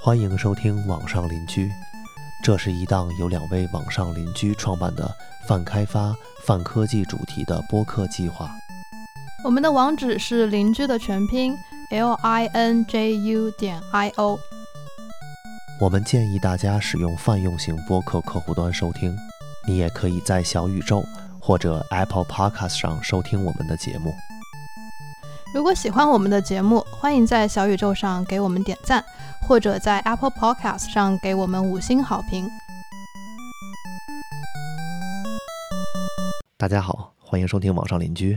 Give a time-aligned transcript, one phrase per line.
[0.00, 1.66] 欢迎收听《网上邻居》，
[2.42, 5.12] 这是一档由两位网上邻居创办的
[5.48, 6.14] 泛开发、
[6.44, 8.48] 泛科技主题的播客计划。
[9.46, 11.56] 我们的网址是邻居的全拼
[11.90, 14.36] l i n j u 点 i o。
[15.80, 19.16] 我们建议大家使用泛用型播客客户端收听，
[19.64, 21.04] 你也可以在小宇宙
[21.40, 24.12] 或者 Apple Podcast 上收听我们的节目。
[25.54, 29.04] 如果喜欢我们的节目，欢迎在小宇宙上给我们点赞，
[29.46, 32.50] 或者在 Apple Podcast 上给我们五星好评。
[36.56, 38.36] 大家好，欢迎收听网上邻居。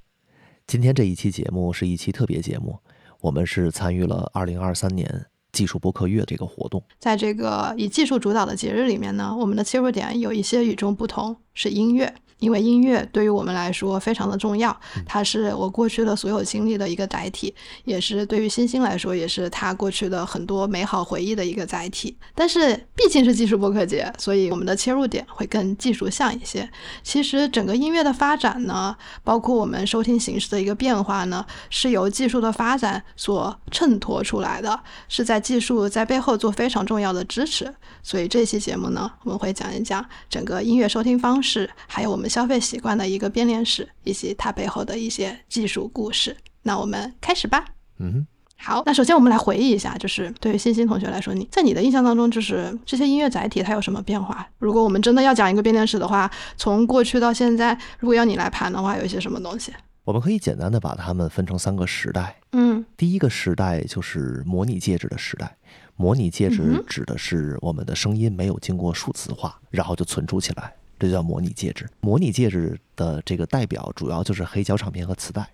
[0.69, 2.77] 今天这一期节目是一期特别节目，
[3.21, 6.83] 我们是参与了2023年技术播客月这个活动。
[6.99, 12.13] 在这个以技术主导的节日里面呢，我们的切入点有一些与众不同，是音乐。
[12.39, 22.17] 因为音乐对于我们来说非常的重要，它是我过去的所有经历的一个载体，也是对于星星来说，也是他过去的很多美好回忆的一个载体。
[22.33, 26.69] 但是毕竟是技术播客节，所以我们的切入点会更技术向一些。
[27.03, 34.79] 其实整个音乐的发展呢，包括我们收听形式的一个变化呢，是由技术的发展所衬托出来的，
[35.09, 37.75] 是在技术在背后做非常重要的支持。
[38.01, 42.28] 所以这期节目呢，我们会讲一讲整个音乐收听方式，还有我们。
[42.29, 46.37] 消费习惯的一个变脸史，以及它背后的一些技术故事。
[46.61, 47.65] 那我们开始吧。
[47.97, 48.25] 嗯，
[48.57, 48.83] 好。
[48.85, 54.47] 那首先我们来回忆一下，就是对于欣欣同学来说，你在你的印象当中，就是这些音乐载体它有什么变化？
[54.59, 59.73] 如果我们真的要讲一个变脸史的话，从过去到现在，如果要你来盘的话，有一些什么东西？
[60.05, 62.35] 我们可以简单的把它们分成三个时代。
[62.53, 65.55] 嗯，第一个时代就是模拟介质的时代。
[65.95, 70.73] 模拟介质指的是我们的声音没有经过数字化，然后就存储起来。
[70.99, 71.89] 这叫模拟介质。
[72.01, 75.49] 模拟介质的这个代表主要就是黑胶唱片和磁带，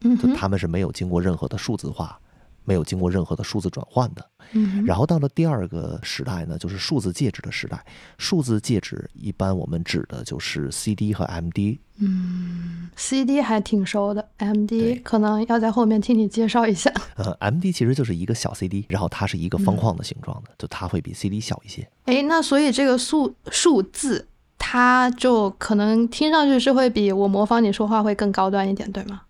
[0.00, 2.18] 嗯，就他们是没有经过任何的数字化，
[2.64, 4.24] 没有经过任何的数字转换的。
[4.52, 7.84] 嗯，然后到了第二个时代呢，就是数字介质的时代。
[8.16, 11.78] 数字介质一般我们指的就是 CD 和 MD。
[12.00, 16.90] 嗯，CD 还挺熟的，MD 可能要在后面听你介绍一下。
[17.16, 21.86] 呃，MD 其实就是一个小 CD，然后它是一个方框的形状的，就它会比 CD 小一些。
[22.04, 24.26] 哎，那所以这个数数字，
[24.70, 29.22] 它就可能听上去是会比我模仿你说话会更高端一点，对吗？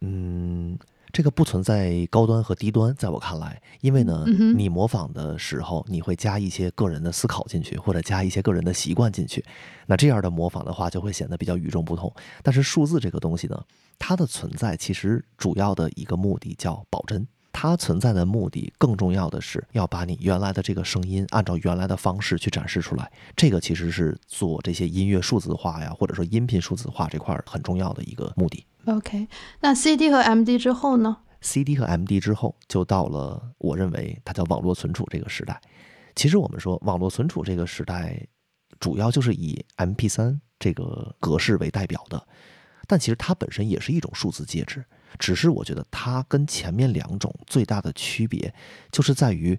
[0.00, 0.76] 嗯。
[1.12, 4.24] 这个不存在高端和低端，在我看来，因为呢，
[4.56, 9.44] 你模仿的时候，你会加一些个人的思考进去，或者加一些个人的习惯进去，
[9.86, 12.10] 那这样的模仿的话，就会显得比较与众不同。
[12.42, 13.62] 但是数字这个东西呢，
[13.98, 23.12] 它的存在其实主要的一个目的叫保真，它存在的目的更重要的是要把你原来的这个声音按照原来的方式去展示出来。
[23.36, 28.66] 这个其实是做这些音乐数字化呀，或者说音频数字化这块很重要的一个目的。
[28.86, 29.28] OK，
[29.60, 35.60] 那 CD 和 MD 之后呢？CD 和 MD 之后就到了我认为它叫网络存储这个时代。
[36.16, 38.26] 其实我们说网络存储这个时代，
[38.80, 42.26] 主要就是以 MP3 这个格式为代表的，
[42.86, 44.84] 但其实它本身也是一种数字介质。
[45.18, 48.52] 只是我觉得它跟前面两种最大的区别，
[48.90, 49.58] 就是在于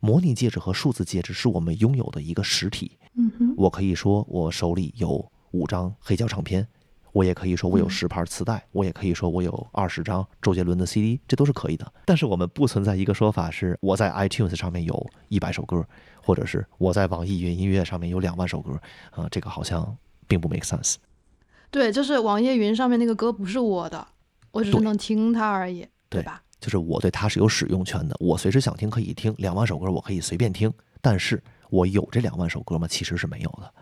[0.00, 2.98] 模拟介质和数字介质是我们拥有的一个实体。
[3.14, 6.66] 嗯哼，我可以说我手里有五张黑胶唱片。
[7.12, 11.92] 我也可以说我有十盘磁带，我也可以说我有二十张周杰伦的 CD，这都是可以的。
[12.06, 15.86] 但是我们不存在一个说法是我在 iTunes 上面有一百首歌，
[16.22, 18.80] 或者是我在网易云音乐上面有两万首歌
[19.10, 19.94] 啊，这个好像
[20.26, 20.94] 并不 make sense。
[21.70, 24.06] 对，就是网易云上面那个歌不是我的，
[24.52, 26.42] 我只是能听它而已，对吧？
[26.60, 30.72] 就是我对它是有使用权的，我随时想听可以听两万首歌，我可以随便听。
[31.00, 32.86] 但是我有这两万首歌吗？
[32.86, 33.74] 其实是没有的。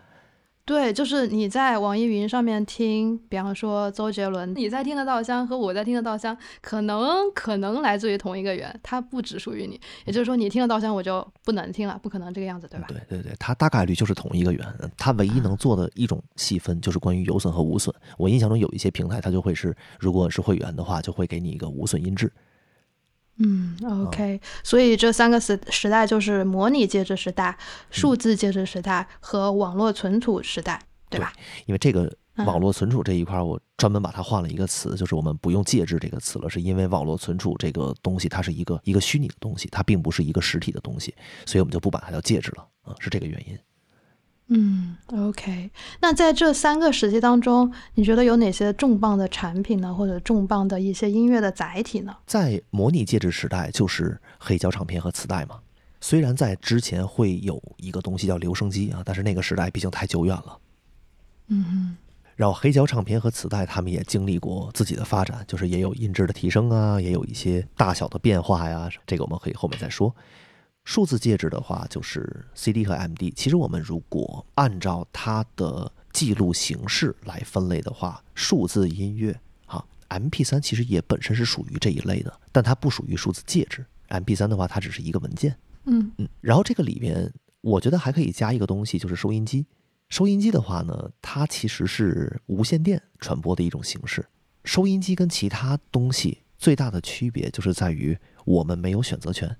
[0.63, 9.79] 对，就是你在网易云上面听，比方说周杰伦，你在听的稻香和我在听的稻香，可能可能来自于同一个源，它不只属于你。
[10.05, 12.87] 也就是说，你听的稻香我就不能听了，不可能这个样子，对吧？
[12.87, 14.65] 对对对，它大概率就是同一个源，
[14.97, 17.93] 它唯一能做的一种细分就是关于有损和无损。
[18.17, 22.31] 我印象中有一些平台，它就会是，如果是会员的话，就会给你一个无损音质。
[23.43, 27.57] 嗯，OK，所以这三个时时代就是模拟介质时代、
[27.89, 30.79] 数字介质时代和网络存储时代，
[31.09, 31.33] 对吧？
[31.65, 32.13] 因为这个
[32.45, 41.13] 网络存储这一块，我专门把它换了一个词，就是我们不用介质这个词了，是因为网络存储这个东西它是一个一个虚拟的东西，它并不是一个实体的东西，
[41.45, 43.57] 所以我们就不把它叫介质了，啊，是这个原因。
[44.53, 45.71] 嗯，OK。
[46.01, 52.13] 那在这三个时期当中，你觉得有哪些重磅的产品呢，或者重磅的一些音乐的载体呢？
[52.27, 55.59] 在模拟介质时代，就是黑胶唱片和磁带嘛。
[56.01, 60.57] 虽然在之前会有一个东西叫留声机啊，但是那个时代毕竟太久远了。
[61.47, 61.97] 嗯哼。
[62.35, 68.89] 然后黑胶唱片和磁带，他们也经历过自己的发展，就是也有音质的提升啊，也有一些大小的变化呀。
[69.07, 70.13] 这个我们可以后面再说。
[70.91, 73.33] 数字介质的话，就是 CD 和 MD。
[73.33, 83.85] 其实我们如果按照它的记录形式来分类的话，数字音乐啊，MP3 其实也本身是属于这一类的，但它不属于数字介质。
[84.09, 85.55] MP3 的话，它只是一个文件。
[85.85, 86.27] 嗯嗯。
[86.41, 89.65] 然后这个里面，我觉得还可以加一个东西，就是收音机。
[90.09, 94.25] 收音机的话呢，它其实是无线电传播的一种形式。
[94.65, 99.55] 收音机跟其他东西最大的区别，就是在于我们没有选择权。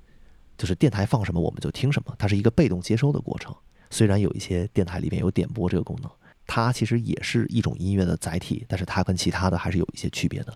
[0.61, 3.51] 就是电台放什么我们就听什么，它是一个被动接收的过程。
[3.89, 6.11] 虽然有一些电台里面有点播这个功能，
[6.45, 10.55] 它其实也是一种音乐的载体，但是它跟其他的还是有一些区别的。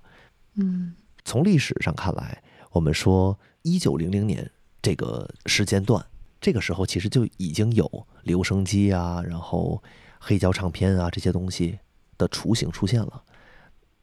[0.57, 0.93] 嗯，
[1.23, 4.47] 从历史上看来，我们说一九零零年
[4.79, 6.05] 这个时间段，
[6.39, 9.81] 这个时候其实就已经有留声机啊，然后
[10.19, 11.79] 黑胶唱片啊这些东西
[12.15, 13.23] 的雏形出现了。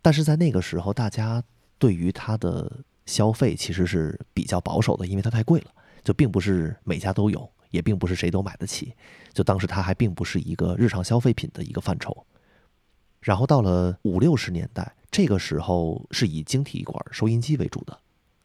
[0.02, 1.40] 但是在那个时候，大家
[1.78, 5.70] 对于它的消费其实是比较保守的，因为它太贵了。
[6.02, 8.94] 就并不是每家都有，也并不是谁都买得起。
[9.32, 12.26] 就当时它还并不是一个日常消费品的一个范畴。
[13.20, 17.96] 然后到了五六十年代，这个时候是以晶体管收音机为主的，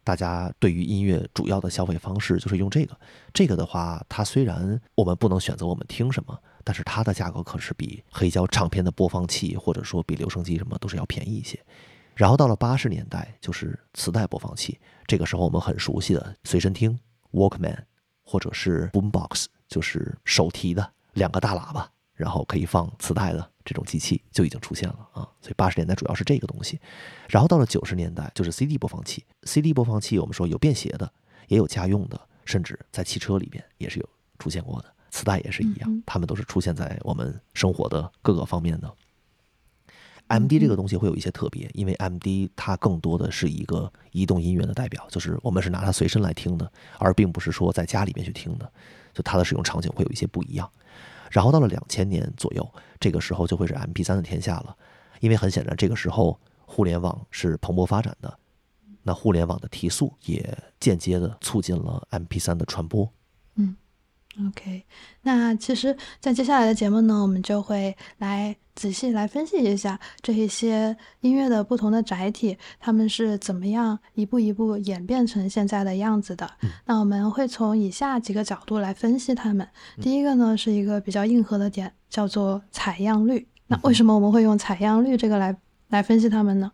[0.03, 2.95] 大家对于音乐主要的消费方式就是用这个。
[3.33, 11.59] 这个的话，它虽然我们不能选择我们听什么，但是它的价格可是比黑胶唱片的播放器或者说比留声机什么都是要便宜一些。
[12.13, 16.99] 然后到了八十年代，就是磁带播放器，这个时候我们很熟悉的随身听。
[17.31, 17.77] Walkman，
[18.23, 25.27] 或者是 Boombox，就是手提的两个大喇叭，然后可以放磁带的这种机器就已经出现了啊。
[25.41, 26.79] 所以八十年代主要是这个东西，
[27.29, 29.25] 然后到了九十年代就是 CD 播放器。
[29.43, 31.11] CD 播放器我们说有便携的，
[31.47, 34.09] 也有家用的，甚至在汽车里边也是有
[34.39, 34.93] 出现过的。
[35.09, 38.93] 磁带也是一样，它们都是出现在我们生活的各个方面的。
[40.27, 46.69] M D 这个东西会有一些特别，因为 M D 它更多的是一个移动音源的代表，就是我们是拿它随身来听的，
[46.99, 48.71] 而并不是说在家里面去听的，
[49.13, 50.69] 就它的使用场景会有一些不一样。
[51.31, 52.69] 然后到了两千年左右，
[52.99, 54.75] 这个时候就会是 M P 三的天下了，
[55.19, 58.37] 因为很显然这个时候互联网是蓬勃发展的，
[59.03, 63.09] 那互联网的提速也间接的促进了 M P 三的传播。
[64.35, 64.47] 嗯。
[64.49, 64.83] OK，
[65.21, 76.49] 那其实，在接下来的节目呢，我们就会来仔细来分析一下这一些音乐的不同的载体，他们是怎么样一步一步演变成现在的样子的。
[76.85, 79.67] 那我们会从以下几个角度来分析它们。
[80.01, 83.47] 第一个呢，是一个比较硬核的点，叫做采样率。
[83.65, 85.57] 那为什么我们会用采样率这个来
[85.89, 86.71] 来分析它们呢？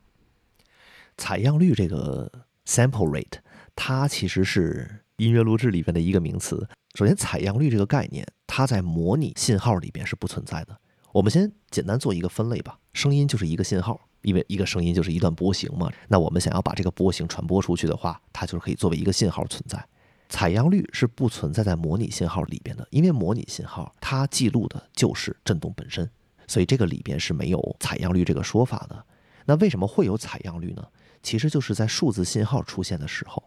[1.18, 2.30] 采样率这个
[2.66, 3.40] sample rate，
[3.76, 6.68] 它其实是音乐录制里边的一个名词。
[6.96, 10.78] 首先，采样率这个概念，它在模拟信号里边是不存在的。
[11.12, 12.78] 我们先简单做一个分类吧。
[12.94, 15.92] 声音就是一个信号，因为一个声音就是一段波形嘛。
[16.08, 19.84] 那我们想要把这个波形传播出去的话，它就是可以作为一个信号存在。
[20.30, 26.10] 采样率是不存在在模拟信号里边的，因为模拟信号它记录的就是振动本身，
[26.48, 29.06] 所以这个里边是没有采样率这个说法的。
[29.46, 30.84] 那为什么会有采样率呢？
[31.22, 33.44] 其实就是在数字信号出现的时候，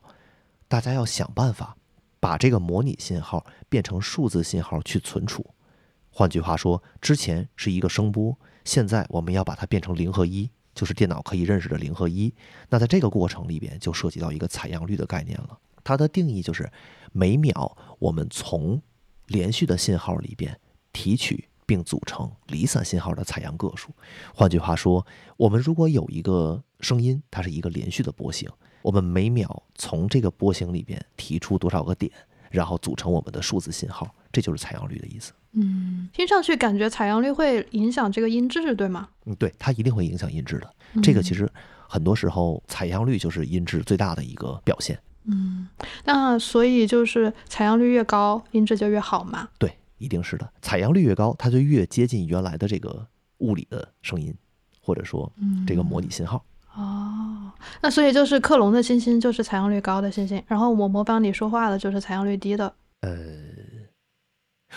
[0.69, 1.77] 大家要想办法。
[2.19, 5.47] 把这个模拟信号变成数字信号去存储，
[6.11, 12.35] 换句话说，之前是一个声波，现在我们要把它变成零和一，就是电脑可以认识的零和一。
[12.69, 15.57] 那在这个过程里边，就涉及到一个采样率的概念了。
[15.85, 16.69] 它的定义就是
[17.13, 18.83] 每秒我们从
[19.27, 20.59] 连续的信号里边
[20.93, 23.91] 提取并组成离散信号的采样个数。
[24.35, 25.07] 换句话说，
[25.37, 28.51] 我们如果有一个声音，它是一个连续的波形。
[28.87, 32.09] 我们每秒从这个波形里边提出多少个点，
[32.53, 35.33] 然后组成我们的数字信号，这就是采样率的意思。
[35.55, 39.09] 嗯，听上去感觉采样率会影响这个音质，对吗？
[39.25, 41.03] 嗯，对，它一定会影响音质的。
[41.03, 41.51] 这个其实
[41.89, 44.97] 很多时候采样率就是音质最大的一个表现。
[45.25, 45.67] 嗯，
[46.05, 49.49] 那所以就是采样率越高，音质就越好嘛？
[49.59, 50.49] 对，一定是的。
[50.63, 53.05] 采样率越高，它就越接近原来的这个
[53.39, 54.33] 物理的声音，
[54.81, 55.33] 或者说
[55.67, 56.45] 这个模拟信号。
[56.77, 62.73] 哦，那所以就是克隆的星星就是采样率高的星星，然后我模仿你说话的就是采样率低的。
[63.01, 63.11] 呃，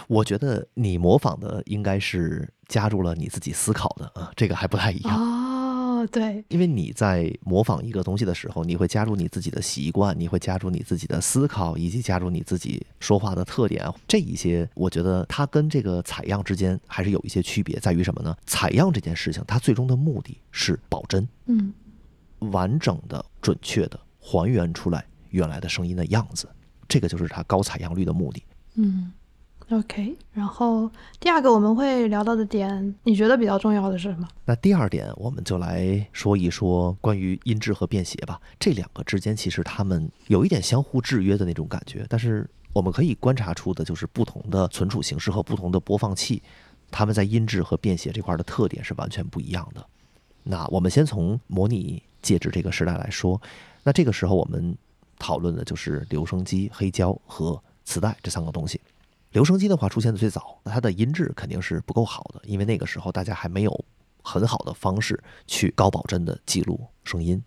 [0.08, 5.14] 我觉得你模仿的应该是加入了你自己思考的啊，这个还不太一样。
[5.18, 13.86] 哦，哦，对，因为你在模仿一个东西的时候，你会加入你自己的习惯，你会加入你自己的思考，以及加入你自己说话的特点。
[14.08, 18.36] 这一些，我觉得它跟这个采样之间还是有一些区别，在于什么呢？
[18.46, 21.74] 采样这件事情，它最终的目的是保真，嗯，
[22.40, 26.48] 完整的、准确的还原出来原来的声音的样子，
[26.88, 28.44] 这个就是它高采样率的目的。
[28.76, 29.12] 嗯。
[29.72, 34.28] OK，然后第二个我们会聊到的点，你觉得比较重要的是什么？
[34.44, 38.42] 那第二点，我们就来说一说关于音质和便携吧。
[38.60, 46.42] 这两个之间其实它们有一点相互制约的那种感觉，但是我们可以观察出的就是不同的存储形式和不同的播放器，
[46.90, 49.86] 它们在音质和便携这块的特点是完全不一样的。
[50.52, 53.40] 那我们先从模拟介质这个时代来说，
[53.84, 54.76] 那这个时候我们
[55.20, 58.82] 讨论的就是留声机、黑胶和磁带这三个东西。
[59.32, 63.86] 留声机的话出现的最早，那它的音质肯定是不够好的，因为那个时候大家还没有
[64.24, 67.40] 很好的方式去高保真的记录声音。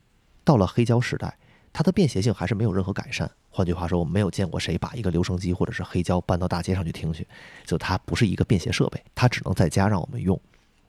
[0.44, 1.36] 到了黑胶时代，
[1.72, 3.28] 它的便携性还是没有任何改善。
[3.50, 7.26] 换句话说，我们没有见过谁把一个留声机或者是黑胶搬到大街上去听去，
[7.64, 10.40] 就它不是一个便携设备，它只能在家让我们用。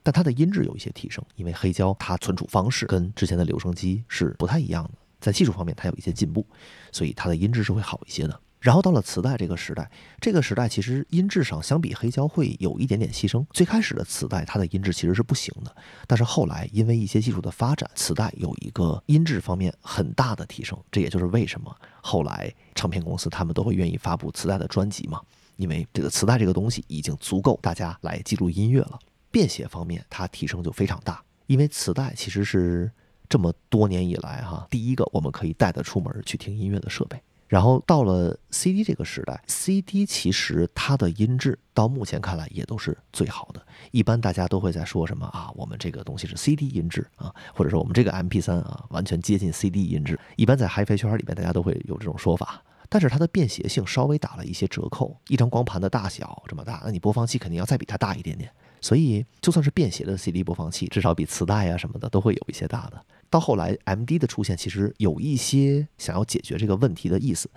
[0.04, 6.46] 但它的音质有一些提升，因为黑胶它存储方式跟之前的留声机是不太一样的，在技术方面它有一些进步，
[6.92, 8.40] 所以它的音质是会好一些的。
[8.60, 9.92] 然后到了磁带这个时代，
[10.22, 13.46] 这个时代其实音质上相比黑胶会有一点点牺牲。
[13.52, 15.76] 最开始的磁带它的音质其实是不行的，
[16.08, 20.80] 但是后来因为一些技术的发展，磁带有一个音质方面很大的提升。
[20.90, 25.20] 这也就是为什么后来唱片公司他们都会愿意发布磁带的专辑嘛，
[25.58, 28.98] 因为这个磁带这个东西已经足够大家来记录音乐了。
[29.34, 32.92] 便携方面它提升就非常大，因为磁带其实是
[33.28, 37.20] 这么多年以来哈第一个我们可以带得出门去听音乐的设备。
[37.48, 43.64] 然后到了 CD 这个时代，CD 其实它的音质到目前看来也都是最好的。
[43.92, 50.20] 一般大家都会在说什么啊，我们这个东西是 CD 音质啊，或者说我们这个 MP3 啊，完全接近 CD 音质。
[50.36, 52.64] 一般在 HiFi 圈里面，大家都会有这种说法。
[52.90, 58.52] 但是它的便携性稍微打了一些折扣，一张光盘的大小这么大，那你播放器肯定要再比它大一点点。
[58.84, 63.02] 所以就算是便携的 CD 播放器，至少比磁带啊什么的都会有一些大的。
[63.30, 67.50] 到后来，MD 的出现其实有一些想要解决这个问题的意思，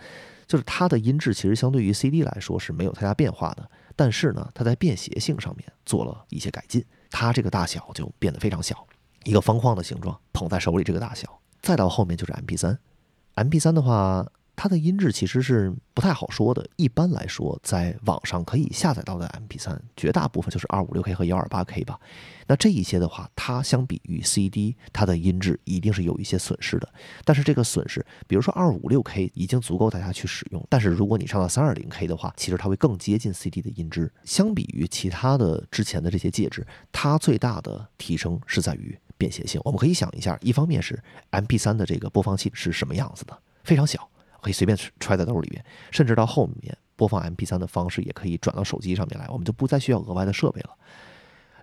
[0.46, 8.86] 就是它的音质其实相对于 CD 来说是没有太大变化的，但是呢，它在便携性上面做了一些改进，它这个大小就变得非常小，
[9.24, 11.40] 一个方框的形状，捧在手里这个大小。
[11.60, 14.24] 再到后面就是 MP3，MP3 的话。
[14.56, 16.66] 它的音质其实是不太好说的。
[16.76, 22.00] 一般来说，在网上可以下载到的 MP3，绝大部分就是二五六 K 和幺二八 K 吧。
[22.46, 26.88] 那这一些的话，它相比于 CD，它的音质一定是有一些损失的。
[27.24, 34.10] 但是这个损失，比如说二五六 K 已经足够大家去使用，但是如果你上到三二零 K 的话，其实它会更接近 CD 的音质。
[34.24, 39.60] 相比于其他的之前的这些介质，它最大的提升是在于便携性。
[39.64, 44.08] 我们可以想一下，一方面是 MP3 的这个播放器是什么样子的，非常小。
[44.46, 50.70] 可以随便揣在兜里边，甚至到后面播放 MP3 的方式也可以转到手机上面来，我们就不再需要额外的设备了。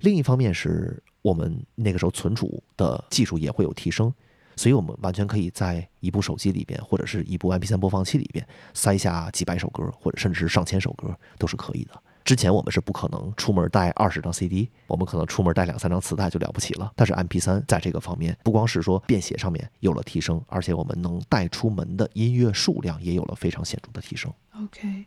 [0.02, 4.13] 另一方面是我们那个时候存储的技术也会有提升，
[4.58, 12.04] 所以我们完全可以在一部手机里边或者是一部 MP3 播放器里边塞下几百首歌，或者甚至是上千首歌都是可以的。
[12.24, 16.92] 之前我们是不可能出门带二十张 CD，我们可能出门带两三张磁带就了不起了。
[16.96, 24.32] 但是 MP3 在这个方面，不光是说便携上面有了提升，而且我们能带出门的音乐数量也有了非常显著的提升。
[24.63, 25.06] OK，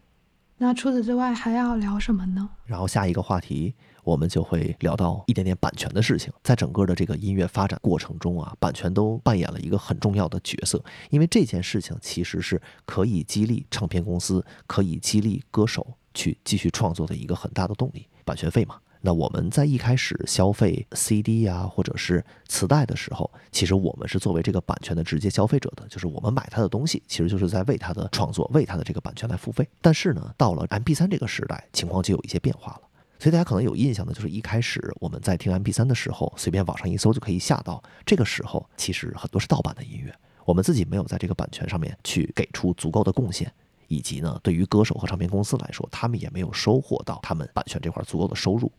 [0.59, 2.49] 那除此之外还要聊什么呢？
[2.65, 6.31] 然后下一个话题，我们就会聊到一点点版权的事情。
[6.43, 15.87] 在整个的这个音乐发展过程中啊，版权都扮演了一个很重要的角色，因为这件事情其实是可以激励唱片公司，可以激励歌手。
[16.17, 18.81] 去继续创作的一个很大的动力，版权费嘛。
[19.03, 29.69] 那我们在一开始消费 CD 呀，或者是磁带的时候，其实我们是作为这个版权的直接消费者的，就是我们买他的东西，其实就是在为他的创作、为他的这个版权来付费。
[29.81, 32.81] 但是呢，到了 MP3 这个时代，情况就有一些变化了。
[33.21, 37.81] 所以大家可能有印象的，就是一开始我们在听 MP3 的时候，随便网上一搜就可以下到。
[38.05, 40.13] 这个时候，其实很多是盗版的音乐，
[40.45, 43.53] 我们自己没有在这个版权上面去给出足够的贡献。
[43.89, 48.71] 以及呢，对于歌手和唱片公司来说，他们也没有收获到他们版权这块足够的收入。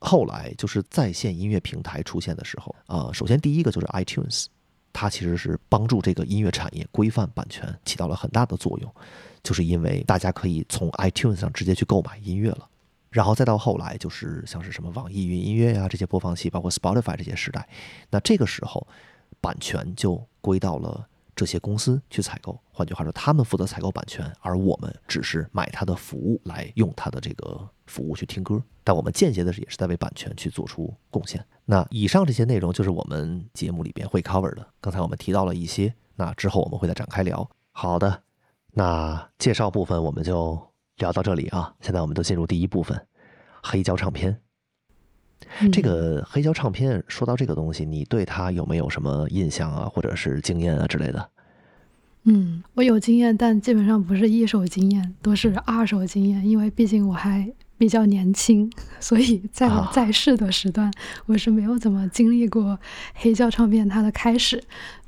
[0.00, 4.46] 后来就是在线音乐平台出现的时候，呃，首先第一个就是 iTunes，
[4.92, 8.94] 它其实是帮助这个音乐产业规范版权起到了很大的作用，
[9.42, 12.68] 就是因为大家可以从 iTunes 上直接去购买音乐了。
[13.10, 17.68] 然后再到后来就是像是什么网易云音乐呀这些播放器，包括 Spotify 这些时代，
[18.10, 18.86] 那这个时候
[19.40, 21.08] 版权就归到了。
[21.38, 28.60] 这些公司去采购，换句话说，他们负责采购版权，而我们只是买它的服务来用它的这个服务去听歌。
[28.82, 31.44] 但我们间接的是也是在为版权去做出贡献。
[31.64, 34.66] 那以上这些内容就是我们节目里边会 cover 的。
[34.80, 37.48] 刚才我们提到了一些，那之后我们会再展开聊。
[37.70, 38.24] 好的，
[38.72, 40.60] 那介绍部分我们就
[40.96, 41.72] 聊到这里啊。
[41.80, 43.06] 现在我们都进入第一部分，
[43.62, 44.40] 黑胶唱片。
[45.72, 51.28] 这个黑胶唱片，说到这个东西，你对它有没有什么印象啊，或者是经验啊之类的？
[52.24, 56.46] 嗯，我有经验，但基本上不是一手经验，都是二手经验。
[56.46, 60.92] 因为毕竟我还比较年轻，所以在我在世的时段，
[61.26, 62.78] 我是没有怎么经历过
[63.14, 64.62] 黑胶唱片它的开始。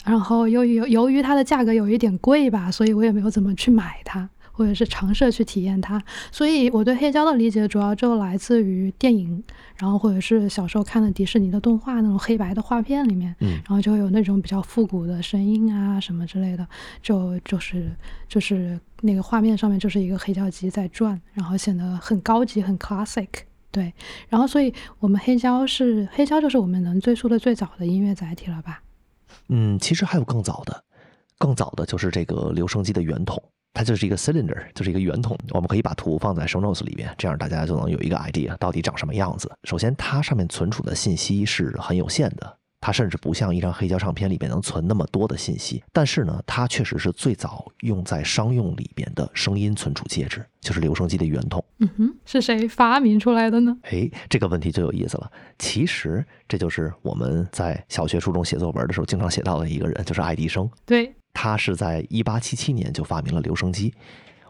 [0.05, 4.31] 然后由于由于它的价格有一点贵吧，所以我也没有怎么去买它。
[4.61, 5.99] 或者是尝试去体验它，
[6.31, 9.43] 所以我对黑胶的理解主要就来自于电影，
[9.79, 16.69] 然后或者是小时候看的迪士尼的动画那种黑白的画片里面，嗯，然后就会有那种比较复古的声音啊什么之类的，
[17.00, 17.90] 就就是
[18.29, 23.29] 就是那个画面上面就是一个黑胶机在转，然后显得很高级很 classic，
[23.71, 23.90] 对，
[24.29, 28.83] 然后所以我们黑胶是黑胶就是我们能追溯的最早的音乐载体了吧？
[29.49, 30.85] 嗯，其实还有更早的，
[31.38, 33.43] 更早的就是这个留声机的圆筒。
[33.73, 35.39] 它就是一个 cylinder，就是一个圆筒。
[35.50, 39.50] 我们可以把图放在 show notes 里边，这样大家就能有一个 idea 到底长什么样子。
[39.65, 45.83] 首先，它上面存储的信息是很有限的，它甚至不像一张黑胶唱片里面能存那么多的信息。
[45.93, 51.65] 但是呢，它确实是最早用在商用里边的声音存储介质，就是留声机的圆筒。
[51.79, 53.77] 嗯哼，是谁发明出来的呢？
[53.83, 55.31] 哎，这个问题就有意思了。
[55.59, 60.69] 其实这就是我们在小学、初中写作文的时候经常写到的一个人，就是爱迪生。
[60.85, 61.15] 对。
[61.33, 63.95] 他是在一八七七年就发明了留声机，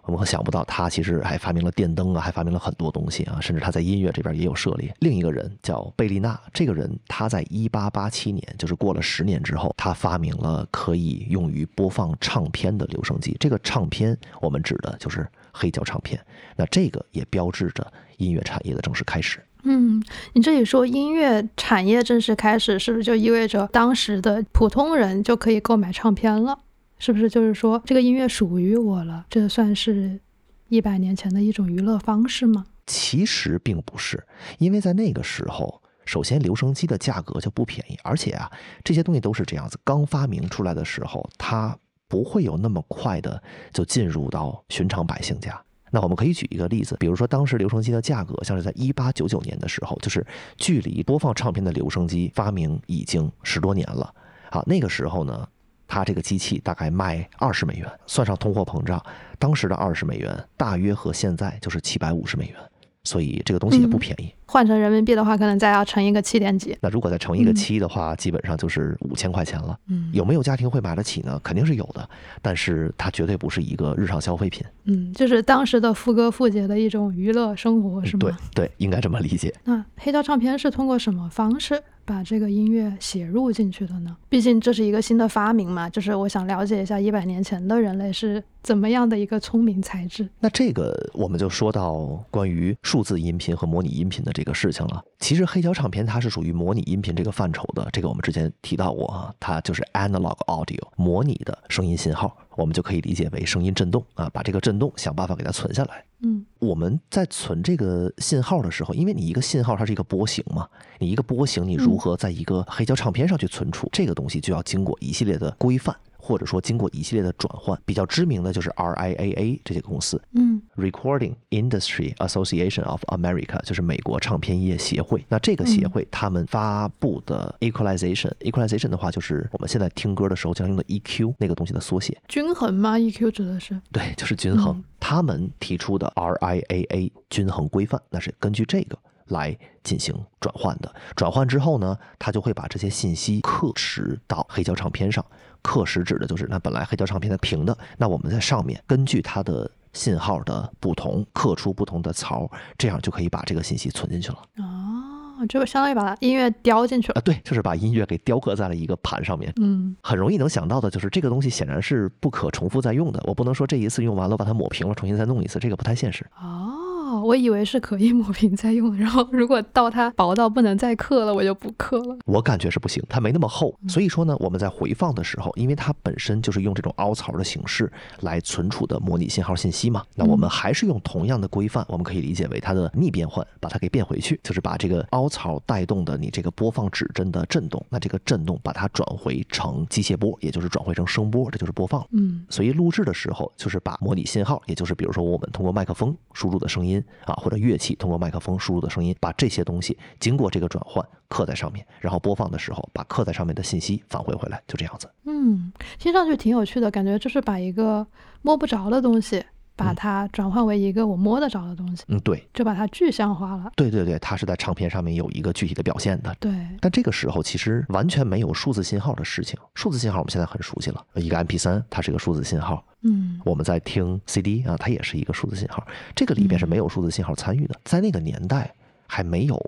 [0.03, 4.93] 我们可想不到他其实还发明了电灯啊，还发明了很多东西啊，甚至他在音乐这边也有涉猎。
[4.99, 13.37] 另一个人叫贝利纳，这个人他在一八八七年，就是过了十年之后，他发明了可以用于播放唱片的留声机。
[13.39, 16.21] 这个唱片我们指的就是黑胶唱片，
[16.57, 19.39] 那这个也标志着音乐产业的正式开始。
[19.63, 26.59] 嗯，你这里说音乐产业正式开始，是不是就意味着当时的普通人就可以购买唱片了？
[27.01, 29.25] 是不是就是说这个音乐属于我了？
[29.31, 30.21] 这算是
[30.69, 32.67] 一百年前的一种娱乐方式吗？
[32.87, 34.23] 其实并不是，
[34.59, 38.53] 因为在那个时候，首先留声机的价格就不便宜，而且啊，
[38.85, 41.75] 这些东西都是这样子，刚发明出来的时候，它
[42.07, 45.59] 不会有那么快的就进入到寻常百姓家。
[45.91, 50.25] 那我们可以举一个例子，比如说当时留声机的价格，像是在一八九九年的时候，就是
[50.59, 54.15] 距离播放唱片的留声机发明已经十多年了。
[54.51, 55.49] 好，那个时候呢。
[55.91, 59.05] 它这个机器大概卖二十美元，算上通货膨胀，
[59.41, 62.55] 当时的二十美元大约和现在就是七百五十美元，
[63.03, 64.33] 所以这个东西也不便宜。
[64.47, 66.77] 换成人民币的话，可能再要乘一个七点几。
[66.81, 69.77] 那如果再乘一个七的话，基本上就是五千块钱了。
[69.89, 71.41] 嗯，有没有家庭会买得起呢？
[71.43, 72.09] 肯定是有的，
[72.41, 74.65] 但是它绝对不是一个日常消费品。
[74.85, 78.21] 嗯，就是当时的富哥富姐的一种娱乐生活，是吗？
[78.21, 78.33] 对
[78.67, 79.53] 对，应该这么理解。
[79.65, 81.83] 那黑胶唱片是通过什么方式？
[82.11, 84.17] 把这个音乐写入进去的呢？
[84.29, 90.29] 毕竟这是一个新的发明嘛，就是我想了解一下一百年前的人类是怎么样的一个聪明才智。
[90.39, 91.95] 那这个我们就说到
[92.31, 95.03] 关于数字音频和模拟音频的这个事情了。
[95.19, 106.05] 其实黑胶唱片它是属于模拟音频这个范畴的，这个我们之前提到过啊，它就是 analog audio，模拟的声音信号，我们就可以理解为声音震动啊，把这个震动想办法给它存下来。
[106.23, 110.69] 嗯，我们在存这个信号的时候，因为你一个信号它是一个波形嘛，
[110.99, 115.97] 你一个波形你如何在一个黑胶唱片上去存储这个东西，就要经过一系列的规范。
[116.21, 125.25] 或者说，经过一系列的转换，比较知名的就是 RIAA 这些公司，嗯，Recording Industry Association of America 就是美国唱片业协会。
[125.29, 132.21] 那这个协会他们发布的 Equalization，Equalization 的话就是我们现在听歌的时候经常用的 EQ 那个东西的缩写。
[132.29, 133.81] 均衡吗？EQ 指的是？
[133.91, 134.83] 对，就是均衡。
[134.99, 138.97] 他们提出的 RIAA 均衡规范，那是根据这个
[139.29, 140.95] 来进行转换的。
[141.17, 145.25] 转换之后呢，他就会把这些信息刻蚀到黑胶唱片上。
[145.63, 154.39] 刻蚀指的就是那本来黑胶唱片的平的，那我们在上面根据它的信号的不同刻出不同的槽，这样就可以把这个信息存进去了。
[154.59, 157.21] 哦，就相当于把音乐雕进去了啊？
[157.23, 159.53] 对， 就是把音乐给雕刻在了一个盘上面。
[159.61, 166.25] 嗯，很容易能想到的就是这个东西显然是不可重复再用的，我不能说这一次用完了把它抹平了重新再弄一次，这个不太现实。
[166.41, 166.90] 哦。
[167.21, 172.17] 哦，我以为是可以 抹平再用，然后如果到它薄到不能再刻了，我就不刻了。
[172.25, 192.07] 我感觉是不行，它没那么厚，所以说呢，我们在回放的时候，因为它本身就是用这种凹槽的形式来存储的模拟信号信息嘛，那我们还是用同样的规范，我们可以理解为它的逆变换，把它给变回去，就是把这个凹槽带动的你这个播放指针的震动，那这个震动把它转回成机械波，也就是转回成声波，这就是播放。
[192.13, 197.03] 嗯，所以录制的时候就是把模拟信号，也就是比如说我们通过麦克风输入的声音。
[197.25, 205.09] 啊，或者乐器通过麦克风输入的声音，把这些东西经过这个转换刻在上面，然后播放的时候把刻在上面的信息返回回来，就这样子。
[205.25, 208.07] 嗯，听上去挺有趣的，感觉就是把一个
[208.43, 209.45] 摸不着的东西。
[209.81, 213.73] 把它转换为一个我摸得着的东西，嗯，对，就把它具象化了。
[213.75, 216.37] 对对对，它是在唱片上面有一个具体的表现的。
[216.39, 219.59] 对，但这个时候其实完全没有数字信号的事情。
[219.75, 225.83] 数字信号我们现在很熟悉了，一个 MP 三它是一个数字信号，嗯，我们在听 CD 啊，它也是一个数字信号。
[226.15, 228.73] 这个里边是没有数字信号参与的，在那个年代
[229.07, 229.59] 还没有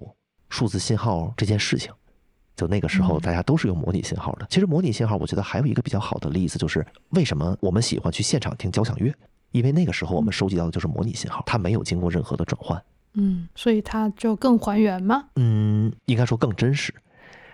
[0.50, 1.90] 数字信号这件事情，
[2.54, 4.46] 就那个时候大家都是用模拟信号的。
[4.50, 9.10] 其实模拟信号，我觉得还有一个比较好的例子，就是为什么我们喜欢去现场听交响乐。
[9.52, 12.82] 因为那个时候我们收集到的就是模拟信号，它没有经过任何的转换，
[13.14, 15.28] 嗯，所以它就更还原吗？
[15.36, 16.92] 嗯，应该说更真实。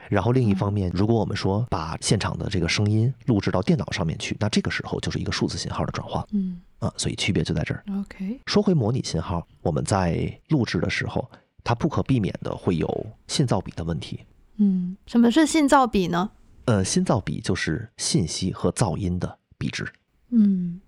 [0.08, 7.84] 然后另一方面，如果我们说把现场的这个声音录制到电脑上面去，那这个时候就是一个数字信号的转换，嗯，啊，所以区别就在这儿。
[8.00, 11.30] OK，说回模拟信号，我们在录制的时候，
[11.62, 14.20] 它不可避免的会有信噪比的问题。
[14.56, 16.30] 嗯，什么是信噪比呢？
[16.64, 19.87] 呃，信噪比就是信息和噪音的比值。
[20.30, 20.80] 嗯。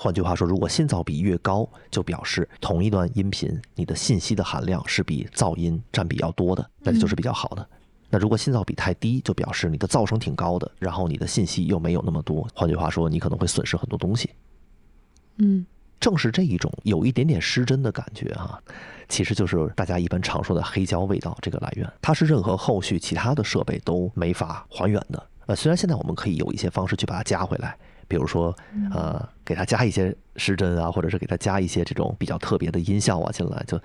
[0.00, 7.68] 换句话说，如果信噪比越高，就表示同一段音频你的信息的含量是比噪音占比要多的，那就是比较好的。
[8.08, 12.48] 那如果信噪比太低，就表示你的噪声挺高的，然后你的信息又没有那么多。
[12.54, 14.30] 换句话说，你可能会损失很多东西。
[15.38, 15.66] 嗯，
[15.98, 18.62] 正是这一种有一点点失真的感觉哈，
[19.08, 25.26] 其实就是大家一般常说的黑胶味道这个来源，它是任何后续其他的设备都没法还原的。
[25.46, 27.76] 呃，虽然现在我们可以有一些方式去把它加回来。
[28.08, 28.56] 比如说，
[28.92, 33.80] 呃，给它加一些失真啊，或者是给它加一些这种比较特别的音效啊进来，就，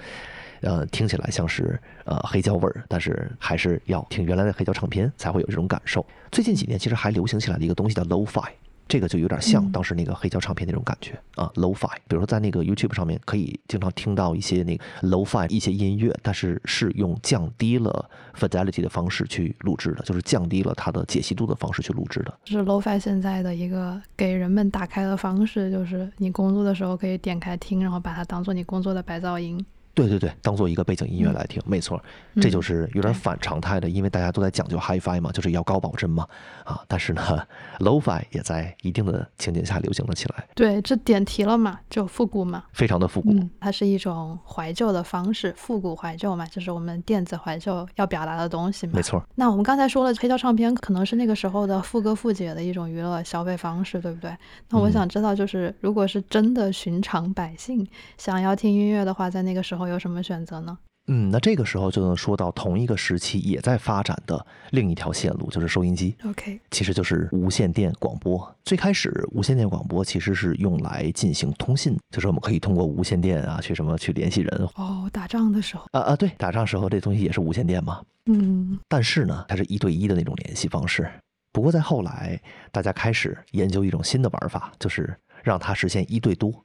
[0.61, 6.05] 呃，听起来像是呃黑胶味儿，但是还是要听原来的黑胶唱片才会有这种感受。
[6.31, 8.49] 最近几年其实还流行起来的一个东西叫 Lo-Fi。
[8.87, 11.95] 这个就有点像当时那个黑胶唱片那种感觉啊，Lo-Fi。
[12.07, 22.33] 比如说在那个 YouTube 上面，可以经常听到一些那个 Lo-Fi 一些音乐，但是是用降低了 fidelity 的方式去录制的，就是降低了它的解析度的方式去录制的。
[22.45, 29.63] 是 Lo-Fi 现在的一个给人们打开的方式，就是你工作的时候可以点开听，然后把它当做你工作的白噪音。
[29.93, 32.01] 对对对，当做一个背景音乐来听，没错，
[32.41, 36.27] 这就是有点反常态的，因为大家都在讲究 HiFi 嘛，就是要高保真嘛，
[36.63, 37.21] 啊，但是呢，
[37.79, 40.47] LoFi 也在一定的情景下流行了起来。
[40.55, 43.33] 对，这点题了嘛，就复古嘛，非常的复古。
[43.59, 48.93] 它是一种怀旧的方式，复古怀旧嘛，就是我们电子怀旧要表达的东西嘛。
[48.95, 49.23] 没错。
[49.35, 54.35] 那我们刚才说了，黑胶唱片可能是那个时候的副歌副解的一种娱乐消费方式，对不对？
[54.69, 60.77] 那我想知道，就是如果是真的寻常百姓想要听音乐的话，在那个时候有什么选择呢？
[61.07, 66.15] 嗯，那这个时候就能说到同一个时期也在发展的另一条线路，就是收音机。
[66.23, 68.55] OK，其实就是无线电广播。
[68.63, 74.69] 最开始，无线电广播其实是用来进行通信，就是我们可以通过无线电啊去什么去联系人。
[74.75, 78.01] 哦，打仗的时候啊啊，对，打仗时候这东西也是无线电嘛。
[78.27, 81.05] 嗯，但是呢，它是一对一的那种联系方式。
[81.51, 82.41] 不过在后来，
[82.71, 86.63] 大家开始研究一种新的玩法，就是让它实现一对多。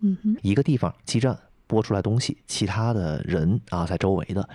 [0.00, 1.38] 嗯哼，一个地方基站。
[1.66, 4.48] 播出来东西，其他的人啊，在周围的，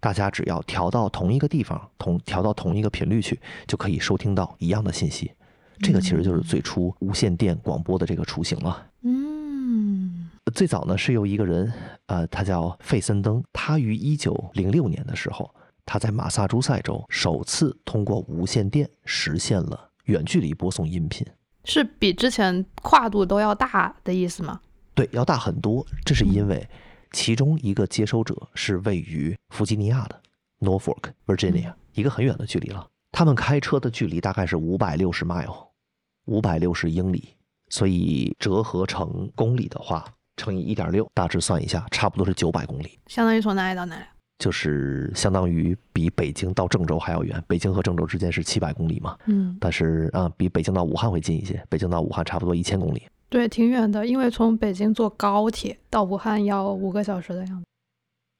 [0.00, 5.32] 大家只要调到同一个地方，同调到同一个频率去，就可以收听到一样的信息。
[5.80, 8.86] 这个其实就是最初无线电广播的这个雏形了。
[9.02, 11.72] 嗯，最早呢是由一个人，
[12.06, 21.26] 呃，他叫费森登，他于一九零六年的时候，他在马萨诸塞州首次通过无线电实现了远距离播送音频，
[21.64, 24.60] 是比之前跨度都要大的意思吗？
[24.96, 25.86] 对，要大很多。
[26.04, 26.68] 这是因为
[27.12, 30.20] 其中一个接收者是位于弗吉尼亚的
[30.58, 32.84] Norfolk, Virginia，一个很远的距离了。
[33.12, 35.68] 他们开车的距离大概是五百六十 mile，
[36.24, 37.28] 五百六十英里。
[37.68, 40.04] 所以折合成公里的话，
[40.36, 42.98] 乘以一点六，大致算一下，差不多是九百公里。
[43.08, 44.04] 相当于从哪里到哪里？
[44.38, 47.42] 就是相当于比北京到郑州还要远。
[47.48, 49.18] 北京和郑州之间是七百公里嘛？
[49.26, 49.56] 嗯。
[49.60, 51.60] 但是啊，比北京到武汉会近一些。
[51.68, 53.08] 北京到武汉差不多一千公里。
[53.28, 57.64] 对，挺远的，因为从北京坐高铁到武汉要五个小时的样子。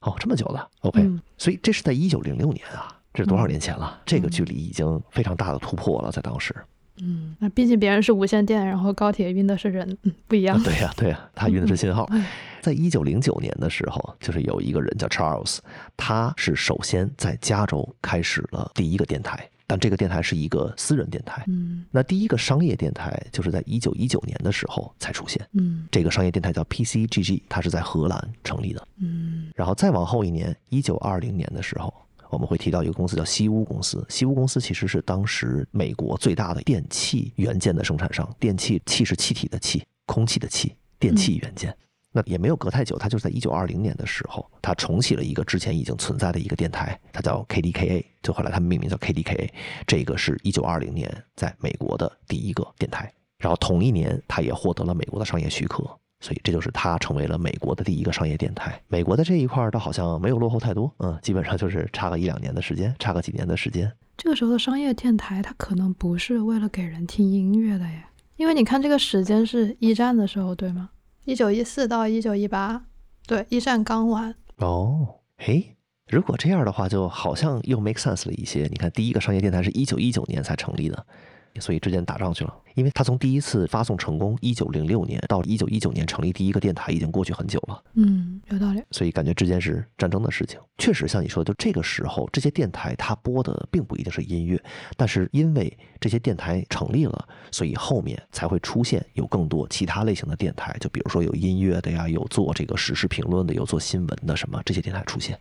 [0.06, 1.04] 哦，这么久了，OK。
[1.36, 4.00] 所以这是在一九零六年啊，这是多少年前了？
[4.06, 6.54] 这个距离已经非常大的突破了，在当时。
[6.98, 10.62] 嗯，那毕竟别人是无线电，然后高铁运的是人，不一样。
[10.62, 12.08] 对呀，对呀，他运的是信号。
[12.62, 15.58] 在一九零九年的时候，就是有一个人叫 Charles，
[15.96, 19.48] 他是首先在加州开始了第一个电台。
[19.66, 31.92] 但这个电台是一个私人电台，嗯，那第一个商业电台就是在一九一九年的时候才出现，嗯，这个商业电台叫 PCGG，它是在荷兰成立的，嗯，然后再往后一年，一九二零年的时候，
[32.30, 41.76] 我们会提到一个公司叫西屋公司，西屋公司其实是当时美国最大的电器元件的生产商，电器气是气体的气，空气的气，电器元件。
[42.16, 49.50] 那也没有隔太久，他就是在一九二零年的时候，他重启了一个之前已经存在的一个电台，它叫 KDKA，就后来他们命名叫 KDKA。
[49.86, 55.84] 这个是一九二零年在美国的第一个电台，然后同一年他也获得了美国的商业许可，
[56.20, 58.80] 所以这就是他成为了美国的第一个商业电台。
[58.88, 63.92] 美国的这一块倒好像没有落后太多，嗯，基本上就是差个一两年的时间，差个几年的时间。
[64.16, 68.02] 这个时候的商业电台，它可能不是为了给人听音乐的耶，
[68.36, 70.88] 因为你看这个时间是一战的时候，对吗？
[71.26, 72.84] 一九一四到一九一八，
[73.26, 74.32] 对，一战刚完。
[74.58, 75.76] 哦，嘿，
[76.08, 78.68] 如果这样的话，就好像又 make sense 了一些。
[78.70, 81.04] 你看，第一个商业电台是一九一九年才成立的。
[81.60, 87.82] 所以之间打仗去了，因为他从第一次发送成功，一九零六年到一九一九年成立第一个电台，已经过去很久了。
[87.94, 88.82] 嗯，有道理。
[88.90, 90.58] 所以感觉之间是战争的事情。
[90.78, 94.62] 确实像你说的，就这个时候，这些电台它播的并不一定是音乐，
[94.96, 105.38] 但是因为这些电台成立了，所以后面才会出现有更多其他类型的电台，就比如说有音乐的呀，有做这个时事评论的，有做新闻的什么这些电台出现。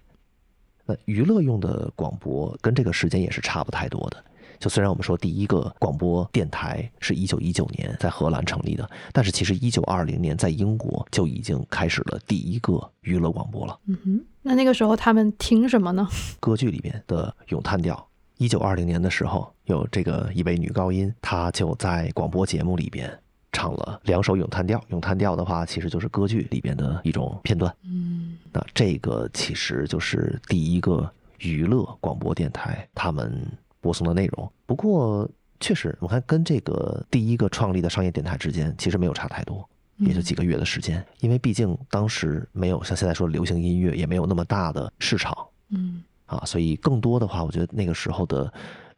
[0.86, 4.24] 那娱乐用的广播跟这个时间也是差不太多的。
[4.66, 13.80] 就虽然我们说第一个广播电台是一九一九年在荷兰成立的，但是其实一九二零年在英国就已经开始了第一个娱乐广播了。
[13.86, 16.08] 嗯哼，那那个时候他们听什么呢？
[16.40, 18.08] 歌剧里面的咏叹调。
[18.38, 23.08] 一九二零年的时候，有这个一位女高音，她就在广播节目里边
[23.52, 24.84] 唱了两首咏叹调。
[24.88, 27.72] 咏叹调的话，其实就是歌剧里边的一种片段。
[27.84, 33.46] 嗯，那这个其实就是第一个娱乐广播电台，他们。
[33.82, 41.04] 播送的内容，不过确实，我看跟这个第一个创立的商业电台之间其实没有差太多，也就几个月的时间。
[41.20, 45.36] 因为毕竟当时没有像现在说流行音乐，也没有那么大的市场，
[45.70, 48.52] 嗯，啊，所以更多的话，我觉得那个时候的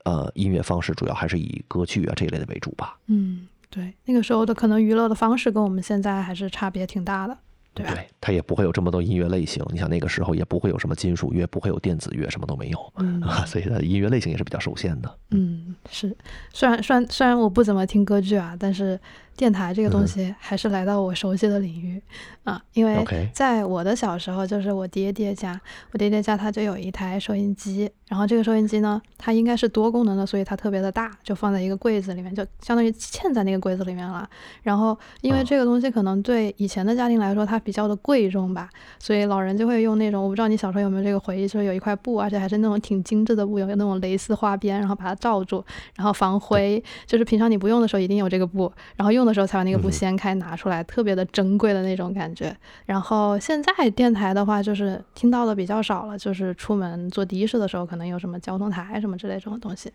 [0.03, 2.97] 呃音乐方式主要还是以歌剧啊这一类的为主吧。
[3.07, 7.37] 嗯，对，那个时候的可能娱乐的方式跟我们现在还是差别挺大的。
[7.83, 9.63] 对，它也不会有这么多音乐类型。
[9.69, 12.79] 你想那个时候也不会有什么金属乐，不会有电子乐，什么都没有
[13.21, 15.17] 啊，所以它的音乐类型也是比较受限的。
[15.31, 16.15] 嗯，是，
[16.53, 18.99] 虽然虽然虽然我不怎么听歌剧啊，但是。
[19.37, 22.01] 电台这个东西还是来到我熟悉的领域
[22.43, 34.27] 啊，因为在我的小时候，就是我爹爹家，我爹爹家他就有一台收音机，然后这个收音机呢，它应该是多功能的，所以它特别的大，就放在一个柜子里面，就相当于嵌在那个柜子里面了。
[34.63, 45.63] 然后因为这个东西可能对以前的家庭来说它比较的贵重吧，所以老人就会用那种，我不知道你小时候有没有这个回忆，就是有一块布，而且还是那种挺精致的布，有那种蕾丝花边，然后把它罩住，
[45.95, 49.26] 然后防灰，就是平常你不用的时候一定有这个布，然后用。
[49.27, 52.55] 的时候才把那个布掀开拿出来，特别的珍贵的那种感觉。
[52.85, 59.91] 然后现在电台的话，就是听到的比较少了，就是出门坐的士的时候，可能有什么交通台什么之类这种东西。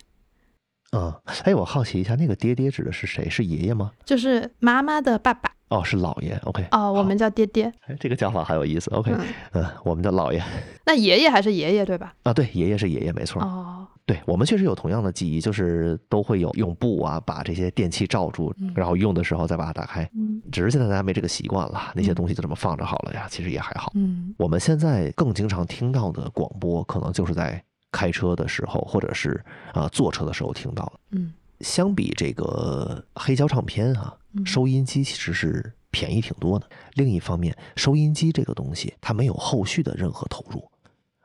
[0.92, 1.12] 嗯，
[1.44, 3.28] 哎，我好奇一下，那个爹爹指的是谁？
[3.30, 3.92] 是爷爷吗？
[4.04, 5.50] 就是妈妈的爸爸。
[5.72, 6.38] 哦，是老爷。
[6.44, 6.66] OK。
[6.70, 7.72] 哦，我们叫爹爹。
[7.86, 8.90] 哎，这个叫法很有意思。
[8.90, 9.12] OK。
[9.52, 10.42] 嗯，我们叫老爷。
[10.84, 12.14] 那爷爷还是爷爷对吧？
[12.24, 13.40] 啊，对，爷爷是爷爷，没错。
[13.42, 13.86] 哦。
[14.04, 20.02] 对我们确实有同样的记忆，就是都会有用布啊把这些电器罩住，然后用的时候再把它打开。
[20.14, 23.92] 嗯，只是现在大家没这个习惯了，那些东西就这么放着好了呀，其实也还好。
[23.94, 29.40] 嗯，我们现在更经常听到的广播，可能就是在开车的时候，或者是
[29.72, 30.92] 啊坐车的时候听到的。
[31.12, 34.12] 嗯，相比这个黑胶唱片啊，
[34.44, 36.68] 收音机其实是便宜挺多的。
[36.94, 40.62] 另一方面，收音机这个东西它没有后续的任何投入。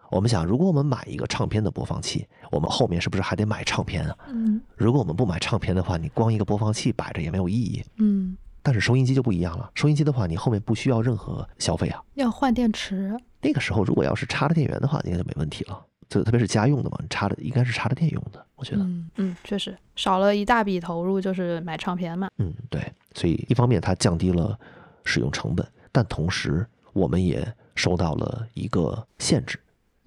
[0.10, 4.18] 我们想，如果我们买一个唱片的播放器，我们后面是不是还得买唱片啊？
[4.30, 7.84] 嗯，如果我们不买唱片的话，你光一个播放器摆着也没有意义。
[7.98, 12.02] 嗯，但是收音机就不一样了，收音机的话，你后面不需要任何消费啊。
[12.14, 13.18] 要换电池。
[13.42, 15.86] 那个时候，如果要是插着电源的话，应该就没问题了。
[16.10, 18.84] 就特别是家用的嘛，插着应该是插着电用的，我觉得。
[18.84, 22.30] 嗯嗯，确实少了一大笔投入，就是买唱片嘛。
[22.38, 22.82] 嗯，对。
[23.14, 24.58] 所以一方面它降低了
[25.04, 29.60] 使用成本，但同时我们也受到了一个限制。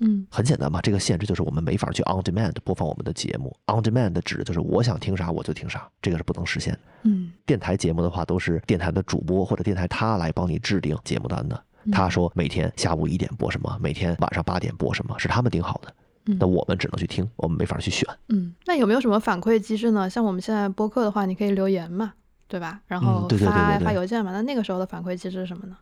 [0.03, 3.55] 嗯，很简单嘛，这个限制就是我们没法去 on demand 播放我们的节目。
[3.67, 6.79] on demand 指的就是我想听啥我就听啥，这个是不能实现。
[7.03, 11.63] 嗯，电台节目的话，都是电台的主播或者电台他来帮你制定节目单的。
[11.93, 15.95] 他说每天下午一点播什么，每天晚上八点播什么，是他们定好的。
[16.39, 18.09] 那我们只能去听，我们没法去选。
[18.29, 20.09] 嗯，那有没有什么反馈机制呢？
[20.09, 22.13] 像我们现在播客的话，你可以留言嘛，
[22.47, 22.81] 对吧？
[22.87, 24.31] 然后发发邮件嘛。
[24.31, 25.77] 那那个时候的反馈机制是什么呢？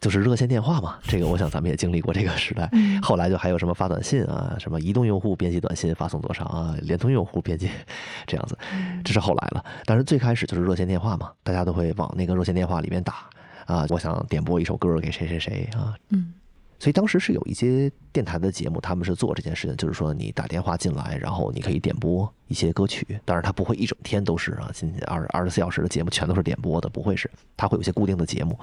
[0.00, 2.68] 就是热线电话嘛，这个我想咱们也经历过这个时代。
[3.00, 7.70] 后来就还有什么发短信啊，什么移动用户编辑短信发送多少啊，联通用户编辑
[8.26, 8.58] 这样子，
[9.04, 9.64] 这是后来了。
[9.86, 13.30] 但是最开始就是热线电话嘛，大家都会往那个热线电话里面打
[13.66, 15.94] 啊，我想点播一首歌给谁谁谁啊。
[16.10, 16.32] 嗯，
[16.78, 23.20] 所以当时是有一些电台的节目，他们是做这件事情，就是说你打电话进来，然后你可以点播一些歌曲。
[23.24, 27.30] 但是，它不会一整天都是啊，今天二二十四小时的节目全都是点播的，不会是。
[27.56, 28.58] 它会有些固定的节目，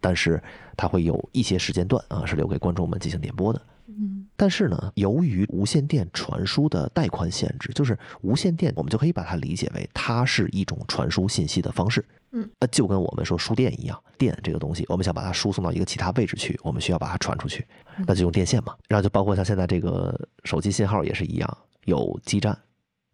[0.00, 0.42] 但是
[0.76, 3.62] 它会有一些时间段啊，是留给观众们进行点播的。
[3.88, 4.26] 嗯。
[4.36, 12.04] 但是呢，由于无线电传输的带宽限制，就是无线电，我们就可以把它理解为它是一种传输信息的方式。
[12.32, 17.66] 嗯，呃，就跟我们说输电一样，电这个东西，我们想把它输送到一个其他位置去，我们需要把它传出去，
[18.06, 18.74] 那就用电线嘛。
[18.88, 22.58] 然后就包括像现在这个手机信号也是一样，有基站，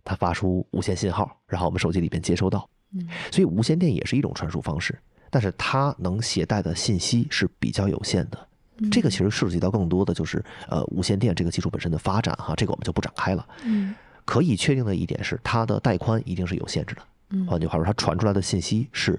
[0.05, 2.69] 它发出无线信号，然后我们手机里边接收到。
[2.95, 4.97] 嗯，所以无线电也是一种传输方式，
[5.31, 8.49] 但是它能携带的信息是比较有限的。
[8.93, 13.45] 这个其实涉及到更多的就是呃无线电这个技术本身的发展哈，这个我们就不展开了。
[13.65, 13.93] 嗯，
[14.25, 17.03] 可以确定的一点是，它的带宽一定是有限制的。
[17.47, 19.19] 换句话说，它传出来的信息是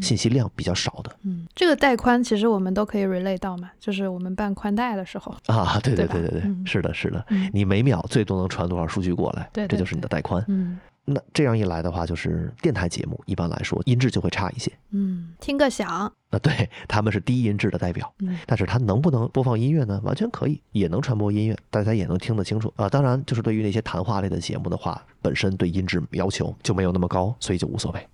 [0.00, 1.14] 信息量比较少的。
[1.22, 5.34] 嗯，这个带宽其实我们都可以 relay 到嘛，就是我们办宽带的时候。
[5.46, 9.48] 啊，对对对对对，是的，是的，你每秒最多能传多少数据过来？
[9.52, 10.42] 对，这就是你的带宽。
[10.48, 14.70] 嗯，那这样一来的话，就是电台节目一般来说音质就会差一些。
[14.90, 16.12] 嗯，听个响。
[16.30, 18.12] 那，对，他们是低音质的代表。
[18.20, 20.00] 嗯，但是它能不能播放音乐呢？
[20.04, 22.88] 完全可以，也能传播音乐，大家也能听得清楚啊。
[22.88, 28.08] 当然，就是对于那些谈话类的节目的话，本身对音质要求就没有那么高，所以就无所谓。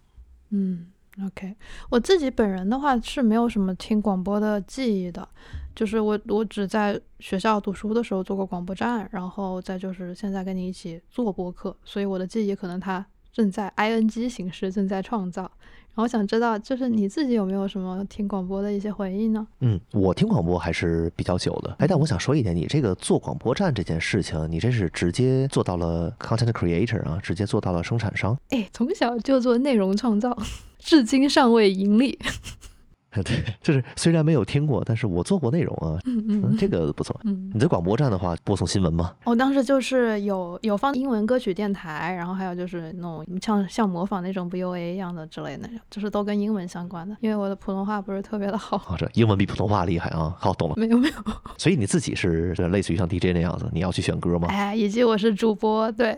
[0.50, 0.86] 嗯
[1.26, 1.54] ，OK，
[1.90, 5.28] 我自己本人的话是没有什么听广播的记忆的，
[5.76, 15.42] 就是我我只在学校读书的时候做过广播站，然后再就是现在跟你一起做播客，所以我的记忆可能它正在 ing 形式正在创造。
[15.94, 19.46] 然后想知道，就是你自己有没有什么听广播的一些回忆呢？
[19.60, 21.74] 嗯，我听广播还是比较久的。
[21.78, 28.38] 哎，但我想说一点，你这个做广播站这件事情，你这是直接做到了 content creator 啊，直接做到了生产商。
[28.50, 30.36] 哎，从小就做内容创造，
[30.78, 32.18] 至今尚未盈利。
[33.24, 37.18] 对， 就是虽然没有听过，但是我做过内容啊，嗯嗯，这个不错。
[37.24, 39.12] 嗯，你在广播站的话，播送新闻吗？
[39.24, 47.16] 我当时就是有有放英文歌曲电台，然后还有就是那种像像模仿那种 VOA 一样的之类的，就是都跟英文相关的。
[47.20, 48.76] 因为我的普通话不是特别的好。
[48.88, 50.34] 哦，这英文比普通话厉害啊！
[50.38, 50.74] 好，懂了。
[50.76, 51.14] 没有没有。
[51.58, 54.48] 所以你自己是类似于像 DJ 那样子，你要去选歌吗？
[54.50, 56.16] 哎，以及我是主播，对。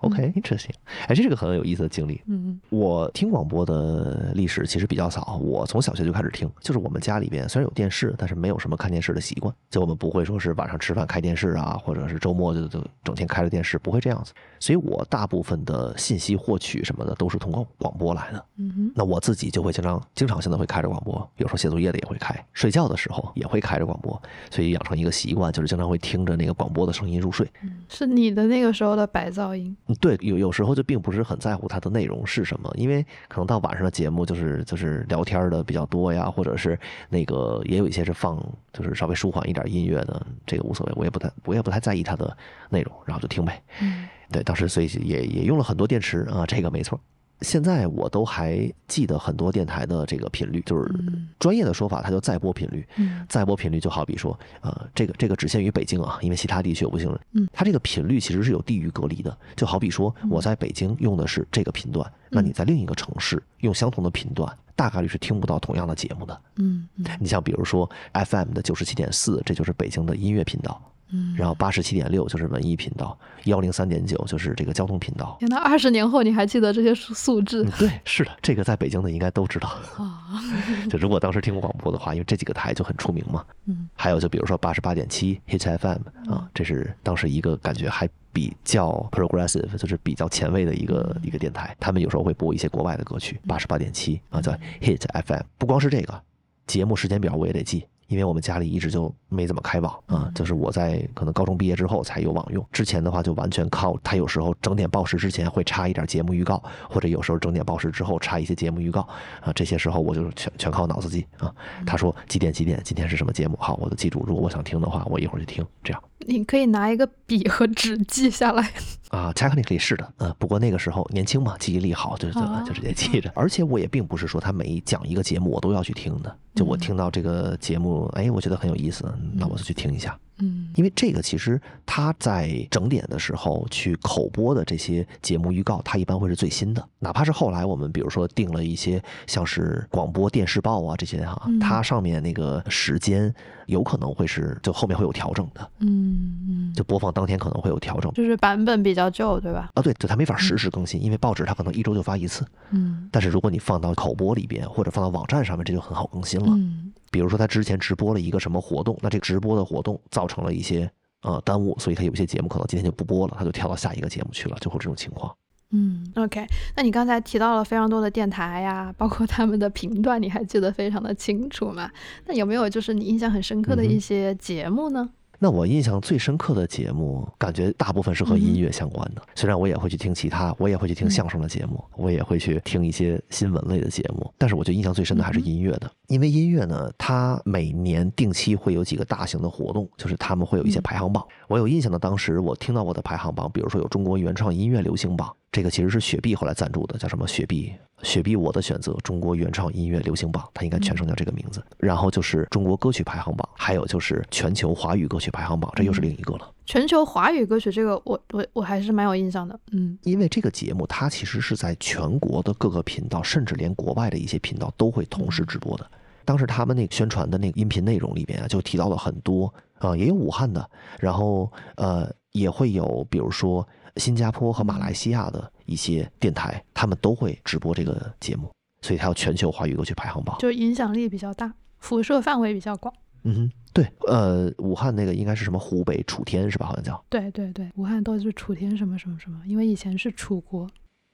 [0.00, 0.74] OK，interesting。
[1.06, 2.20] 哎，这是个很有意思的经历。
[2.26, 6.50] 嗯，我听广播的历史其实比较早，我从小学就开始听。
[6.60, 9.54] 就是我们家里边虽然有电视，但是没有什么看电视的习惯。
[9.68, 14.32] 就我们不会说是晚上吃饭开电视啊，或者是周末就就整天开着电视，不会这样子。
[14.58, 18.44] 所以我大部分的信息获取什么的都是通过广播来的。
[18.56, 18.92] 嗯哼。
[18.94, 27.46] 那我自己就会经常经常现在会开着广播，有时候写作业的也会开，睡觉的时候也会开着广播，所以养成一个习惯，就是经常会听着那个广播的声音入睡。
[27.62, 29.76] 嗯，是你的那个时候的白噪音。
[29.94, 38.36] 对，有有时候就并不是很在乎它的内容是什么，因为可能到晚上的节目就是就是聊天的比较多呀，或者是那个也有一些是放
[38.72, 42.36] 就是稍微舒缓一点音乐的，这个无所谓，我也不太我也不太在意它的
[42.68, 43.62] 内容，然后就听呗。
[43.80, 46.98] 嗯，对，当时所以也也用了很多电池啊，这个没错。
[47.42, 50.92] 现在我都还记得很多电台的这个频率，就是
[51.38, 52.86] 专业的说法，它叫载播频率。
[53.28, 57.18] 载播频率就好比说，呃，这个这个只限于北京啊，因为其他地区我不清楚。
[57.32, 66.40] 嗯，它这个频率其实是有地域隔离的，就好比说我在北京用的是这个频段，那你在另一个城市用相同的频段，大概率是听不到同样的节目的。
[66.56, 70.80] 嗯，你像比如说 FM 的九十七点四，这就是北京的音乐频道。
[71.12, 75.36] 嗯，然后八十七点六就是文艺频道，幺零三点九就是这个交通频道。
[75.38, 77.64] 天呐，二十年后你还记得这些数数字？
[77.78, 79.68] 对，是的，这个在北京的应该都知道。
[79.96, 80.40] 啊，
[80.88, 83.44] 就如果当时听过广播的话，因为这几个台就很出名嘛。
[83.66, 91.76] 嗯，还有就比如说八十八点七 Hit FM 啊，这是当时一个感觉还比较 progressive，就是比较前卫的一个一个电台。
[91.80, 93.40] 他们有时候会播一些国外的歌曲。
[93.46, 95.42] 八十八点七啊，叫 Hit FM。
[95.58, 96.22] 不光是这个
[96.66, 97.84] 节目时间表，我也得记。
[98.10, 102.66] 因为我们家里一直就没怎么开网啊，就是我在可能高中毕业之后才有网用。
[102.72, 109.06] 之前的话就完全靠他有时候整点报时之前会插一点节目预告，或者有时候整点报时之后插一些节目预告
[109.40, 109.52] 啊。
[109.54, 111.54] 这些时候我就全全靠脑子记啊。
[111.86, 114.24] 他说几点几点，今天是什么节目，好，我都记住。
[114.26, 115.64] 如果我想听的话，我一会儿就听。
[115.84, 118.70] 这样，你可以拿一个笔和纸记下来
[119.08, 119.32] 啊。
[119.32, 123.30] Technically 是的，嗯，不过那个时候年轻嘛，记忆力好，就就就直接记着。
[123.36, 129.04] 而且我也并不是说他每讲一个节目我都要去听的，就我听到这个节目，哎，我觉得很有意思，
[129.34, 130.18] 那我就去听一下。
[130.40, 136.84] 嗯，因为这个其实他在整点的时候去口播的这些节目预告，它一般会是最新的。
[136.98, 143.32] 哪怕是后来我们比如说定了一些像是广播电视报啊这些哈，它上面那个时间
[143.66, 145.70] 有可能会是就后面会有调整的。
[145.78, 149.70] 嗯嗯，就播放当天可能会有调整，就是版本比较旧，对吧？
[149.74, 152.44] 啊，对，就它没法实时更新，因为报纸它可能一周就发一次。
[152.70, 156.46] 嗯，但是如果你放到口播里边或者放到网站上面，这就很好更新了。
[156.50, 156.89] 嗯。
[157.10, 160.90] 比如说他之前直播了一个什么活动，那这个直播的活动造成了一些
[161.22, 165.34] 呃耽误，所以他有些节目可能今天就不播了，他就跳到下一个节目去了，就会这种情况。
[165.72, 166.44] 嗯，OK，
[166.76, 171.90] 那你刚才提到了非常多的电台呀，包括他们的频段，你还记得非常的清楚吗？
[172.26, 175.10] 那有没有就是你印象很深刻的一些节目呢？
[175.42, 179.22] 那我印象最深刻的节目，感觉大部分是和音乐相关的。
[179.34, 185.90] 虽然我也会去听其他，我也会去听相声的节目，我也会去听一些新闻类的节目，但是我觉得印象最深的还是音乐的。
[186.08, 191.26] 因为音乐呢，它每年定期会有几个大型的活动，就是他们会有一些排行榜。
[191.48, 195.34] 我有印象的，当时我听到过的排行榜，比如说有中国原创音乐流行榜。
[195.52, 197.26] 这个其实是雪碧后来赞助的，叫什么？
[197.26, 197.72] 雪碧，
[198.04, 201.60] 雪碧，我的选择，中国原创音乐流行榜，它应该全称叫这个名字。
[201.76, 206.48] 然后就是中国歌曲排行榜，还有就是全球华语歌曲排行榜，这又是另一个了。
[206.66, 209.58] 全球华语歌曲这个，我我我还是蛮有印象的。
[209.72, 215.84] 嗯，因为这个节目它其实是在全国的各个频道，甚至连国外的一些频道都会同时直播的。
[216.24, 220.70] 当时他们那个宣传的那个音频内容里边啊，就提到了很多啊，也有武汉的，
[221.00, 223.66] 然后呃，也会有比如说。
[223.96, 228.50] 新加坡和马来西亚的一些电台，他们都会直播这个节目，
[228.82, 232.92] 所以它有全球华语歌曲排行榜，就影响力比较大，辐射范围比较广。
[233.22, 236.66] 嗯哼，对，呃，武汉那个应该是什么湖北楚天是吧？
[236.66, 237.04] 好像叫。
[237.10, 240.66] 对对对，武汉都是楚天什么什么什么，因为以前是楚国。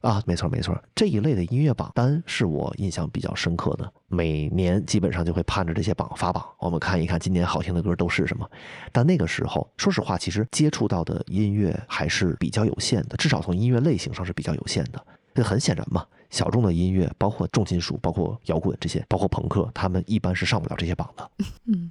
[0.06, 3.92] 啊，没错没错，这一类的音乐榜单是我印象比较深刻的。
[4.06, 8.48] 每年基本上就会盼着这些榜发榜，我们看一看今年好听的歌都是什么。
[8.92, 15.04] 但那个时候，说实话，其实接触到的音乐还是比较有限的，至少从音乐类型上是比较有限的。
[15.34, 21.30] 这很显然嘛，小众的音乐，包括重金属、包括摇滚这些，包括朋克，他们一般是上不了这些榜的。
[21.66, 21.90] 嗯，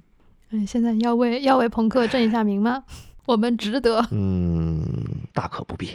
[0.52, 2.82] 嗯，现在要为要为朋克正一下名吗？
[3.26, 4.82] 我们值得，嗯，
[5.32, 5.90] 大可不必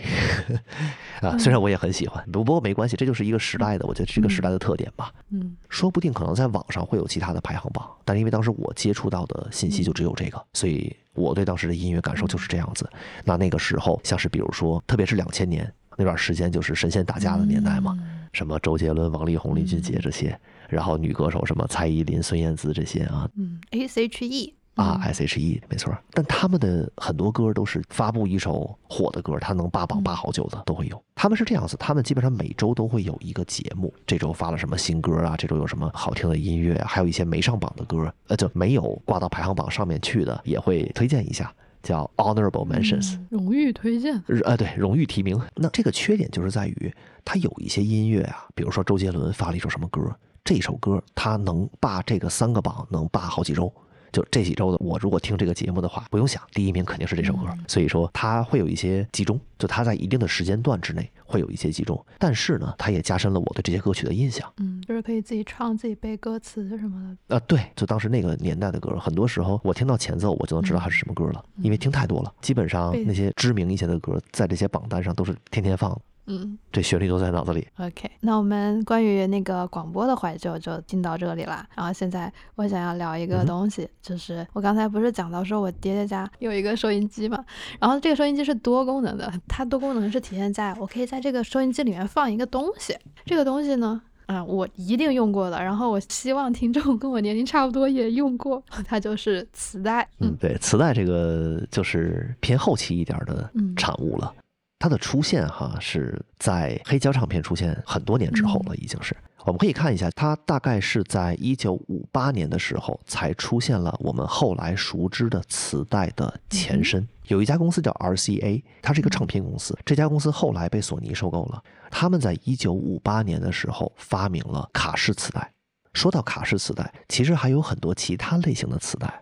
[1.22, 1.38] 啊。
[1.38, 5.14] 虽然我也很喜欢，不不过没关系，这就是一个时代的，我觉得这个时代的特点吧。
[5.30, 12.90] 嗯，说不定可能在网上会有其他的排行榜，但是因为当时我接触到的信息就只有这个，所以我对当时的音乐感受就是这样子。
[13.24, 17.98] 那那个时候，像是比如说，特别是两千年那段时间，就是神仙打架的年代嘛，
[18.34, 24.56] 什么周杰伦、王力宏、林俊杰这些，然后女歌手什么蔡依林、孙燕姿这些啊，嗯，S.H.E。
[24.76, 31.04] 啊，S.H.E 没错，但他们的很多歌都是发布一首火的歌，他能霸榜霸好久的都会有。
[31.14, 35.36] 他们是这样子，他们基本上每周都会有一个节目，这周发了什么新歌啊？
[35.38, 36.82] 这周有什么好听的音乐？
[36.88, 41.54] 还有一些没上榜的歌，呃，就没有挂到排行榜上面去的，也会推荐一下，
[41.84, 44.24] 叫 Honorable Mentions，荣誉推荐。
[44.46, 45.40] 呃，对，荣誉提名。
[45.56, 46.92] 那这个缺点就是在于，
[47.26, 50.02] 它有一些音乐啊，比如说周杰伦发了一首什么歌，
[50.44, 53.72] 这首歌他能霸这个三个榜，能霸好几周。
[54.12, 57.48] 就这几周的，我如果听这个节目的话，不用想，第一名肯定是这首歌。
[57.68, 62.06] 所以说，它会有一些集中，就它在一定的时间段之内会有一些集中。
[62.20, 64.52] 但是呢，它也加深了我对这些歌曲的印象。
[64.58, 67.36] 嗯，就是可以自己唱、自己背歌词什么的。
[67.36, 72.34] 啊，对，就当时那个年代的歌，很多时候我听到前奏，我就能知道它是什么歌了，因为听太多了。
[72.42, 76.00] 基本上那些知名一些的歌，在这些榜单上都是天天放。
[76.28, 77.68] 嗯，这旋律都在脑子里。
[77.78, 81.66] OK，那我们关于那个广播的怀旧就进到这里了。
[81.76, 87.44] 然后现在我想要聊一个东西，就是我刚才不是讲到说我爹爹家有一个收音机嘛，
[87.80, 92.96] 然后这个收音机是多功能的，它多功能是体现在我可以在这个收音机里面放一个东西。
[93.26, 100.08] 这个东西呢，啊，我一定用过的，然后我希望听众跟我年龄差不多也用过，它就是磁带。
[100.20, 104.34] 嗯，对，磁带这个就是偏后期一点的产物了。
[104.82, 109.16] 它的出现哈是在黑胶唱片出现很多年之后了，已经是。
[109.46, 117.08] 我们可以看一下，它大概是在一九五八年的时候才出现了我们后来熟知的磁带的前身。
[117.28, 119.78] 有一家公司叫 RCA，它是一个唱片公司。
[119.86, 121.62] 这家公司后来被索尼收购了。
[121.92, 125.52] 他们在一九五八年的时候发明了卡式磁带。
[125.94, 129.22] 说到卡式磁带，其实还有很多其他类型的磁带。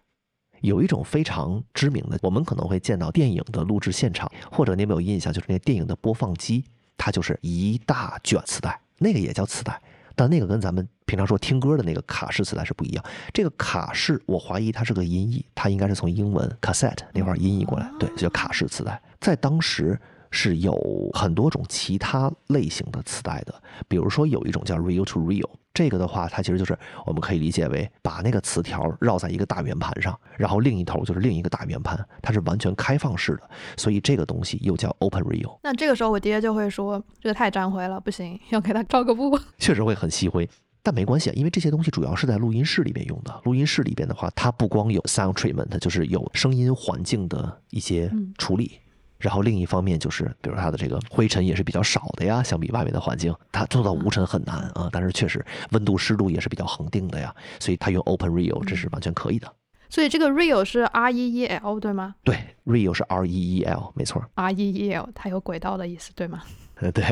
[0.61, 6.63] 有一种非常知名的，我们可能会见到电影的录制现场，或者你有没有印象，就是那电影的播放机，
[6.97, 9.81] 它就是一大卷磁带，那个也叫磁带，
[10.15, 13.03] 但那个跟咱们平常说听歌的那个卡式磁带是不一样。
[13.33, 19.01] 这个卡式，我怀疑它是个音译，它应该是从英文 cassette 那块音译过来，对，就叫卡式磁带。
[19.19, 19.99] 在当时
[20.31, 20.73] 是有
[21.13, 23.53] 很多种其他类型的磁带的，
[23.87, 25.49] 比如说有一种叫 real to real。
[25.71, 35.57] 这个的话，它其实就是我们可以理解为把那个磁条绕在一个大圆盘上，然后另一头就是另一个大圆盘，它是完全开放式的，所以这个东西又叫 open real。
[35.63, 39.39] 那这个时候我爹就会说，这个太沾灰了，不行，要给它照个布。
[39.57, 40.49] 确实会很吸灰，
[40.83, 43.39] 但没关系，因为这些东西主要是在录音室里边用的。
[43.45, 48.79] 录音室里边的话，它不光有 sound treatment，就是有声音环境的一些处理。
[49.19, 54.89] 然后另一方面就是，比如它的这个灰尘也是比较少的呀，相比外面的环境，它做到无尘很难啊。
[54.91, 59.51] 但是确实温度湿度也是比较恒定的呀，所以它用 Open Real 这是完全可以的。
[59.89, 62.15] 所以这个 Real 是 R E E L 对吗？
[62.23, 64.23] 对，Real 是 R E E L，没错。
[64.35, 66.43] R E E L 它有轨道的意思，对吗？
[66.81, 67.03] 呃， 对，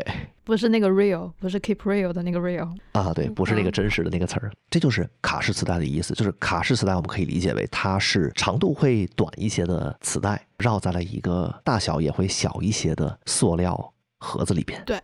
[0.44, 6.14] 不是那个 real，不是 keep real 的那个 real 啊，对，不是那个真实的那个词儿，这就是卡式磁带的意思。
[6.14, 14.82] 就是卡式磁带，我们可以理解为它是长度会短一些的磁带，绕在了一个大小也会小一些的塑料盒子里边。
[14.86, 14.98] 对，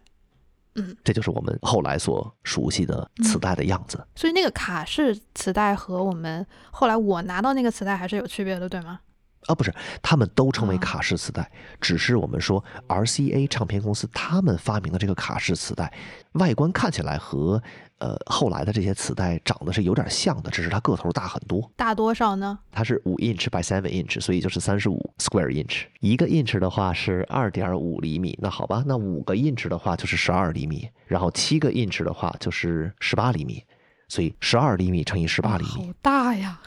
[0.75, 4.01] 嗯，这就是我们后来所熟悉的磁带的样子。
[4.15, 9.01] 所以那个卡式磁带和我们后来我拿到那个磁带还是有区别的，对吗？
[9.47, 11.49] 啊，不是，他们都称为卡式磁带，
[11.81, 15.91] 只是我们说 RCA 唱片公司他们发明的这个卡式磁带，
[16.33, 17.61] 外观看起来和
[17.97, 21.71] 呃后来的这些磁带长得是有点像的，只是它个头大很多。
[21.75, 22.57] 大多少呢？
[22.71, 25.83] 它是五 inch by seven inch，所以就是三十五 square inch。
[25.99, 33.63] 一个 inch 的话是二点五厘米，那好吧，那五个 inch 的话就是十二厘米，然后七个 inch 的话就是十八厘米，
[34.07, 36.59] 所以十二厘米乘以十八厘米，好大呀。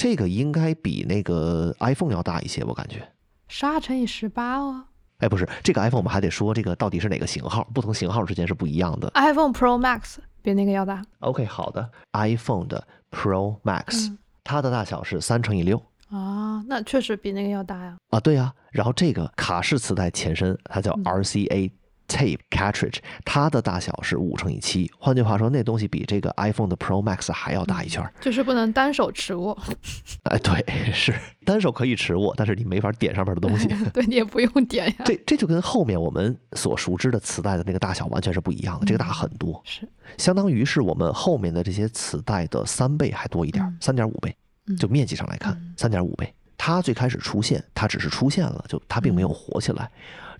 [0.00, 3.06] 这个应该比那个 iPhone 要大一些，我感觉。
[3.48, 4.84] 十二乘以十八哦。
[5.18, 9.10] 哎，不是，这个 iPhone 我们还得说这个到底是哪个型号，不同型号之间是不一样的。
[9.14, 11.02] iPhone Pro Max 比那个要大。
[11.18, 15.76] OK，好的，iPhone 的 Pro Max，它的大小是三乘以六。
[16.08, 17.98] 啊，那确实比那个要大呀。
[18.08, 18.50] 啊，对呀。
[18.70, 21.70] 然后这个卡式磁带前身它叫 RCA。
[22.10, 29.56] Tape cartridge，它的大小是五乘以七，换句话说，那东西比这个 iPhone 的 Pro Max 还要大一圈，就是不能单手持握。
[30.24, 33.68] 哎，对，是单手可以持握，但是你没法点上面的东西。
[33.94, 34.94] 对你也不用点呀。
[35.04, 39.88] 这这就跟后面我们所熟知的磁带的那个大小完全是不一样的，这个大很多，是
[40.18, 44.36] 相当于是我们后面的这些磁带的三倍还多一点，三点五倍，
[44.76, 46.34] 就面积上来看，三点五倍。
[46.58, 49.88] 它最开始出现，它只是出现了，就它并没有火起来，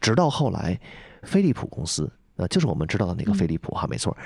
[0.00, 0.76] 直到后来。
[1.22, 4.16] 飞利浦公司，呃，就是我们知道的那个飞利浦哈，没错。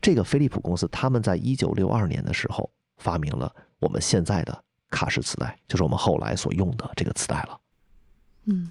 [0.00, 7.60] 这个飞利浦公司，他们在一九六二年的时候发明了我们现在的卡式磁带，就是我们后来所用的这个磁带了。
[8.44, 8.70] 嗯。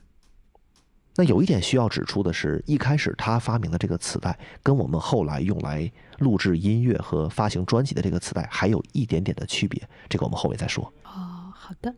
[1.16, 10.86] 那有一点需要指出的是，一开始他发明的这个磁带，跟我们后来用来录制音乐和发行专辑的这个磁带还有一点点的区别，这个我们后面再说。
[11.04, 11.94] 哦，好的。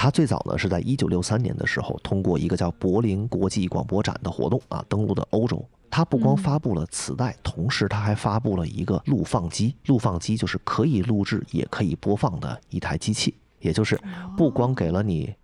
[0.00, 5.60] 它最早呢是在一九六三年的时候，通过一个叫柏林国际广播展的活动啊，登陆的欧洲。
[5.90, 9.74] 他不光发布了磁带，同时他还发布了一个录放机。
[9.86, 13.98] 录放机就是可以录制也可以播放的一台机器，也就是
[14.36, 15.34] 不光给了你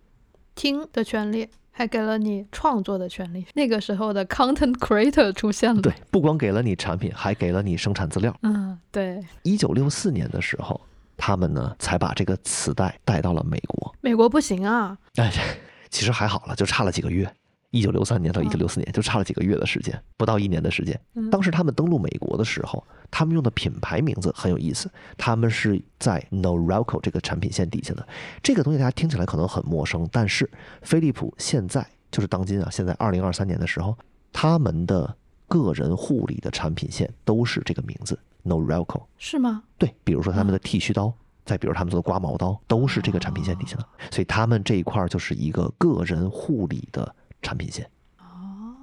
[0.55, 3.45] 听的权利，还给了你创作的权利。
[3.55, 8.33] 那个时候的 content creator 出现了，对，不光给了你产品，还给了你生产资料。
[8.43, 9.21] 嗯，对。
[9.43, 10.79] 一九六四年的时候。
[11.17, 13.95] 他们呢，才把这个磁带带到了美国。
[14.01, 14.97] 美国不行啊！
[15.15, 15.31] 哎，
[15.89, 17.31] 其实还好了，就差了几个月。
[17.71, 20.97] 一九六三年到一九六四年，就差了几个月的时间，不到一年的时间。
[21.29, 28.07] 当时他们登陆美国的时候，他们用的品牌名字很有意思，他们是在 Norelco 这个产品线底下的。
[28.41, 30.49] 这个东西大家听起来可能很陌生，但是
[30.83, 33.97] 飞利浦现在就是当今啊，现在二零二三年的时候，
[34.31, 35.13] 他们的
[35.49, 38.17] 个人护理的产品线都是这个名字。
[38.45, 39.63] Norelco 是吗？
[39.77, 41.11] 对，比如说他们的剃须刀，
[41.43, 47.89] 再比如他们做的刮毛刀，都是这个产品线底下的，所以他们这一块就是一个个人护理的产品线。
[48.19, 48.75] 哦，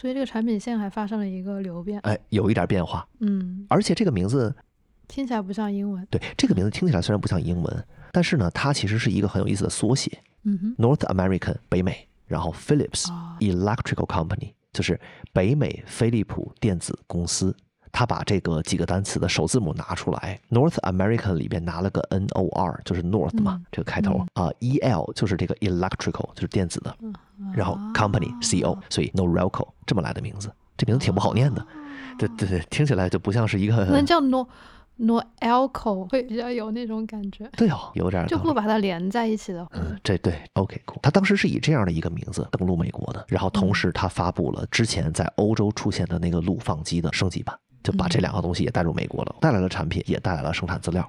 [0.00, 3.06] 所以这个产品线还发生了一个流变，哎，有一点变化。
[3.20, 4.54] 嗯，而且这个名字
[5.06, 6.06] 听起来不像英文。
[6.10, 10.18] 对，这个名字听起来虽然不像英文，但是呢，它其实是一个很有意思的缩写。
[10.44, 13.06] 嗯哼，North American 北美，然后 Philips
[13.38, 14.98] Electrical Company 就是
[15.32, 17.54] 北美飞利浦电子公司。
[17.92, 24.26] 他把这个几个单词的首字母拿出来，North American 里边拿了个 N O R，就是 North 嘛，这个开头。
[24.32, 26.96] 啊，E L 就是这个 Electrical，就是电子的，
[27.54, 31.64] 然后 Company C O，所以 Norelco 这么来的名字，这名字挺不好念的，
[32.18, 34.46] 对对对，听起来就不像是一个，能叫 Nor
[34.98, 47.54] Norelco 会比较有那种感觉，对哦，有点就不把它连在一起的，嗯，这对，OK，酷，他当时是以这样的一个名字登陆美国的，然后同时他发布了之前在欧洲出现的那个录放机的升级版。
[47.82, 51.08] 就把这两个东西也带入美国了，带来了产品，也带来了生产资料。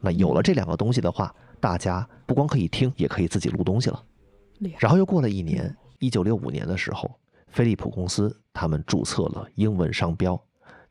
[0.00, 4.02] 那有了这两个东西的话，大家不光可以听，也可以自己录东西了。
[4.78, 7.10] 然后又过了一年，一九六五年的时候，
[7.48, 10.40] 飞利浦公司他们注册了英文商标，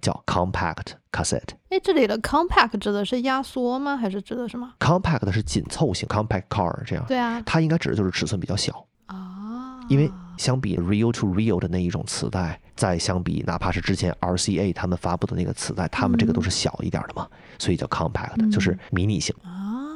[0.01, 1.51] 叫 Compact Cassette。
[1.69, 3.95] 哎，这里的 Compact 指的是压缩吗？
[3.95, 7.05] 还是指的什么？Compact 是紧凑型，Compact Car 这样。
[7.07, 10.11] 对啊，它应该指的就是尺寸比较小啊，因为。
[10.37, 17.27] 相比 real to real 的那一种磁带，再相比哪怕是之前 RCA 他们发布的那个磁带，他们这个都是小一点的嘛，
[17.59, 19.35] 所以叫 compact，就是迷你型，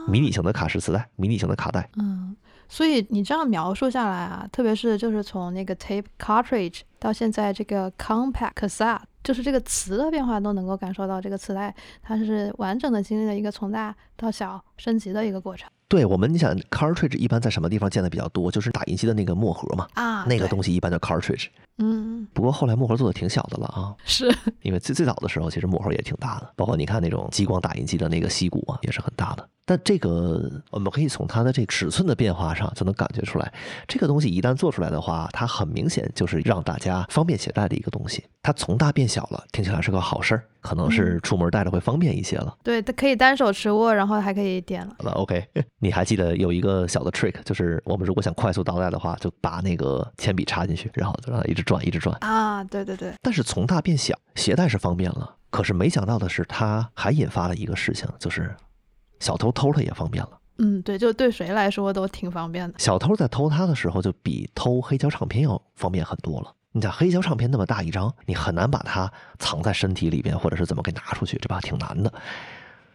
[0.07, 1.89] 迷你型的卡式磁带，迷你型的卡带。
[1.97, 2.35] 嗯，
[2.67, 11.73] 所以你这样描述下来啊，特别是就是从那个 tape cartridge 到现在这个 compact cassette，就是这个词的变化都能够感受到，这个磁带
[12.03, 15.69] 它是完整的经历了一个从大到小升级的一个过程。
[15.87, 18.51] 对我们，你想 cartridge 一般在什么地方见的比较多？
[18.51, 21.47] 就是打印机的那个墨盒嘛，啊，那个东西一般叫 cartridge。
[21.77, 29.47] 嗯，不过后来墨盒做的挺小的了啊，是因为最最早的时候其实墨盒也挺大的，包括你看那种激光打印机的那个吸骨啊，也是很大的。
[29.67, 33.51] 但这个我们可以从它的这个尺寸的变化上就能感觉出来，
[33.87, 38.23] 这个东西一旦做出来的话，它很明显就是让大家方便携带的一个东西。
[38.43, 42.55] 它从大变小了，听起来是个好事儿，可能是出门带着会方便一些了。
[42.61, 44.95] 对，它可以单手持握，然后还可以点了。
[44.99, 45.43] 好了，OK，
[45.81, 52.63] 你还记得有一个小的 trick，就是我们如果想快速倒带的话，就把那个铅笔插进去，然后就让它一直转，一直转啊。
[52.63, 53.13] 对对对。
[53.21, 58.55] 但是从大变小，携带是方便了，可是没想到的是，它还引发了一个事情，就是。
[59.21, 62.77] 小偷偷它也方便了，嗯，对，就对谁来说都挺方便的。
[62.77, 66.53] 小偷在偷它的时候，就比偷黑胶唱片要方便很多了。
[66.73, 71.61] 你想，黑胶唱片那么大一张，你很难把它藏在身体里边，或者是怎么给拿出去，这吧？
[71.61, 72.11] 挺难的。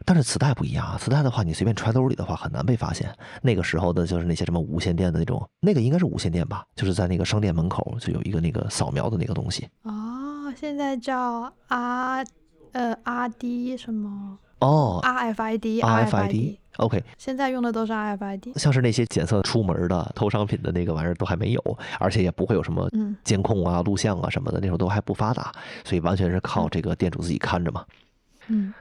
[0.05, 3.15] 但是磁带不一样啊，磁带的话，你随便揣兜里的话，很难被发现。
[3.43, 6.65] 那个时候的，就是那些什么无线电的那种，那个应该是无线电吧？
[6.75, 9.69] 就是在那个商店门口就有一个那个扫描的那个东西。
[9.83, 12.25] 哦，现在叫 R
[12.73, 14.39] 呃 R D 什么？
[14.61, 22.87] 哦，RFID，RFID，OK，现在用的都是 RFID，像是那些检测出门的偷商品的那个玩意儿都还没有，而且也不会有什么
[23.25, 25.51] 监控啊、录像啊什么的，那时候都还不发达，
[25.83, 27.83] 所以完全是靠这个店主自己看着嘛。
[27.89, 27.95] 嗯，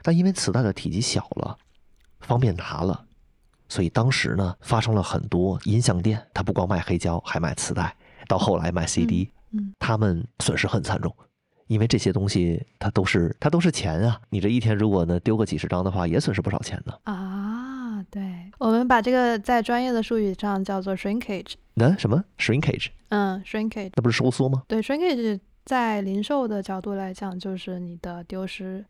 [0.02, 1.56] 但因为磁带的体积小了，
[2.20, 3.04] 方便拿了，
[3.68, 7.94] 所以当时呢发生了很多音像店，他不光卖黑胶，还卖磁带，
[8.28, 11.14] 到后来卖 CD，嗯，他们损失很惨重。
[11.66, 14.20] 因为这些东西它都是它都是钱啊！
[14.30, 16.92] 你这一天如果呢丢个几十张的话，也损失不少钱呢。
[17.04, 21.52] 啊，对，我们把这个在专业的术语上叫做 shrinkage。
[21.74, 22.88] 那什么 shrinkage？
[23.10, 24.64] 嗯，shrinkage，那不是收缩吗？
[24.66, 28.84] 对，shrinkage 在零售的角度来讲，就是你的丢失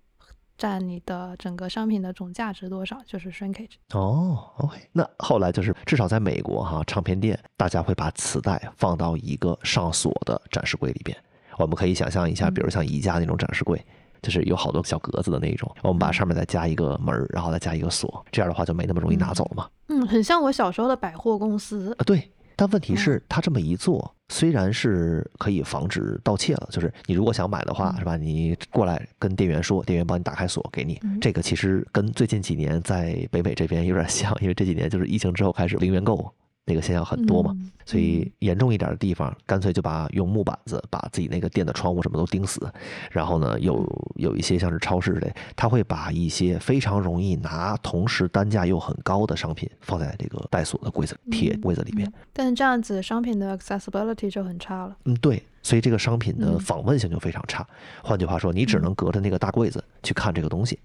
[0.61, 3.76] 占你的整个商品的总价值多少，就是 shrinkage。
[3.94, 4.76] 哦，OK。
[4.92, 11.16] 那后来就是至少在美国哈，唱片店大家会把磁带放到一个上锁的展示柜里边。
[11.56, 13.82] 我们可以想象一下，比如像宜家那种展示柜，
[14.20, 15.74] 就是有好多小格子的那种。
[15.82, 19.66] 我们把上面再加一个门，然后再加一个锁，这样的话就没那么容易拿走了嘛。
[19.88, 22.04] 嗯，很像我小时候的百货公司啊。
[22.04, 22.30] 对，
[22.61, 28.18] 但问题是，他这么一做，虽然是可以防止盗窃了，就是你如果想买的话，是吧？
[28.18, 31.00] 你过来跟店员说，店员帮你打开锁给你。
[31.22, 36.30] 这个其实跟最近几年在北美这边有点像，因为这几年就是疫情之后开始零元购。
[36.70, 37.52] 那个现象很多嘛，
[37.84, 42.72] 所以严重一点的地方，干脆就把用木板子把自己那个店的窗户什么都钉死。
[43.10, 52.10] 然后呢，有有一些像是超市类，他会把一些非常容易拿，同时单价又很高的商品放在这个带锁的柜子、铁柜子里面。
[52.32, 54.96] 但是这样子商品的 accessibility 就很差了。
[55.06, 57.66] 嗯，对，所以这个商品的访问性就非常差。
[58.04, 60.78] 换句话说，你只能隔着那个大柜子去看这个东西。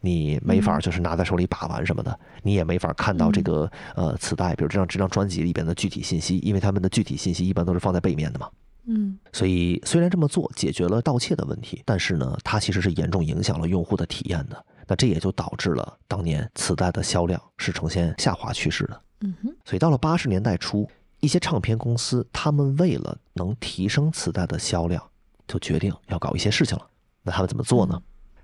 [0.00, 8.48] 你没法就是拿在手里把玩什么的，你也没法看到这个呃磁带，比如这张这张专辑里边的具体信息，因为他们的具体信息一般都是放在背面的嘛。
[8.86, 14.64] 嗯，所以虽然这么做解决了盗窃的问题，但是呢，它其实是严重影响了用户的体验的。
[14.86, 19.00] 那这也就导致了当年磁带的销量是呈现下滑趋势的。
[19.20, 19.54] 嗯哼。
[19.64, 20.88] 所以到了八十年代初，
[21.20, 25.00] 一些唱片公司他们为了能提升磁带的销量，
[25.46, 26.86] 就决定要搞一些事情了。
[27.22, 28.00] 那他们怎么做呢？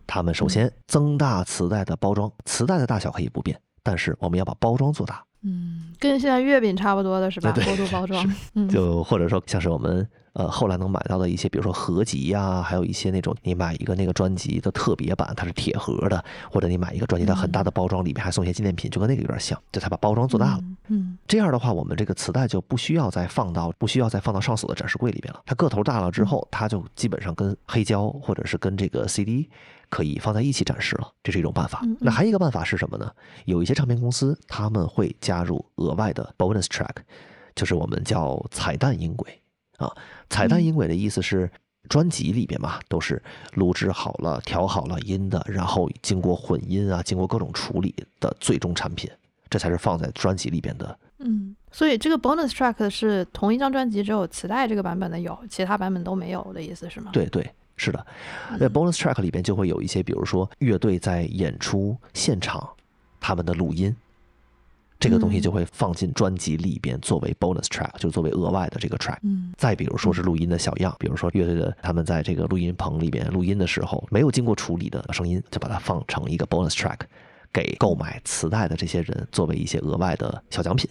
[0.06, 5.24] 他们首先增大磁带的包装，磁带的大小可以不变，但是我们要把包装做大。
[5.42, 7.52] 嗯，跟现在月饼差不多的是吧？
[7.52, 10.08] 过度包装，嗯就或者说像是我们。
[10.36, 20.60] 呃，后来能买到的一些，比如说合集呀，还有一些那种你买一个那个专辑的特别版，它是铁盒的，或者你买一个专辑的很大的包装，里面还送一些纪念品，就跟那个有点像，就它把包装做大了。
[20.88, 25.40] 嗯，这样的话，我们这个磁带就不需要再放到不需要再放到上锁的展示柜里边了。
[25.46, 29.48] 它个头大了之后，它就基本上跟黑胶或者是跟这个 CD
[29.88, 31.82] 可以放在一起展示了，这是一种办法。
[32.00, 33.10] 那还有一个办法是什么呢？
[33.44, 36.96] 有一些唱片公司他们会加入额外的 bonus track，
[37.54, 39.40] 就是我们叫彩蛋音轨。
[39.78, 39.94] 啊，
[40.30, 41.50] 彩蛋音轨的意思是
[41.88, 43.22] 专辑里边嘛，都是
[43.52, 49.10] 录制好了、调好了音的，然后经过混音啊，经过各种处理的最终产品，
[49.50, 50.98] 这才是放在专辑里边的。
[51.18, 57.10] 嗯，所以这个 bonus track 是同一张专辑只有磁带这个版本的有，其他版本都没有的意思是吗？
[57.12, 58.06] 对对，是的。
[58.58, 62.68] 在 bonus track 里边就会有一些，比如说乐队在演出现场
[63.20, 63.94] 他们的录音。
[64.98, 69.18] 这个东西就会放进专辑里边作为 bonus track，就作为额外的这个 track。
[69.24, 77.00] 嗯，再比如说是录音的小样，比如说乐队的他们在这个录音棚里边录音的时候没有经过处理的声音，就把它放成一个 bonus track，
[77.52, 80.88] 给购买磁带的这些人作为一些额外的小奖品。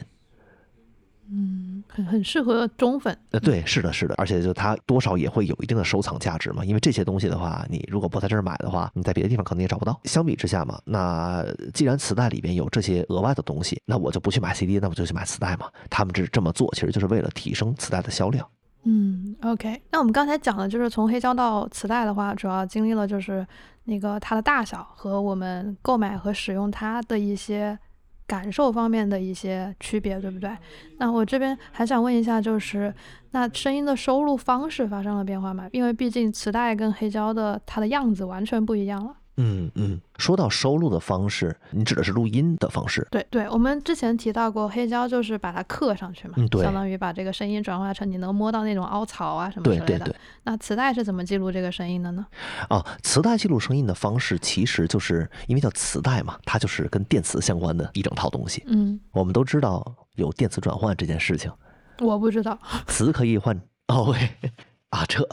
[1.32, 1.64] 嗯，
[1.96, 3.18] 很很适合中粉。
[3.32, 9.98] 呃，对，是的，是的，而且就它多少也会有一定的收藏价值嘛，因为这些东西的话，你如果不在这儿买的话，你在别的地方可能也找不到。
[10.04, 15.68] 相比之下嘛，那既然磁带里边有这些额外的东西，那我就不去买 CD，那我就去买磁带嘛。
[15.89, 18.46] 他们这这么做，其实就是为了提升磁带的销量。
[18.84, 23.48] 嗯，OK，那我们刚才讲的就是从黑胶到磁带的话，主要经历了就是
[23.86, 27.80] 那个它的大小和我们购买和使用它的一些。
[28.28, 30.50] 感受方面的一些区别，对不对？
[30.98, 32.94] 那我这边还想问一下，就是
[33.32, 35.68] 那声音的收录方式发生了变化吗？
[35.72, 39.16] 因为毕竟磁带跟黑胶的它的样子完全不一样了。
[39.38, 43.06] 嗯嗯，说到收录的方式，你指的是录音的方式？
[43.12, 49.86] 对对，我们之前提到过，黑胶就是把它刻上去嘛，相当于把这个声音转化成你能摸到那种凹槽啊什么之类的。
[49.86, 50.16] 对对对。
[50.44, 52.26] 那磁带是怎么记录这个声音的呢？
[52.70, 58.64] 啊，磁带记录声音的方式，其实就是因为叫磁带嘛，它就是跟电磁相关的一整套东西。
[58.68, 61.52] 嗯，我们都知道有电磁转换这件事情。
[62.00, 62.58] 我不知道。
[62.88, 64.16] 磁可以换哦。
[64.90, 65.28] 啊，这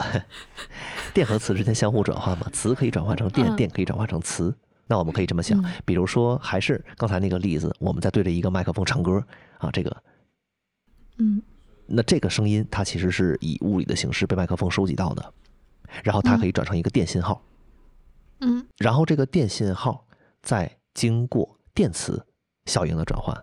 [1.13, 4.53] 电和磁之间相互转化嘛，磁可以转化成电，电可以转化成磁。
[4.85, 9.25] 那我们可以这么想，比如说，还是刚才那个例子，我们在对着一个麦克风唱歌
[9.57, 10.03] 啊，这个，
[11.17, 11.41] 嗯，
[11.85, 15.33] 那这个声音它其实是以物理的形式被麦克风收集到的，
[16.03, 17.41] 然后它可以转成一个电信号，
[18.41, 20.05] 嗯，然后这个电信号
[20.41, 22.21] 再经过电磁
[22.65, 23.33] 效应的转换，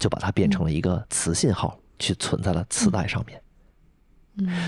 [0.00, 3.40] 就把它变成了一个磁信号，去存在了磁带上面。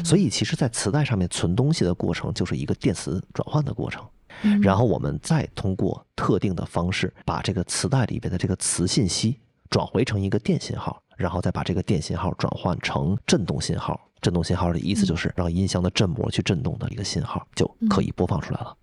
[0.04, 4.02] 所以，其实，在磁带上面存东西的过程，就是一个电磁转换的过程。
[4.62, 9.38] 然后，我们再通过特定的方式，把这个磁带里边的这个磁信息
[9.68, 14.00] 转回成一个电信号，然后再把这个电信号转换成振动信号。
[14.20, 18.76] 振动信号的意思就是让音箱的振膜去振动的一个信号，就可以播放出来了。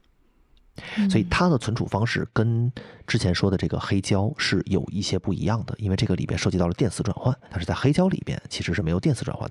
[1.09, 2.71] 所以，它的存储方式跟
[3.07, 9.49] 之前说的这个黑胶是有一些不一样的，因为这个里边涉及到了电磁转换，但是在黑胶里边其实是没有电磁转换。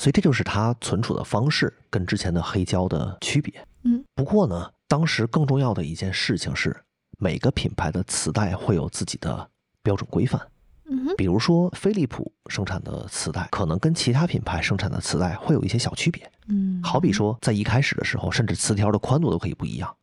[0.00, 3.52] 所以这就是它存储的方式跟之前的黑胶的区别。
[3.84, 6.74] 嗯，不过呢，当时更重要的一件事情是，
[7.18, 9.46] 每个品牌的磁带会有自己的
[9.82, 10.40] 标准规范。
[10.86, 16.32] 嗯，比如说飞利浦生产的磁带，可能跟其他品牌生产的磁带会有一些小区别。
[16.48, 19.94] 嗯，好比说在一开始的时候，甚至磁条的宽度都可以不一样，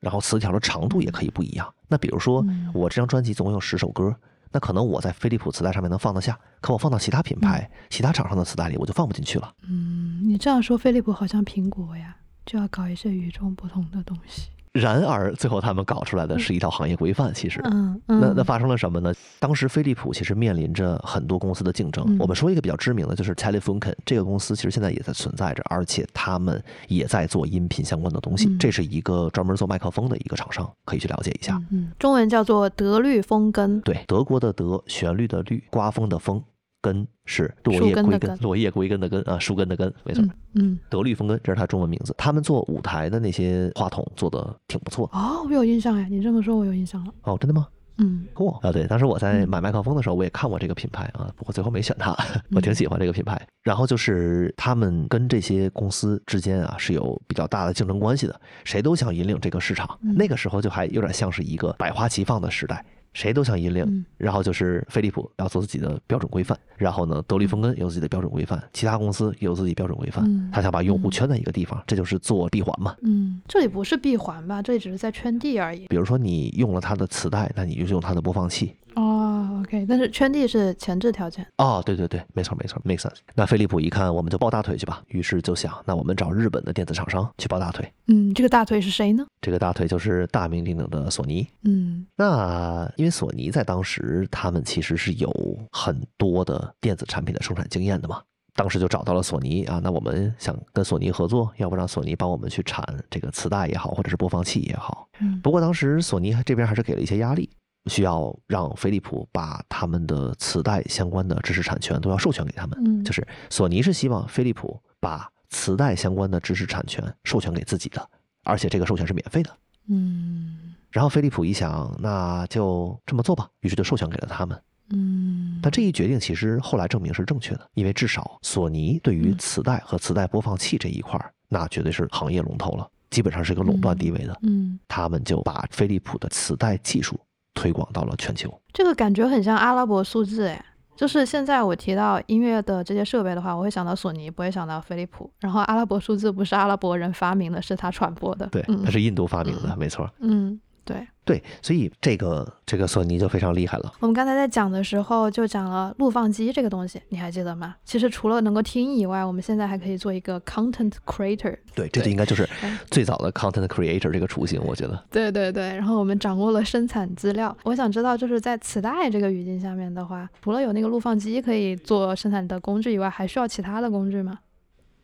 [0.00, 1.72] 然后磁条的长度也可以不一样。
[1.86, 4.12] 那比如说我这张专辑总共有十首歌。
[4.54, 9.52] 那可能我在飞利浦磁带上面能放得下，可我放到其他品牌、其他厂商的磁带里，我就放不进去了。
[9.68, 14.50] 嗯，你这样说，飞利浦好像苹果呀，就要搞一些与众不同的东西。
[14.74, 17.32] 然而，最后他们搞出来的是一套行业规范。
[17.32, 19.14] 其实，嗯，那那发生了什么呢？
[19.38, 22.04] 当时飞利浦其实面临着很多公司的竞争。
[22.18, 28.52] 我们说一个比较知名的，就是 Telefunken 这个公司，其实现在也在存在着，而且他们也在做音频相关的东西。
[28.58, 31.62] 这是一个专门做麦克风的一个厂商，可以去了解一下。
[31.70, 33.80] 嗯，中文叫做德律风根。
[33.82, 36.42] 对，德国的德，旋律的律，刮风的风。
[36.84, 40.22] 根是落叶归根，落叶归根的根啊，树根的根，没错。
[40.52, 42.14] 嗯，德律风根，这是他中文名字。
[42.18, 47.14] 他们做舞台的那些话筒做的挺不错哦，我有印象哎，你这么说，我有印象了。
[47.22, 47.66] 哦，真的吗？
[47.96, 52.14] 嗯，嚯啊，对，当时我在买麦克风的时候，我也看过这个品牌啊，不过最后没选它，
[52.54, 53.40] 我挺喜欢这个品牌。
[53.62, 59.98] 然后就是他们跟这些公司之间啊是有比较大的竞争关系的，谁都想引领这个市场。
[60.02, 62.84] 那个时候就还有点像是一个百花齐放的时代。
[63.14, 72.94] 谁都想引领，然后就是飞利浦要做自己的标准规范，然后呢，德利风根有自己的标准规范，其他公司也有自己标准规范，他想把用户圈在一个地方，这就是做闭环嘛。
[73.02, 74.60] 嗯，这里不是闭环吧？
[74.60, 75.86] 这里只是在圈地而已。
[75.86, 78.74] 比如说你用了它的磁带，那你就用它的播放器。
[78.94, 81.46] 哦，OK，但是圈地是前置条件。
[81.58, 83.16] 哦，对对对，没错没错，make sense。
[83.34, 87.92] 那飞利浦一看，我们就抱大腿去吧，于是就想，那我们找日本的电子厂商去抱大腿。
[88.06, 89.26] 嗯，这个大腿是谁呢？
[89.40, 91.46] 这个大腿就是大名鼎鼎的索尼。
[91.64, 95.30] 嗯，那因为索尼在当时他们其实是有
[95.72, 98.22] 很多的电子产品的生产经验的嘛，
[98.54, 105.08] 当时就找到了索尼啊，那我们想跟索尼合作，要不让索尼帮我们去产这个磁带也好，或者是播放器也好。
[105.20, 107.50] 嗯，不过当时索尼这边还是给了一些压力。
[107.86, 112.78] 需要让飞利浦把他们的磁带相关的知识产权都要授权给他们。
[112.84, 118.08] 嗯，就是索尼是希望飞利浦把磁带相关的知识产权授权给自己的，
[118.42, 119.50] 而且这个授权是免费的。
[119.88, 124.60] 嗯，然后飞利浦一想，那就这么做吧，于是就授权给了他们。
[124.90, 134.38] 嗯，但这一决定其实后来证明是正确的，因为至少索尼对于磁带和磁带播放器这一块儿，那绝对是行业龙头了，基本上是一个垄断地位的。
[134.42, 137.18] 嗯，他们就把飞利浦的磁带技术。
[137.54, 140.64] 推广到了全球，这个感觉很像阿拉伯数字哎，
[140.96, 145.30] 就是现在我提到音乐的这些设备的话，我会想到索尼，不会想到飞利浦。
[145.40, 148.46] 然后阿拉伯数字不是阿拉伯人发明的，是他传播的。
[148.48, 150.10] 对，它是印度发明的，没错。
[150.18, 153.94] 嗯，对对，所以这个这个索尼就非常厉害了。
[154.00, 157.74] 我们刚才在讲的时候就讲了录放机这个东西，你还记得吗？
[157.84, 161.56] 其实除了能够听以外，我们现在还可以做一个 content creator。
[161.74, 162.46] 对，这就应该就是
[162.90, 165.02] 最早的 content creator 这个雏形，我觉得。
[165.10, 167.56] 对对对，然后我们掌握了生产资料。
[167.64, 174.40] 我想知道，就是在磁带这个语境下面的话，除了有那个录放机可以做生产的工具以外，还需要其他的工具吗？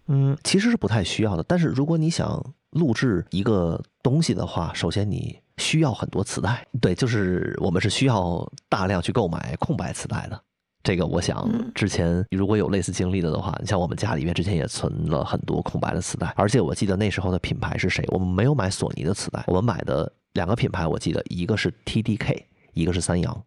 [0.09, 1.43] 嗯，其实是不太需要的。
[1.49, 6.66] 但是如果你想录制一个东西的话，首先你需要很多磁带。
[6.80, 10.42] 对，就是我们是需要大量去购买空白磁带的。
[10.82, 16.32] 这个我想之前如果有类似经历的的话，你像我们家里面之前也存了很多空白的磁带。
[16.36, 18.02] 而且我记得那时候的品牌是谁？
[18.08, 22.42] 我们没有买索尼的磁带，我们买的两个品牌，我记得一个是 TDK，
[22.72, 23.44] 一个是三洋。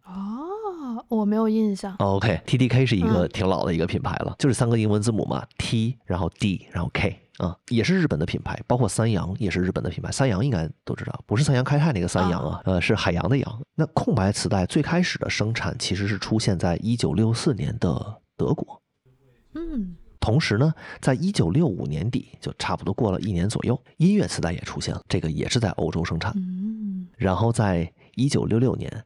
[1.08, 1.94] 我没有印象。
[1.98, 10.10] OK，TDK 是一个挺老的一个品牌了，就是三个英文字母嘛，T，然后 D，然后 K，啊，也是日本的品牌，包括三洋也是日本的品牌。
[10.12, 13.62] 三洋应该都知道，不是三洋开泰那个三洋啊，呃，是海洋的洋。
[13.74, 18.80] 那空白磁带最开始的生产其实是出现在一九六四年的德国，
[19.54, 26.32] 嗯，同时呢，在一九六五年底，就差不多过了一年左右，音乐磁带也出现了，这个也是在欧洲生产。
[26.36, 29.04] 嗯，然后在一九六六年。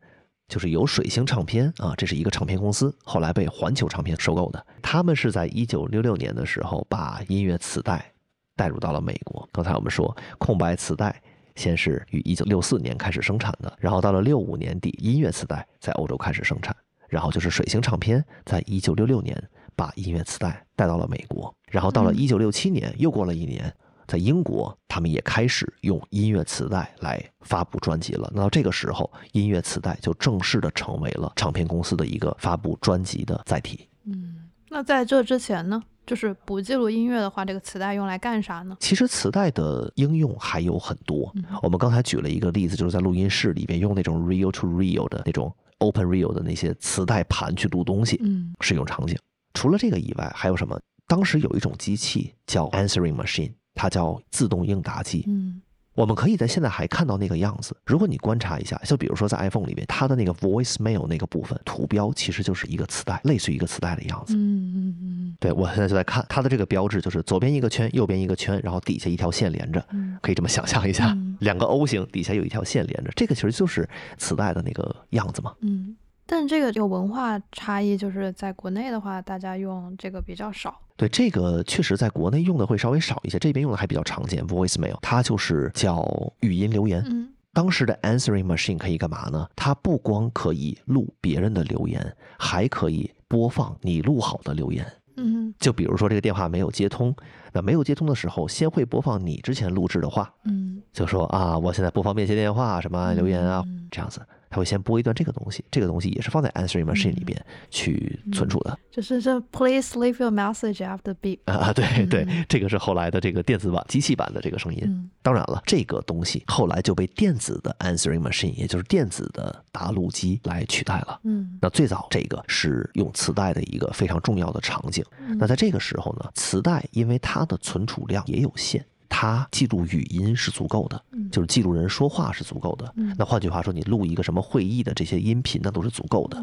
[0.48, 4.66] 就是由水星唱片啊，这是一个唱片公司，后来被环球唱片收购的。
[4.80, 8.10] 他们是在一九六六年的时候把音乐磁带
[8.58, 9.48] 带入到了美国。
[9.52, 11.14] 刚才我们说，空白磁带
[11.54, 16.76] 先是于一九六四年开始生产的，然后到了六五年底，音乐磁带在欧洲开始生产，
[17.08, 19.34] 然后就是水星唱片在一九六六年
[19.76, 23.72] 把音乐磁带带到了美国，然后到了一九六七年，又过了一年。
[24.08, 28.26] 在英国，他们也开始用音乐磁带来发布专辑了。
[28.34, 33.86] 那到这个时候，音乐磁带就正式的成为了唱片公司的一个发布专辑的载体。
[34.06, 34.36] 嗯，
[34.70, 38.76] 那在这之前呢，就是不记录音乐的话，这个磁带用来干啥呢？
[38.80, 41.32] 其实磁带的应用还有很多。
[41.62, 49.16] 我们刚才举了一个例子，就是在录音室里边用那种 real to real 的那种 open real 的那些磁带盘去录东西，嗯，使用场景。
[49.54, 50.78] 除了这个以外，还有什么？
[51.06, 53.52] 当时有一种机器叫 answering machine。
[53.80, 55.62] 它叫自动应答机，嗯，
[55.98, 57.76] 我们可以在现在还看到那个样子。
[57.84, 64.36] 如果你观察一下，就比如说在 iPhone 里面，它的那个 voicemail 那个部分图标，其实就是一个磁带，类似于一个磁带的样子。
[64.36, 65.36] 嗯嗯嗯。
[65.40, 69.84] 对我现在就在看它的这个标志，就是左边一个圈，右边一个圈，然后底下一条线连着，
[70.22, 75.52] 可以这么想象一下，两个 O 型底下有一条线连着，这个其实就是磁带的那个样子嘛。
[75.62, 75.96] 嗯。
[76.30, 80.78] 但这个有文化差异，就是在国内的话，大家用这个比较少。
[80.94, 84.46] 对，这个确实在国内用的会稍微少一些，这边用的还比较常见。
[84.46, 86.06] Voicemail，它就是叫
[86.40, 87.02] 语音留言。
[87.06, 89.48] 嗯，当时的 Answering Machine 可以干嘛呢？
[89.56, 94.86] 它不光可以录别人的留言，还可以播放你录好的留言。
[95.16, 97.16] 嗯，就比如说这个电话没有接通，
[97.54, 100.30] 那没有接通的时候，先会播放你之前录制的话。
[100.44, 104.20] 嗯，就说啊，我现在不方便接电话，什么留言啊，这样子。
[104.50, 107.40] 他会先播一段这个东西，这个东西也是放在 answering machine 里边
[107.70, 108.78] 去存储的。
[108.90, 115.10] 就是这 please leave your message after beep 啊，对对，这个是后来的这个电子版、机器版的这个声音。
[115.22, 121.20] 当然了，这个东西后来就被电子的 answering machine，也就是电子的答录机来取代了。
[121.24, 125.04] 嗯，那最早这个是用磁带的一个非常重要的场景。
[125.38, 128.84] 那在这个时候呢，磁带因为它的存储量也有限。
[129.08, 131.02] 它记录语音是足够的，
[131.32, 132.92] 就是记录人说话是足够的。
[133.16, 136.40] 那换句话说，你录一个什么会议的这些音频，那都是足够的。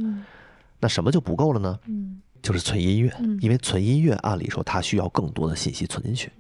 [0.80, 1.80] 那什么就不够了呢？
[2.42, 6.32] 就是存音乐，因为存音乐，按理说它需要更多的信息存进去。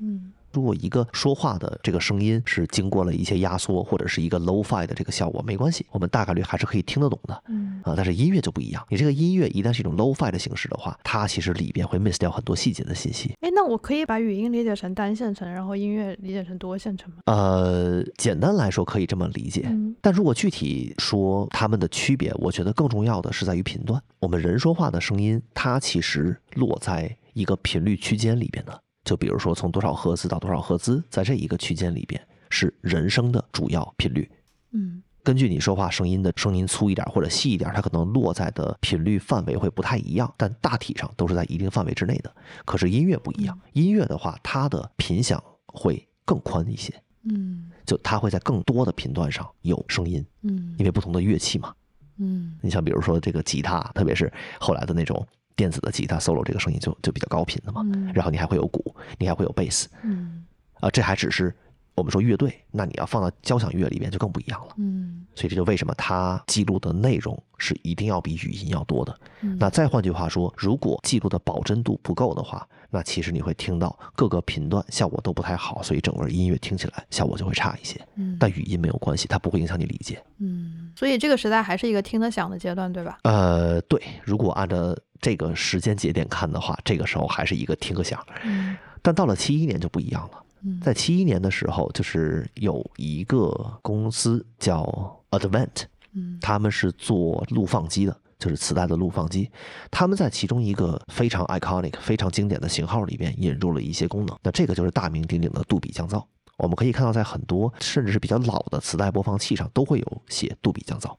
[0.56, 7.43] 如果一个说话的这个声音是经过了一些压缩，或者是一个 low-fi 的这个效果，没关系，我们大概率还是可以听得懂的。
[7.49, 13.34] 嗯啊，但是音乐就不一样，你这个音乐一旦是一种 low-fi 的形式的话，它其实里边会 miss 掉很多细节的信息。
[13.41, 17.18] 哎，那我可以把语音理解成单线程，然后音乐理解成多线程吗？
[17.26, 19.70] 呃，简单来说可以这么理解，
[20.01, 24.01] 但如果具体说它们的区别，我觉得更重要的是在于频段。
[24.20, 28.82] 我们人说话的声音，它其实落在一个频率区间里边的。
[29.06, 34.30] 就比如说，从多少赫兹到多少赫兹，在这一个区间里边是人声的主要频率。
[34.72, 42.36] 嗯，根据你说话声音的声音粗一点或者细一点，它可能落在的频率范围会不太一样，但大体上都是在一定范围之内的。
[42.66, 46.91] 可是音乐不一样，音乐的话，它的频响会更宽一些。
[47.30, 50.26] 嗯，就它会在更多的频段上有声音。
[50.41, 51.72] 嗯，因为不同的乐器嘛。
[52.18, 55.24] 嗯，你像比如说这个吉他，特别是后来的那种。
[55.56, 57.82] 电子的吉他 solo 这个声音就就比较高频的嘛，
[58.14, 60.45] 然后你还会有鼓，你还会有贝斯，嗯，
[60.80, 61.53] 啊，这还只是
[61.95, 65.26] 我们说乐队，那你要放到交响乐里边就更不一样了，嗯。
[65.36, 69.14] 所以这就为什么它记录的内容是一定要比语音要多的。
[69.60, 77.99] 那再换句话说，如果记录的保真度不够的话，那其实你会听到各个频段效果都不太好，所以整个音乐听起来效果就会差一些。
[78.16, 80.24] 嗯，但语音没有关系，它不会影响你理解。
[80.39, 83.18] 嗯，所以这个时代还是一个听得响的阶段，对吧？
[83.24, 84.95] 呃，对，如果按照
[85.26, 88.23] 这个时间节点看的话，这个时候还是一个听个响。
[88.43, 90.43] 嗯，但到了七一年就不一样了。
[90.84, 93.49] 在七一年的时候，就是有一个
[93.82, 94.86] 公司叫
[95.32, 98.15] Advent，嗯，他们是做录放机的。
[98.38, 99.49] 就是磁带的录放机，
[99.89, 104.38] 他们在其中一个非常 iconic、非常经典的型号里边引入了一些功能。
[104.43, 106.21] 那这个就是大名鼎鼎的杜比降噪。
[106.57, 111.15] 我们可以看到，在很多甚至是比较老的磁带播放器上都会有写杜比降噪。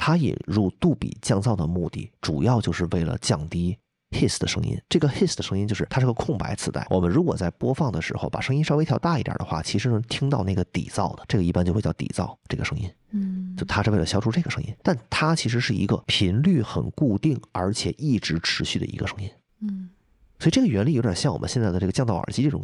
[0.00, 3.76] 嗯，它引入杜比降噪的目的，主要就是为了降低。
[4.12, 6.84] hiss 的声音，这个 hiss 的声音就是它是个空白磁带。
[6.90, 12.90] 我们如果在播放的时候把声音稍微调大一点的话，其实能听到那个底噪的，这个一般就会叫底噪这个声音。
[13.12, 19.30] 嗯，就它是为了消除这个声音，但它其实是一个频率很固定而且一直持续的一个声音。
[19.60, 19.90] 嗯，
[20.40, 22.60] 所以这个原理有点像我们现在的这个降噪耳机这种。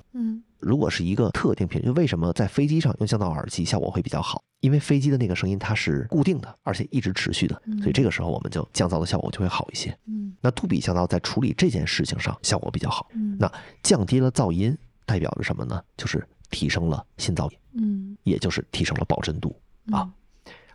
[0.66, 0.68] 嗯。
[0.68, 4.42] 如果是一个特定频率，为什么在飞机上用降噪耳机效果会比较好？
[4.60, 9.96] 因为飞机的那个声音它是固定的，而且一直持续的，所以这个时候我们就降噪的效果就会好一些。
[10.06, 13.06] 嗯，那杜比降噪在处理这件事情上效果比较好。
[13.14, 13.52] 嗯，那
[13.82, 15.80] 降低了噪音代表着什么呢？
[15.96, 17.58] 就是提升了新噪音。
[17.74, 19.54] 嗯，也就是提升了保真度
[19.92, 20.10] 啊。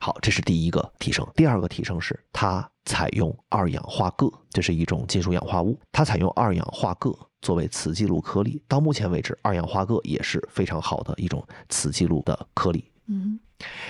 [0.01, 1.25] 好，这是第一个提升。
[1.35, 7.15] 第二个提升是它采用二氧化铬，这是一种金属氧化物，它采用二氧化铬。
[7.41, 12.85] 作为磁记录颗粒，到目前为止，二氧化铬也是非常好的一种磁记录的颗粒。
[13.07, 13.39] 嗯，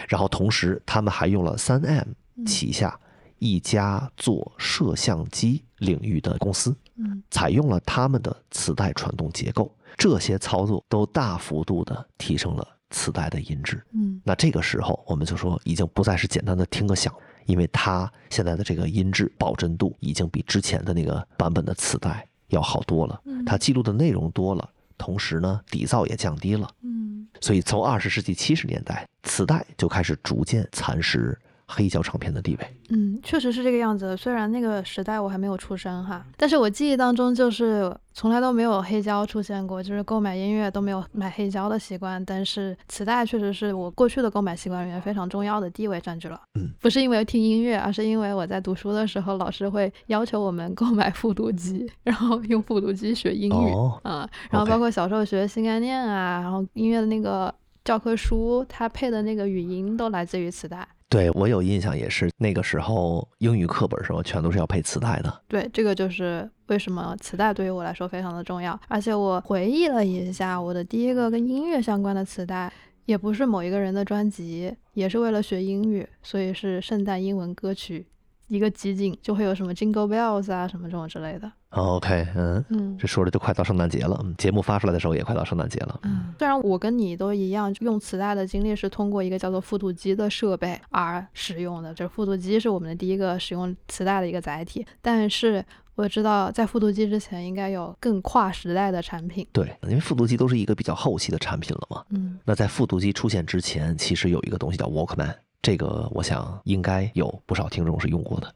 [0.07, 2.07] 然后同时，他们还用了三 M
[2.45, 2.97] 旗下
[3.39, 13.83] 一家做摄像机领域的公司，嗯，采用了他们的磁带传动结构，这些操作都大幅度的提升了磁带的音质。
[13.93, 17.11] 嗯，那这个时候我们就说，已经不再是简单的听个响，
[17.45, 22.27] 因为它现在的这个音质保真度已经比之前的那个版本的磁带。
[22.49, 26.69] 要好多了，它记录的内容多了，同时呢，底噪也降低了。
[26.81, 31.39] 嗯，所以从二十世纪七十年代，磁带就开始逐渐蚕食。
[31.71, 34.15] 黑胶唱片的地位，嗯，确实是这个样子。
[34.17, 42.23] 虽然那个时代我还没有出生哈，但是我记忆当中就是从来都没有黑胶出现过，就是购买音乐都没有买黑胶的习惯。
[42.25, 46.39] 但是磁带确实是我过去的购买习惯里面非常重要的地位占据了。
[46.55, 57.53] 嗯，不是因为听音乐，而是因为我在读书的时候，老师会要求我们购买复读机，然后用复读机学英语啊，然后包括小时候学新概念啊，然后音乐的那个
[57.85, 60.85] 教科书，它配的那个语音都来自于磁带。
[61.11, 65.41] 对我有印象，也是那个时候英语课本什么全都是要配磁带的。
[65.49, 68.79] 对，这个就是为什么磁带对于我来说非常的重要。
[68.87, 72.71] 而且我回忆了一下，我的第一个跟音乐相关的磁带，
[73.03, 78.07] 也不是某一个人的专辑，也是为了学英语，所以是圣诞英文歌曲。
[78.51, 81.49] 一个集锦就会有什么 Jingle Bells 啊，什么这种之类的。
[81.69, 84.19] OK，嗯嗯，这说着就快到圣诞节了。
[84.21, 85.97] 嗯，节目发出来的时候也快到圣诞节了。
[86.03, 94.85] 嗯，虽然我跟你都一样，用磁带的经历是通过一个叫做复读机的设备而使用的，就是复读机是我们的第一个使用磁带的一个载体。
[95.01, 95.63] 但是
[95.95, 99.47] 我知道，在复读机之前应该有更跨时代的产品。
[99.53, 102.03] 对，因为复读机都是一个比较后期的产品了嘛。
[102.09, 105.35] 嗯，那在复读机出现之前，其实有一个东西叫 Walkman。
[105.61, 108.55] 这个我想应该有不少听众是用过的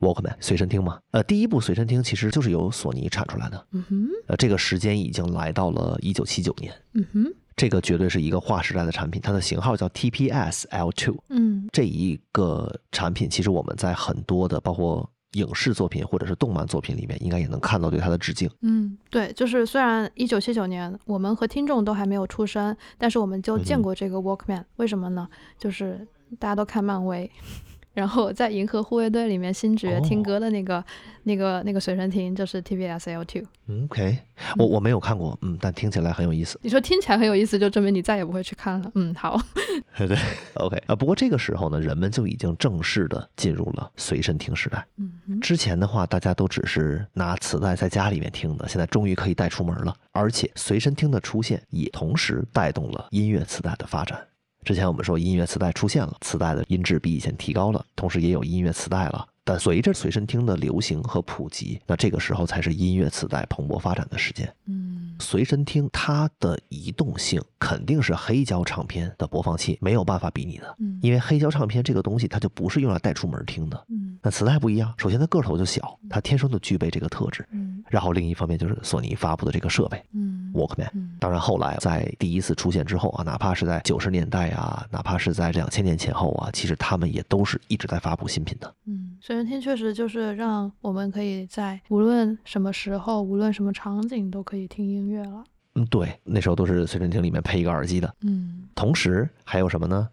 [0.00, 0.98] ，Walkman 随身听嘛。
[1.12, 3.66] 呃，第一部随身听其实就是由索尼产出来的。
[3.72, 4.08] 嗯哼。
[4.28, 6.70] 呃，这个时间已经来到了一九七九年。
[6.92, 7.34] 嗯哼。
[7.56, 11.16] 这个绝对是一个划时代的产品，它的型号叫 TPS L2。
[11.30, 11.66] 嗯。
[11.72, 18.50] 这一个产品其实我们在很多的包括影视作品或者是动漫作品里面，应该也能看到对它的致敬。
[18.60, 24.64] 嗯，对，就是虽然一九七九年我们和听众都还没有出生，但是我们就见过这个 Walkman。
[24.76, 25.26] 为什么呢？
[25.58, 26.06] 就是。
[26.38, 27.30] 大家都看漫威，
[27.94, 30.84] 然后在《银河护卫队》里面，星爵听歌的那个、
[31.22, 33.44] 那个、那个随身听就是 TBS L2。
[33.84, 34.18] OK，
[34.58, 36.60] 我我没有看过，嗯，但听起来很有意思。
[36.62, 38.92] 你说听起来很有意思，就证明你再也不会去看了。
[38.94, 39.40] 嗯，好。
[39.96, 40.16] 对
[40.54, 40.94] ，OK 啊。
[40.94, 44.86] 不过这个时候呢，人们就已经正式的进入了随身听时代。
[44.98, 49.96] 嗯，之前的话，大家都只是拿磁带在家里面听的，现在终于可以带出门了。
[50.12, 54.20] 而且随身听的出现，也同时带动了音乐磁带的发展。
[54.66, 59.24] 之前我们说音乐磁带出现了，磁带的音质比以前提高了，同时也有音乐磁带了。
[59.46, 64.52] 但随着随身听的流行和普及，那这个时候才是音乐磁带蓬勃发展的时间。
[64.64, 70.74] 嗯，随身听它的移动性肯定是黑胶唱片的播放器没有办法比拟的。
[70.80, 73.84] 嗯，因为黑胶唱片这个东西它就不是用来带出门听的。
[73.88, 77.46] 嗯，那磁带不一样，首先它个头就小，它天生就具备这个特质。
[77.52, 80.02] 嗯，然后另一方面就是索尼发布的这个设备。
[80.12, 80.50] 嗯。
[80.52, 80.90] Walkman。
[81.20, 88.74] 当然，后来在第一次出现之后啊，哪怕是在九十年代啊，哪怕是在两千年前后啊，其实他们也都是一直在发布新品的。
[88.86, 95.44] 嗯，随身听确实就是让我们可以在无论什么时候、无论什么场景都可以听音乐了。
[95.74, 98.12] 嗯，对，那时候都是随身听里面配一个耳机的。
[98.22, 100.08] 嗯，同时还有什么呢？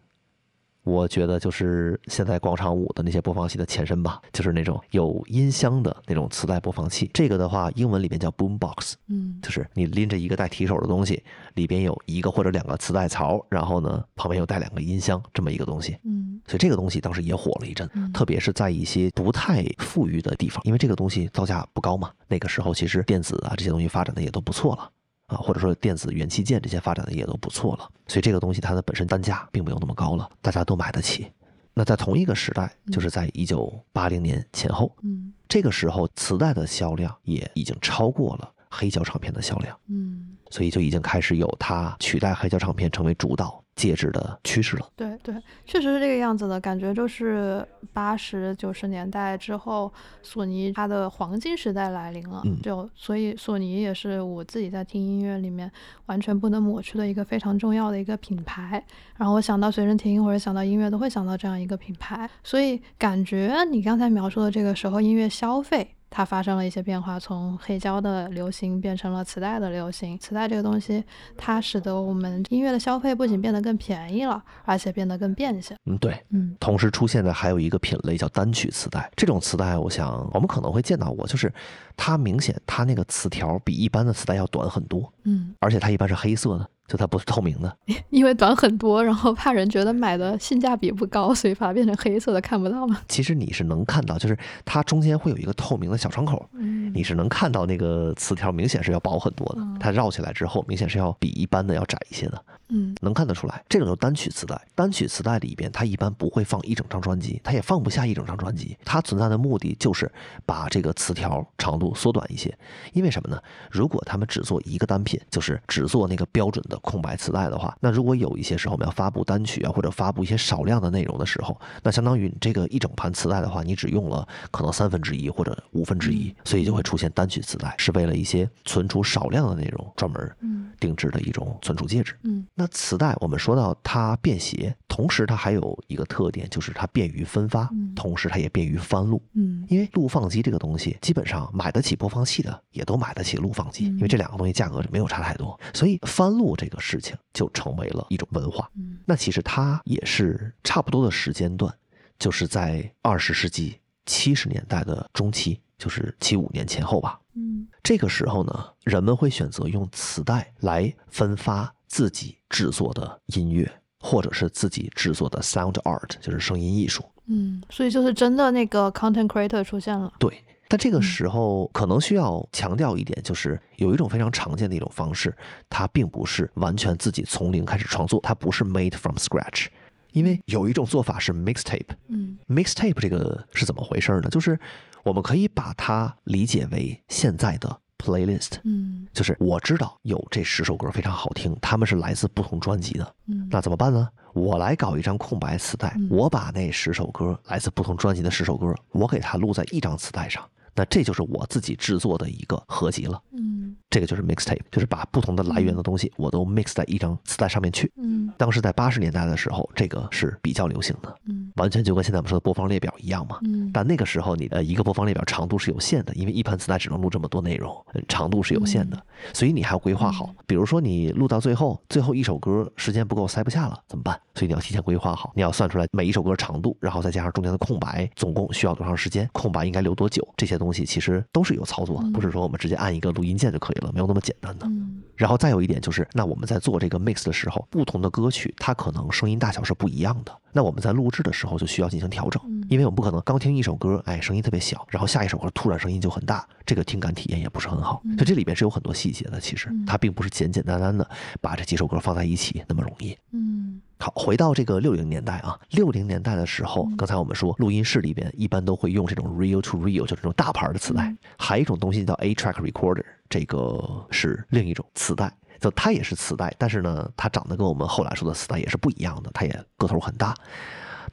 [0.84, 7.10] 我觉得就是现在广场舞的那些播放器的前身吧，就是那种有音箱的那种磁带播放器。
[7.14, 11.24] 这个的话，英文里面叫 boom box，嗯，就是你拎着一个带提手的东西，
[11.54, 15.98] 里边有一个或者两个磁带槽，然后呢旁边又带两个音箱，这么一个东西。
[16.04, 22.12] 嗯，所以这个东西当时也火了一阵，特别是在一些不太富裕的地方，因为这个东西造价不高嘛。
[22.28, 24.90] 那个时候其实电子啊这些东西发展的也都不错了。
[25.28, 31.32] 啊，或者说电子元器件这些发展的也都不错了，所以这个东西它的本身单价并没有那么高了，大家都买得起。
[31.74, 43.60] 那在同一个时代，就是在一九八零年前后，嗯，这个时候磁带的销量也已经超过了黑胶唱片的销量，嗯，所以就已经开始有它取代黑胶唱片成为主导。
[43.76, 45.34] 介质的趋势了，对对，
[45.66, 49.92] 确实是这个样子的感觉，就是八十九十年代之后，
[50.22, 55.72] 索尼它的黄金时代来临了，嗯，就所以索尼也是我自己在听音乐里面
[56.06, 58.86] 完全不能抹去的一个非常重要的一个品牌。
[59.18, 65.96] 然后我想到随身听或者想到音乐，都会想到这样一个品牌，所以感觉你刚才描述的这个时候音乐消费。
[66.16, 70.16] 它发生了一些变化，从黑胶的流行变成了磁带的流行。
[70.20, 71.04] 磁带这个东西，
[71.36, 75.76] 它使得我们音乐的消费不仅变得更便宜了，而且变得更便携。
[75.88, 76.56] 嗯，对，嗯。
[76.60, 79.10] 同时出现的还有一个品类叫单曲磁带。
[79.16, 81.52] 这种磁带，我想我们可能会见到过，就是
[81.98, 86.70] 它明显它那个磁条比一般的磁带要短很多，嗯，而且它一般是黑色的。
[86.88, 87.78] 就它不是透明的，
[88.10, 93.02] 因为短很多，然后怕人觉得买的性价比不高，所以把它变成黑色的，看不到吗？
[93.08, 103.64] 其实你是能看到，就是它中间会有一个透明的小窗口，嗯，你是能看到那个磁条明显是要薄很多的，它绕起来之后明显是要比一般的要窄一些的，嗯，能看得出来。
[103.70, 110.12] 这种就单曲磁带，单曲磁带里边它一般不会放一整张专辑，它也放不下一整张专辑，它存在的目的就是
[110.46, 112.56] 把这个磁条长度缩短一些。
[112.92, 113.42] 因为什么呢？
[113.72, 116.73] 如果他们只做一个单品，就是只做那个标准的。
[116.80, 130.36] 空白磁带的话，那如果有一些时候我们要发布单曲啊，或者发布一些少量的内容的时候，那相当于你这个一整盘磁带的话，你只用了可能三分之一或者五分之一，所以就会出现单曲磁带，是为了一些存储少量的内容专门
[130.80, 132.16] 定制的一种存储介质。
[132.24, 139.22] 嗯，那磁带我们说到它便携，同时它还有一个特点，就是它便于分发，同时它也便于翻录。
[139.34, 146.80] 嗯，因为录放机这个东西，基本上买得起播放器的也都买得起录放机，因为这两个东西价格没有差太多，所以翻录这个。
[146.84, 148.70] 事情就成为了一种文化。
[148.76, 151.74] 嗯，那其实它也是差不多的时间段，
[152.20, 157.18] 就是在二十世纪七十年代的中期，就是七五年前后吧。
[157.36, 167.02] 嗯，这个时候呢，人们会选择用磁带来分发自己制作的音乐，或者是自己制作的 sound art，就是声音艺术。
[167.28, 170.12] 嗯，所以就是真的那个 content creator 出现了。
[170.20, 170.44] 对。
[170.68, 175.36] 但这个时候可能需要强调一点，就是有一种非常常见的一种方式，
[175.70, 179.68] 它并不是完全自己从零开始创作，它不是 made from scratch。
[180.14, 181.88] 因为有一种做法是 mixtape。
[182.08, 184.30] 嗯，mixtape 这个是怎么回事呢？
[184.30, 184.60] 就是
[185.04, 188.60] 我们可以把它理解为现在的 playlist。
[188.64, 193.16] 嗯，就是我知道有这十首歌非常好听，他们是来自不同专辑的。
[193.28, 194.10] 嗯，那怎么办呢？
[194.34, 200.44] 我来搞一张空白磁带，我把那十首歌来自不同专辑的十首歌，我给它录在一张磁带上。
[200.76, 217.74] 那这就是我自己制作的一个合集了，嗯，这个就是 mixtape，就是把不同的来源的东西我都 mix 在一张磁带上面去，嗯，当时在八十年代的时候，这个是比较流行的，嗯，完全就跟现在我们说的播放列表一样嘛，嗯，但那个时候你的一个播放列表长度是有限的，因为一盘磁带只能录这么多内容，
[218.08, 219.00] 长度是有限的，
[219.34, 224.20] 所以你还要规划好，比如说你录到最后，最后一首歌时间不够塞不下了怎么办？
[224.36, 231.44] 所以你要提前规划好，你要算出来每一首歌长度，然后再加上中间的空白，总共需要多长时间，空白应该留多久，这些东西其实都。
[231.44, 234.66] 是有操作的，不是说我们直接按一个录音键就可以了，没有那么简单的。
[235.14, 240.32] 然后再有一点就是，那我们在做这个 mix 的时候，不同的歌曲它可能声音大小是不一样的。
[240.54, 248.02] 那我们在录制的时候就需要进行调整，因为我们不可能刚听一首歌，哎，声音特别小，然后下一首歌突然声音就很大，这个听感体验也不是很好。
[248.16, 251.10] 所以这里边是有很多细节的，其实它并不是简简单单的
[251.42, 253.18] 把这几首歌放在一起那么容易。
[253.32, 253.82] 嗯。
[254.00, 261.16] 好，回到这个六零年代啊，六零年代的时候，刚才我们说录音室里边一般都会用这种 real to real，就这种大牌的磁带。
[261.38, 265.32] 还有一种东西叫 A track recorder，这个是另一种磁带，
[265.64, 270.36] 就它也是磁带，但是呢，它长得跟我们后来说的磁带也是不一样的，它也个头很大。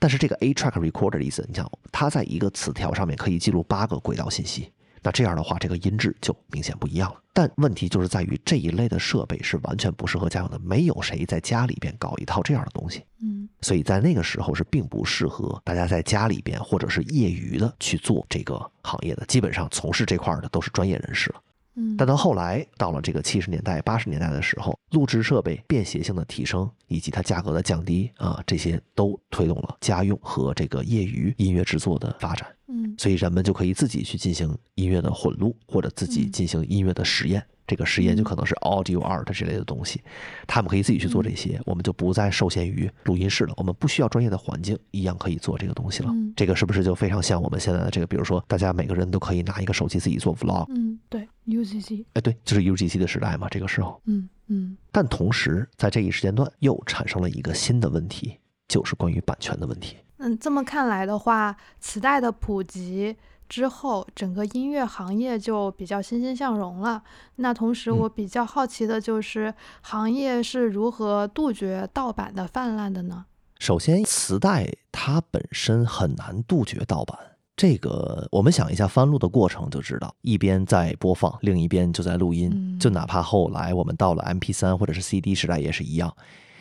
[0.01, 4.73] 但是这个 A track recorder 的意思，你想，它在一个磁条上面可以记录八个轨道信息。
[5.03, 7.21] 那这样的话，这个音质就明显不一样了。
[7.33, 13.03] 但问题就是在于这一类的设备是完全不适合家用的，没有谁在家里边搞一套这样的东西。
[13.23, 21.41] 嗯，所以在那个时候是并不适合大家在家里边或者是业余的去做这个行业的，基本上从事这块的都是专业人士了。
[21.81, 32.47] 嗯，但到后来，到了这个七十年代、八十年代的时候，录制设备便携性的提升以及它价格的降低啊，这些都推动了家用和这个业余音乐制作的发展。
[32.69, 37.43] 嗯，所以人们就可以自己去进行音乐的混录，或者自己进行音乐的实验。
[37.71, 40.03] 这个实验就可能是 audio art 这类的东西，
[40.45, 46.13] 他们可以自己去做这些，我们就不再受限于录音室了，我们不需要专业的环境，一样可以做这个东西了。
[46.35, 48.07] 这个是不是就非常像我们现在的这个？
[48.09, 50.67] 比如说，大家每个人都可以拿一个手机自己做 vlog。
[50.75, 52.05] 嗯，对，UGC。
[52.15, 54.03] 哎，对，就是 UGC 的时代嘛，这个时候。
[54.07, 54.77] 嗯嗯。
[54.91, 58.37] 但同时，在这一时间段又产生了一个新的问题，
[58.67, 59.97] 就是关于版权的问题。
[60.17, 63.15] 嗯，这么看来的话，磁带的普及。
[63.51, 67.03] 之后，整个音乐行业就比较欣欣向荣了。
[67.37, 69.53] 那同时，我比较好奇的就是，
[69.83, 73.27] 行业是如何杜绝盗版的泛滥的呢？
[73.59, 77.19] 首先，磁带它本身很难杜绝盗版。
[77.57, 82.79] 这个，我们想一下翻录的过程就知道，一边在播放，另一边就在录音。
[82.79, 86.17] 就哪怕后来我们到了 M P 三或者是 CD 时代也是一样。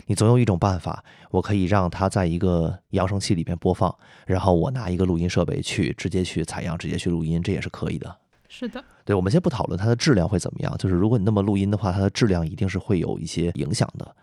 [0.10, 3.96] 你总有一种办法，我可以让它在一个扬声器里边播放，
[4.26, 8.18] 然后我拿一个录音设备去直接去采样，直接去录音，这也是可以的。
[8.48, 14.16] 是的，对，我们先不讨论它的质量会怎么样，就是如果你那么录音的话，它的质量一定是会有一些影响的。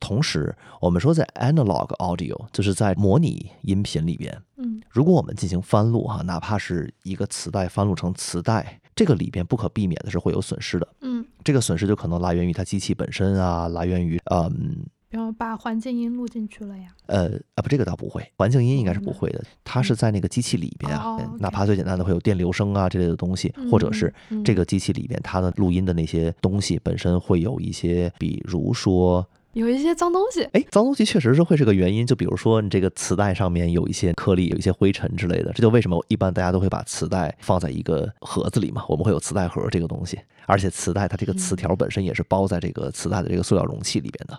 [0.00, 10.88] 同时，我们说在 analog audio，就是在模拟音频里边，嗯，如果我们进行翻录哈，哪怕是一个磁带翻录成磁带，这个里边不可避免的是会有损失的。
[11.02, 14.86] 嗯，这个损失就可能来源于它机器本身啊，来源于嗯。
[15.14, 16.88] 然后把环境音录进去了呀？
[17.06, 19.44] 呃啊不，这个倒不会，环境音应该是不会的。
[19.62, 24.12] 它是在那个机器里边啊，哪怕最简单的会有电流声啊之类的东西，或者是
[24.44, 30.42] 这个机器里边它的录音的那些东西本身会有一些，比如说有一些脏东西。
[30.52, 32.04] 哎，脏东西确实是会是个原因。
[32.04, 38.84] 就比如说你这个磁带上面有一些颗粒，有一些灰尘之类的，这就为什么一般大家都会把磁带放在一个盒子里嘛？
[38.88, 44.36] 我们会有磁带盒这个东西，而且磁带它这个磁条本身也是包在这个磁带的这个塑料容器里边的。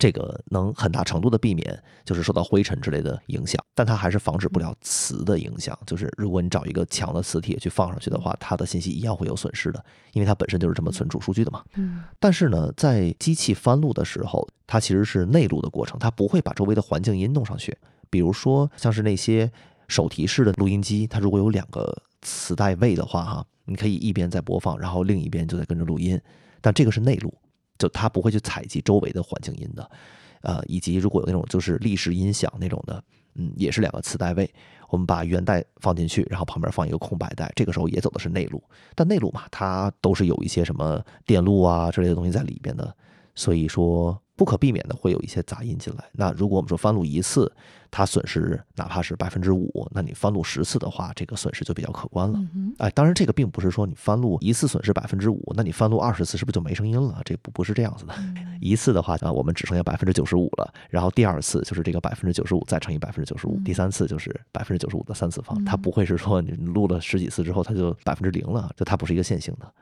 [0.00, 5.78] 这个能很大程度的避免，就是受到灰尘之类的影响，但它还是防止不了磁的影响。
[5.86, 11.62] 就是如果你找一个强的磁铁去放上去的话，它的信息一样会有损失的，因为它本身就是这么存储数据的嘛。
[11.74, 12.02] 嗯。
[12.18, 17.76] 但是呢，在机器翻录的时候，它其实是内录的过程，它不会把周围的环境音弄上去。
[18.08, 19.52] 比如说，像是那些
[19.86, 26.18] 手提式的录音机，它如果有两个磁带位的话，哈，你可以一边在播放，然后另一边就在跟着录音，
[26.62, 27.34] 但这个是内录。
[27.80, 29.90] 就它不会去采集周围的环境音的，
[30.42, 33.02] 呃，以及如果有那种就是立式音响那种的，
[33.34, 34.48] 嗯，也是两个磁带位，
[34.90, 38.62] 我们把原带放进去，然后旁边放一个空白带，这个时候也走的是内录，
[38.94, 42.94] 但内录嘛，它都是有一些什么电路啊之类的东西在里边的，
[43.34, 44.16] 所以说。
[44.36, 46.04] 不可避免的会有一些杂音进来。
[46.12, 47.52] 那如果我们说翻录一次，
[47.90, 52.38] 它损失哪怕是百分之五，那你翻录十次的话，这个损失就比较可观了。
[52.78, 57.20] 哎，当然这个并不是说你翻录一次损失百分之五，那你翻录二十次是不是就没声音了？
[57.24, 58.14] 这不不是这样子的。
[58.60, 60.72] 一次的话啊，我们只剩下百分之九十五了。
[60.88, 65.64] 然后第二次就是这个百分之九十五再乘以百分之九十五，第三次就是百分之九十五的三次方。
[65.64, 69.72] 它不会是说你录了十几次之后它就百分之零了，就它不是一个线性的。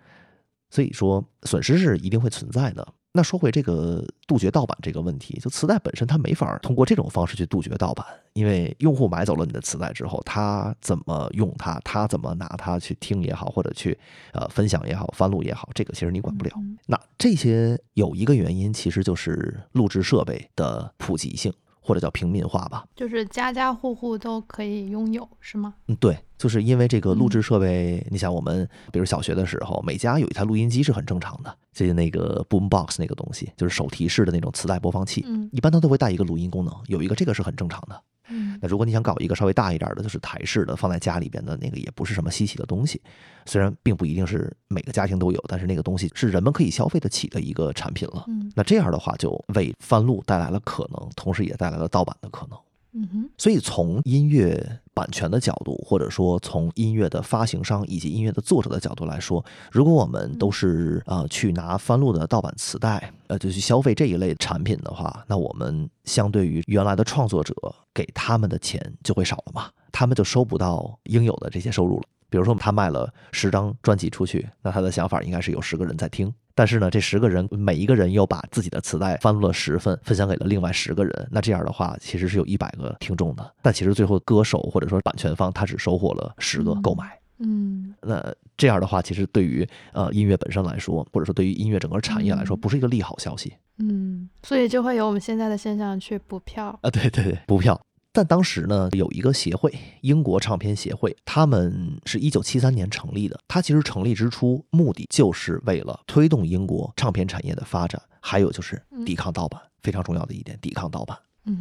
[0.70, 2.86] 所以说损失是一定会存在的。
[3.12, 13.98] 那说回这个杜绝盗版这个问题，就磁带本身它没法通过这种方式去杜绝盗版，因为用户买走了你的磁带之后，他怎么用它，他怎么拿它去听也好，或者去
[14.32, 16.52] 呃分享也好，翻录也好，这个其实你管不了。
[16.86, 21.52] 那这些有一个原因，其实就是录制设备的普及性。
[21.88, 25.72] 或者叫平民化吧，就是家家户户都可以拥有，是吗？
[25.86, 37.98] 嗯，对，就是因为这个录制设备，你想我们比如小学的时候，每家有一台录音机是很正常的，就是那个 boom box 那个东西，就是手提式的那种磁带播放器，嗯，一般它都会带一个录音功能，有一个这个是很正常的。
[38.28, 43.00] 嗯，那如果你想搞一个稍微大一点的，就是台式的，放在家里边的那个也不是什么稀奇的东西。
[43.46, 48.24] 虽然并不一定是每个家庭都有，但是那个东西是人们可以消费得起的一个产品了。
[48.28, 52.58] 嗯，那这样的话就为翻录带来了可能，同时也带来了盗版的可能。
[52.92, 67.54] 嗯哼，所以从音乐版权的角度，或者说从音乐的发行商以及音乐的作者的角度来说，如果我们都是呃去拿翻录的盗版磁带，呃就去消费这一类产品的话，那我们相对于原来的创作者
[67.94, 72.02] 给他们的钱就会少了嘛，他们就收不到应有的这些收入了。
[72.28, 76.34] 比如说他卖了十张专辑出去，那他的想法应该是有十个人在听。
[76.58, 81.28] 但是呢，这十个人每一个人又把自己的磁带翻录了十份，分享给了另外十个人。
[81.30, 83.54] 那这样的话，其实是有一百个听众的。
[83.62, 87.16] 但其实最后歌手或者说版权方他只收获了十个购买。
[87.38, 93.54] 嗯，那这样的话，其实对于呃音乐本身来说，或者说对于音乐整个产业来说，不是一个利好消息。
[93.76, 97.80] 嗯，所以就会有我们现在的现象去补票啊，对对对，补票。
[98.12, 103.38] 但当时呢，有一个协会，英国唱片协会，他们是一九七三年成立的。
[103.46, 111.16] 它其实成立之初，目的就是为了推动英国唱片产业的发展，还有就是抵抗盗版，非常重要的一点，抵抗盗版。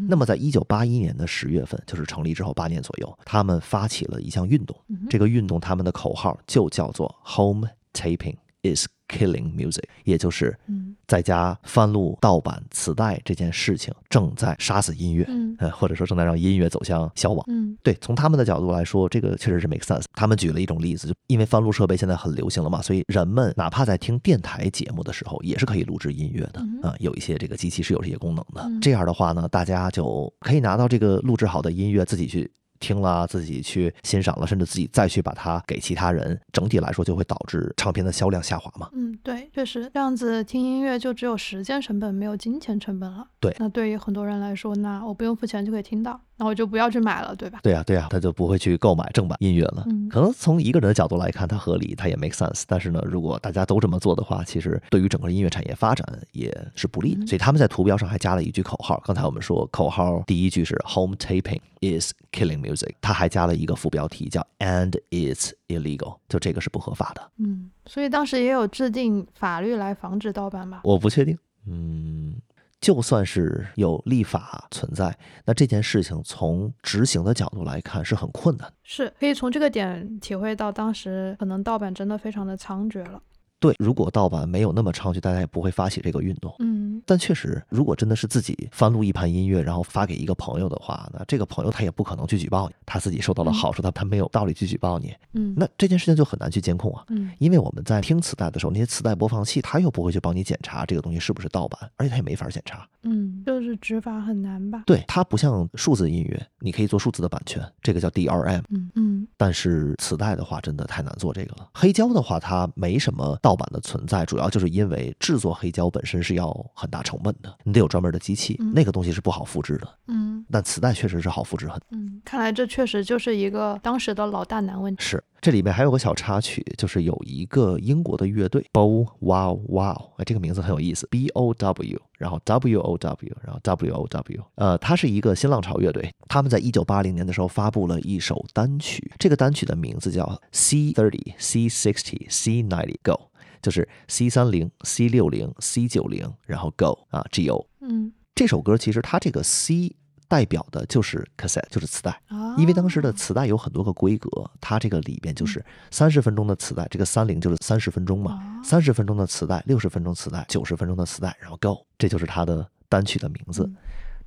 [0.07, 4.75] 那么，在一九八一年的十月份，就是成立之后八年左右，他们发起了一项运动。
[5.09, 8.87] 这个运动他们的口号就叫做 “Home Taping is”。
[9.09, 10.59] Killing music，也就是
[11.07, 17.45] 在家翻录盗版磁带这件事情正在杀死音乐，嗯，或者说正在让音乐走向消亡。
[17.47, 20.03] 嗯，对，从他们的角度来说，这个确实是 make sense。
[20.13, 26.93] 他们举了一种例子，就因为翻录设备现在很流行了嘛，所以人们哪怕在听电台节目的时候，也是可以录制音乐的啊。
[26.99, 28.69] 有一些这个机器是有这些功能的。
[28.81, 32.51] 这样的话呢，大家就可以拿到这个录制好的音乐自己去。
[32.79, 38.89] 听了自己去欣赏了，甚至自己再去把它给其他人，整体来说就会导致唱片的销量下滑嘛？
[38.93, 43.27] 嗯，对，确实这样子听音乐就只有时间成本，没有金钱成本了。
[43.39, 46.19] 对，那对于很多人来说，那我不用付钱就可以听到。
[46.37, 47.59] 那我就不要去买了，对吧？
[47.63, 49.83] 对呀，对呀，他就不会去购买正版音乐了。
[49.87, 52.63] 嗯，可能从一个人的角度来看，它合理，它也 make sense。
[52.67, 57.25] 但是呢，如果大家都这么做的话，其实对于整个音乐产业发展也是不利的。
[57.25, 59.01] 所以他们在图标上还加了一句口号。
[59.03, 67.31] 刚才我们说口号第一句是 Home taping is killing music，他还加了一个副标题叫 And it's illegal，就这个是不合法的。
[67.37, 70.81] 嗯，所以当时也有制定法律来防止盗版吧？
[70.83, 71.35] 我不确定。
[71.65, 72.35] 嗯。
[72.79, 78.71] 就算是有立法存在，那这件事情从执行的角度来看是很困难。
[78.83, 83.21] 是可以从这个点体会到，当时可能盗版真的非常的猖獗了。
[83.59, 86.53] 对，如果盗版没有那么猖獗，大家也不会发起这个运动。
[86.59, 95.13] 嗯，但确实，如果真的是自己翻录一盘音乐，然后发给一个朋友的话，那这个朋友他也不可能去举报你，他自己受到了好处，他他没有道理去举报你。
[95.33, 97.03] 嗯，那这件事情就很难去监控啊。
[97.09, 102.87] 嗯，因为我们在听磁带的时候，那些磁带播放器他又不会去帮你检查这个东西是不是盗版，而且他也没法检查。
[103.03, 104.83] 嗯，就是执法很难吧？
[104.85, 108.61] 对，它不像数字音乐，你可以做数字的版权，这个叫 DRM。
[108.69, 111.69] 嗯嗯，但是磁带的话，真的太难做这个了。
[111.73, 114.25] 黑胶的话，它没什么盗版的存在。
[114.25, 119.87] 主要就是因为制作黑胶本身是要很大成本的，你得有专门的机器，那个东西是不好复制的。
[120.07, 121.79] 嗯，但磁带确实是好复制很。
[121.91, 125.01] 嗯，看来这确实就是一个当时的老大难问题。
[125.01, 142.63] 是，这里面还有个小插曲，就是有一个英国的乐队，Bow Wow Wow，哎，这个名字很有意思，B O W，然后 W O W，然后 W O W，呃，它是一个新浪潮乐队，他们在一九八零年的时候发布了一首单曲，这个单曲的名字叫 C Thirty C Sixty C
[142.63, 143.29] Ninety Go。
[143.67, 147.67] 就是 C 三零、C 六零、C 九零，然后 Go 啊，G O。
[147.81, 149.93] 嗯，这首歌其实它这个 C
[150.29, 152.17] 代表的就是 cassette，就是磁带。
[152.57, 154.29] 因为当时的磁带有很多个规格，
[154.61, 155.61] 它这个里边就是
[155.91, 163.69] 三十分钟的磁带，这个三零就是三十分钟嘛，三十分钟的磁带，六十分钟磁带，九十分钟的磁带，然后 Go，这就是它的单曲的名字。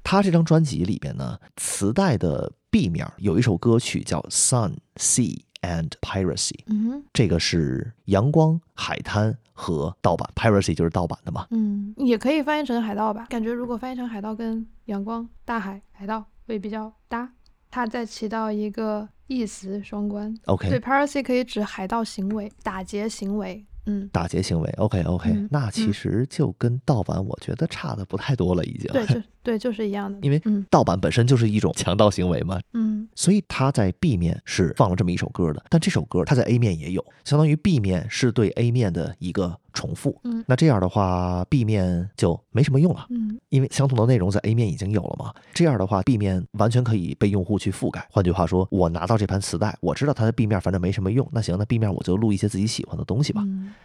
[0.04, 5.40] 它这张专辑里边呢，磁带的 B 面有一首歌曲叫 Sun Sea。
[5.62, 10.26] And piracy，嗯，这个是阳光、海滩和盗版。
[10.34, 13.26] Piracy 就是盗版的嘛，嗯，也可以翻译成海盗吧。
[13.28, 17.30] 感觉如果翻译成海盗跟阳光、大海、海盗会比较搭，
[17.70, 20.34] 它在起到一个意思双关。
[20.46, 23.62] OK，对，piracy 可以指海盗行为、打劫行为。
[23.86, 28.90] 嗯，打劫行为，OK OK，那其实就跟盗版我觉得差的不太多了，已经。
[28.92, 30.18] 对，就对，就是一样的。
[30.22, 32.60] 因为盗版本身就是一种强盗行为嘛。
[32.72, 33.08] 嗯。
[33.14, 39.58] 所以他在 B 面是放了这么一首歌的，但这首歌他在 A 面也有，相当于 B 面是对 A 面的一个。
[39.72, 45.32] 重复，嗯，那这样的话，B 面就没什么用了，嗯，因为相同的内容在 A 面已经有了嘛。
[45.54, 48.04] 这样的话，B 面完全可以被用户去覆盖。
[48.10, 53.44] 换句话说，我拿到这盘磁带，我知道它的 B 面反正没什么用，那行，那 B 面我就录一些自己喜欢的东西吧。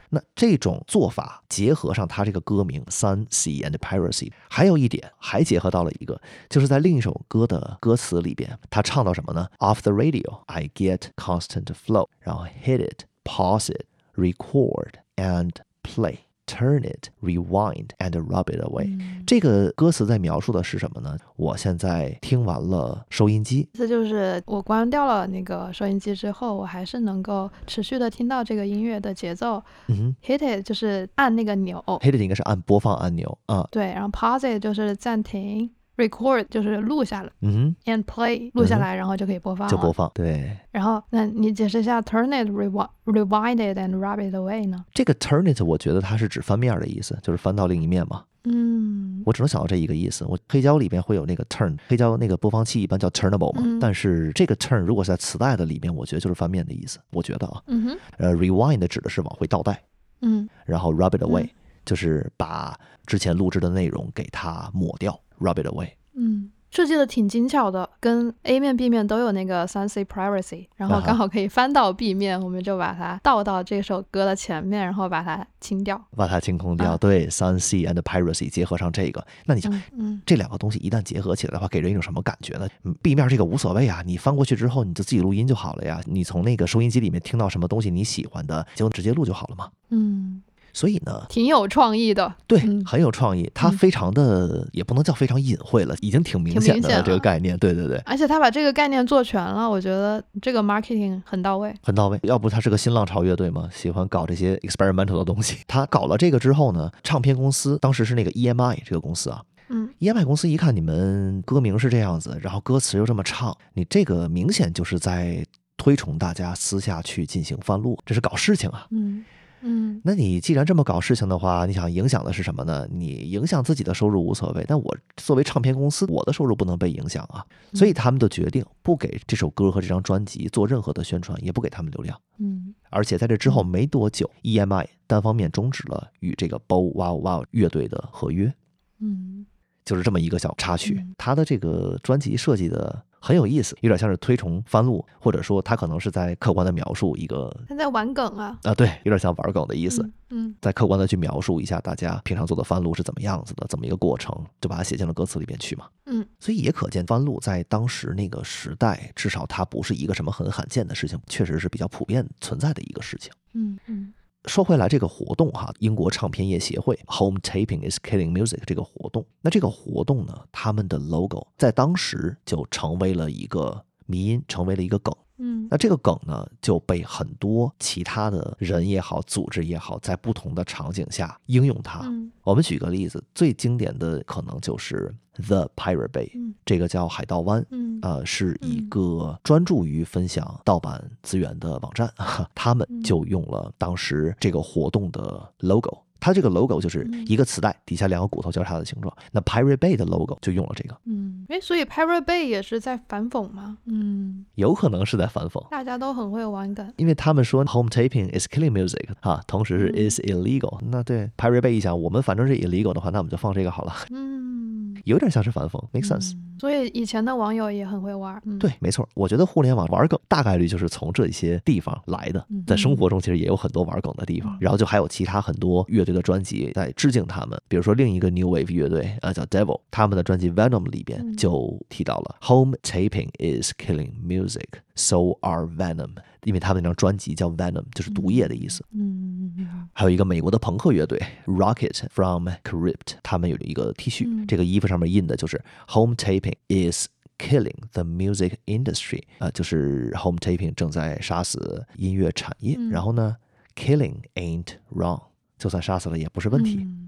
[0.10, 6.20] 那这种做法结合上它这个歌名《Sun Sea and Piracy》，还有一点还结合到了一个，
[6.50, 13.86] 就是在另一首歌的歌词里边，他唱到什么呢？Off the radio, I get constant flow，然后 hit it, pause it,
[14.16, 15.52] record and
[15.86, 18.98] Play, turn it, rewind, and rub it away。
[19.26, 21.18] 这个歌词在描述的是什么呢？
[21.36, 29.62] 我现在听完了收音机，这就是我关掉了那个收音机之后，我还是能够持续的听到这个音乐的节奏。
[29.88, 33.68] 嗯，hit it 就是按那个钮，hit it 应该是按播放按钮啊。
[33.72, 35.70] 对，然后 pause it 就是暂停。
[35.98, 40.58] Record 就是录下来，嗯，and play 录下来，然后就可以播放，就播放，对。
[40.72, 44.84] 然后，那你解释一下 turn it, rewind, rewind it and rub it away 呢？
[44.94, 48.24] 这个 turn it 我觉得它是指翻面的意思，就是翻到另一面嘛。
[48.48, 50.24] 嗯，我只能想到这一个意思。
[50.26, 57.00] 我黑胶里边会有那个 turn，黑胶那个播放器一般叫 turnable 嘛，但是这个 turn 如果在磁带的里面，我觉得就是翻面的意思。
[57.10, 59.82] 我觉得啊，嗯哼，呃，rewind 指的是往回倒带，
[60.22, 61.50] 嗯，然后 rub it away
[61.86, 62.78] 就是把
[63.08, 66.52] 之前录制的内容给它抹掉，rub it away，嗯。
[66.72, 76.98] 设计的挺精巧的，跟 A 面 B 面都有那个 Sunset Privacy，然后刚好可以翻到 B 面，我们就把它倒到这首歌的前面，然后把它清掉，把它清空掉。
[76.98, 82.68] 对，Sunset and Privacy 结合上这个，那你想，嗯，这两个东西一旦结合起来的话，给人一种什么感觉呢
[83.02, 86.02] ？B 面这个无所谓啊，你翻过去之后，你就自己录音就好了呀。
[86.04, 89.70] 你从那个收音机里面听到什么东西你喜欢的，就直接录就好了嘛。
[89.92, 90.44] 嗯。
[90.76, 93.50] 所以呢，挺有创意的，对，很有创意。
[93.54, 97.58] 它非常的，也不能叫非常隐晦了，已经挺明显的这个概念。
[97.58, 102.20] 对对对，而且他把这个概念做全了，我觉得这个 marketing 很到位，很到位。
[102.24, 105.60] 要不他是个新浪潮乐队嘛，喜欢搞这些 experimental 的东西。
[105.66, 115.42] 他搞了这个之后呢，唱片公司当时是那个 EMI 这个公司啊，嗯，EMI 公司一看你们歌名是这样子，然后歌词又这么唱，你这个明显就是在
[115.78, 118.86] 推崇大家私下去进行翻录，这是搞事情啊。
[118.92, 119.24] 嗯。
[119.68, 122.88] 嗯，那你既然这么搞事情的话，你想影响的是什么呢？
[122.92, 127.44] 你影响自己的收入无所谓，但我作为唱片公司，我的收入不能被影响啊。
[127.74, 132.16] 所以他们就决定不给这首歌和这张专辑做任何的宣传，也不给他们流量。
[132.38, 138.54] 嗯，而且在这之后没多久，EMI 单方面终止了与这个 Bow Wow Wow 乐队的合约。
[139.00, 139.48] 嗯，
[139.84, 143.04] 就是这么一个小插曲，他的这个专辑设计的。
[143.26, 150.08] 很有意思，有点像是推崇翻录，或者说他可能是在客观的描述一个他在玩梗啊啊，对，有点像玩梗的意思。
[150.30, 154.32] 嗯，在客观的去描述一下大家平常做的翻录是怎么样子的，怎么一个过程，
[154.62, 155.88] 就把它写进了歌词里边去嘛。
[156.06, 163.32] 嗯，所以也可见翻录在当时那个时代，至少它不是一个什么很罕见的事情，确实是比较普遍存在的一个事情。
[163.54, 164.14] 嗯嗯。
[164.48, 173.86] 说回来，这个活动哈，英国唱片业协会 Home Taping is Killing Music 这个活动，那这个活动呢，他们的 logo 在当时就成为了一个。
[174.08, 182.10] 迷音成为了一个梗，嗯，那这个梗呢就被很多其他的人也好，组织也好，在不同的场景下应用它。
[182.44, 186.30] 我们举个例子，最经典的可能就是 The Pirate Bay，
[186.64, 187.66] 这个叫海盗湾，
[188.02, 192.12] 呃，是一个专注于分享盗版资源的网站，
[192.56, 196.05] 他们就用了当时这个活动的 logo。
[196.20, 199.16] 它这个 logo 就是一个磁带底下两个骨头交叉的形状。
[199.32, 200.98] 那 Pirate Bay 的 logo 就用了这个。
[201.06, 203.78] 嗯，哎，所以 Pirate Bay 也是在反讽吗？
[203.86, 205.64] 嗯，有可能是在反讽。
[205.70, 210.80] 大家都很会玩梗，因为他们说 home taping is killing music 啊，同时是 is illegal。
[210.90, 213.94] 那对 Pirate Bay 一想，我们反正是 illegal 的话，那我们就放这个好了。
[214.12, 216.34] 嗯，有点像是反讽，make sense。
[216.60, 218.42] 所以以前的网友也很会玩。
[218.46, 219.08] 嗯对，没错。
[219.14, 222.46] 我觉得互联网玩梗大概率就是从这些地方来的。
[222.66, 227.60] 在生活中其实也有很多玩梗的地方，然后就还有其他很多乐队的专辑在致敬他们。
[227.68, 236.12] 比如说另一个 New Wave 乐队啊，叫 Devil，他们的专辑 Venom 里边就提到了 Home taping is killing music，so are Venom。
[236.44, 238.86] 因为他们那张专辑叫 Venom，就是毒液的意思。
[238.94, 245.60] 嗯，还有一个美国的朋克乐队 Rocket from Crypt，他们有一个 T 恤，这个衣服上面印的就是
[245.90, 252.77] Home taping is killing the music industry，啊，就是 Home taping 正在杀死音乐产业。
[252.91, 253.37] 然后呢，
[253.75, 255.23] Killing ain't wrong，
[255.59, 256.81] 就算杀死了也不是问题。
[256.83, 257.04] 嗯，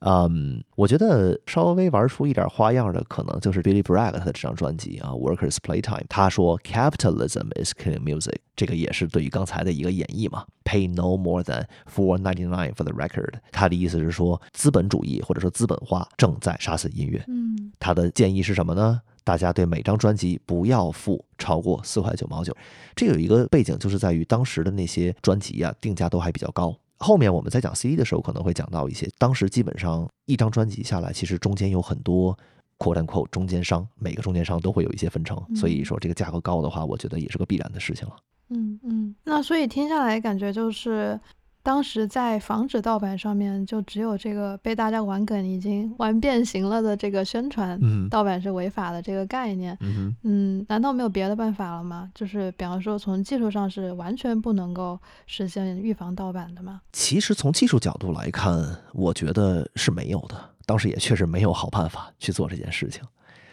[0.00, 6.04] 嗯，我觉得稍微玩出一点花样的，可能就是 Billy Bragg 他的这张专辑啊，Workers Playtime。
[6.08, 10.44] 他说 Capitalism is killing music，这个也是对于刚才的一个演绎嘛。
[10.64, 11.64] Pay no more than
[11.94, 13.34] four ninety nine for the record。
[13.52, 17.24] 他的意思是说，资本主义或者说资本化正在杀死音乐。
[17.28, 19.00] 嗯，他的建议是什么呢？
[19.24, 22.54] 大家对每张专辑不要付超过四块九毛九。
[22.94, 26.76] 这有一个背景，就是在于当时的那些专辑啊，定价都还比较高。
[27.04, 29.06] 后面我们在讲 CD 的时候，可能会讲到一些。
[29.18, 32.36] 当时基本上一张专辑下来，其实中间有很多
[32.78, 35.38] 扩展扩中间商，每个中间商都会有一些分成。
[35.54, 38.16] 所以说这个价格高的话，我觉得也是个必然的事情了。
[38.48, 41.20] 嗯嗯，那所以听下来感觉就是。
[41.64, 47.80] 当时在防止盗版上面，就只有这个被大家玩梗已经 玩变形了的这个宣传，
[48.10, 49.76] 盗版是违法的这个概念。
[50.22, 52.10] 嗯，难道没有别的办法了吗？
[52.14, 56.82] 就是比方说，从技术上是完全不能够实现预防盗版的吗？
[56.92, 58.62] 其实从技术角度来看，
[58.92, 60.36] 我觉得是没有的。
[60.66, 63.02] 当时也确实没有好办法去做这件事情，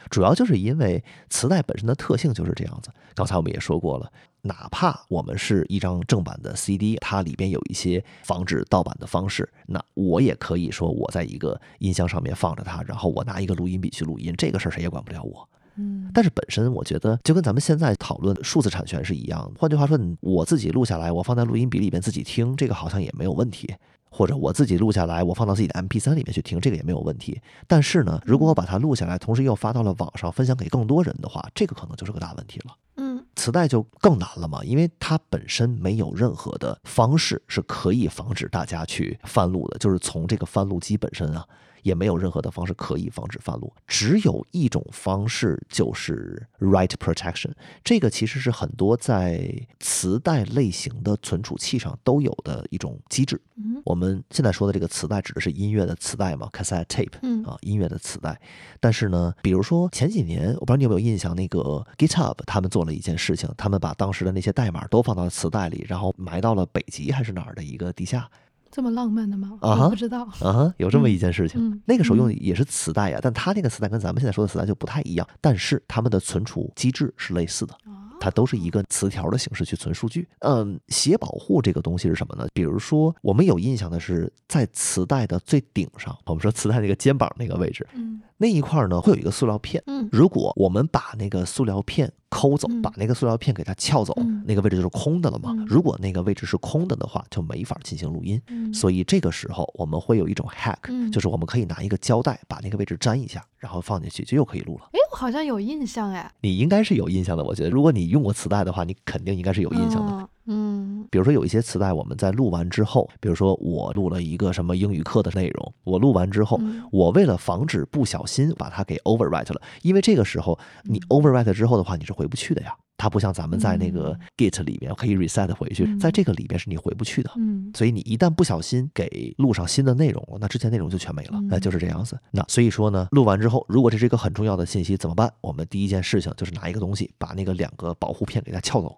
[0.10, 2.92] 主要就是因为磁带本身的特性就是这样子。
[3.16, 4.12] 刚才我们也说过了。
[4.42, 15.48] 哪怕我们是一张正版的 CD，它里边有一些防止盗版的方式，那我也可以说我在一个音箱上面放着它，然后我拿一个录音笔去录音，这个事儿谁也管不了我。
[15.76, 19.60] 嗯，但是本身我觉得就跟咱们现在讨论数字产权是一样的。
[19.60, 23.74] 换句话说，我自己录下来，我放在录音笔里面自己听，这个好像也没有问题。
[24.14, 27.40] 或者我自己录下来，我放到自己的 MP3 里面去听，这个也没有问题。
[27.66, 32.76] 但是呢，如果我把它录下来，同时又发到了网上，分享给更多人的话，这个可能就是个大问题了。
[32.98, 41.48] 嗯，磁带就更难了嘛，因为它本身没有任何的方式是可以防止大家去翻录的，就是从这个翻录机本身啊。
[41.84, 47.52] 也没有任何的方式可以防止翻录，只有一种方式就是 write protection。
[47.84, 53.42] 这个其实是很多在磁带类型的存储器上都有的一种机制。
[53.84, 58.40] 我们现在说的这个磁带指的是音乐的磁带嘛，cassette tape，啊，音乐的磁带。
[58.80, 68.30] 但是呢，比如说前几年，我不知道你有没有印象，那个 GitHub 他们做了一件事情，他们把当时的那些代码都放到了磁带里，然后埋到了北极还是哪儿的一个地下。
[68.72, 69.58] 这么浪漫的吗？
[69.62, 71.82] 啊不知道啊，有这么一件事情。
[71.86, 77.76] 那个时候用的也是磁带呀，但它那个磁带跟咱们现在说的磁带就不太一样，但是它们的存储机制是类似的。
[78.24, 80.30] 它都是一个磁条的形式去存数据。
[80.42, 82.48] 嗯，写保护这个东西是什么呢？
[82.54, 89.82] 比如说，我们有印象的是在磁带的最顶上，我们说磁带那个肩膀那个位置，嗯，那一块呢会有一个塑料片。
[89.86, 95.54] 嗯，如果我们把那个塑料片抠走，把那个塑料片给它撬走，那个位置就是空的了嘛。
[95.68, 98.42] 如果那个位置是空的的话，就没法进行录音。
[98.74, 104.86] 所以这个时候我们会有一种 hack，就是我们可以拿一个胶带把那个位置粘一下，然后放进去就又可以录了。
[104.94, 106.32] 哎，我好像有印象哎。
[106.42, 110.28] 你应该是有印象的，我觉得，如果你用过磁带的话，你肯定应该是有印象的。
[110.46, 116.60] 嗯，比如说有一些磁带，我们在录完之后，比如说我录了一个什么英语课的内容，我录完之后，
[116.92, 122.76] 我为了防止不小心把它给 overwrite 了，因为这个时候你 overwrite 之后的话，你是回不去的呀。
[122.98, 127.32] 它不像咱们在那个 Git 里面可以 reset 回去，在这个里边是你回不去的。
[127.36, 131.42] 嗯，所以你一旦不小心给录上新的内容了，那之前内容就全没了。
[131.50, 132.16] 那就是这样子。
[132.30, 135.34] 那所以说呢，录完之后，如果这是一个很重要的信息怎么办？
[135.42, 138.96] 我们第一件事情就是拿一个东西把那个两个保护片给它撬走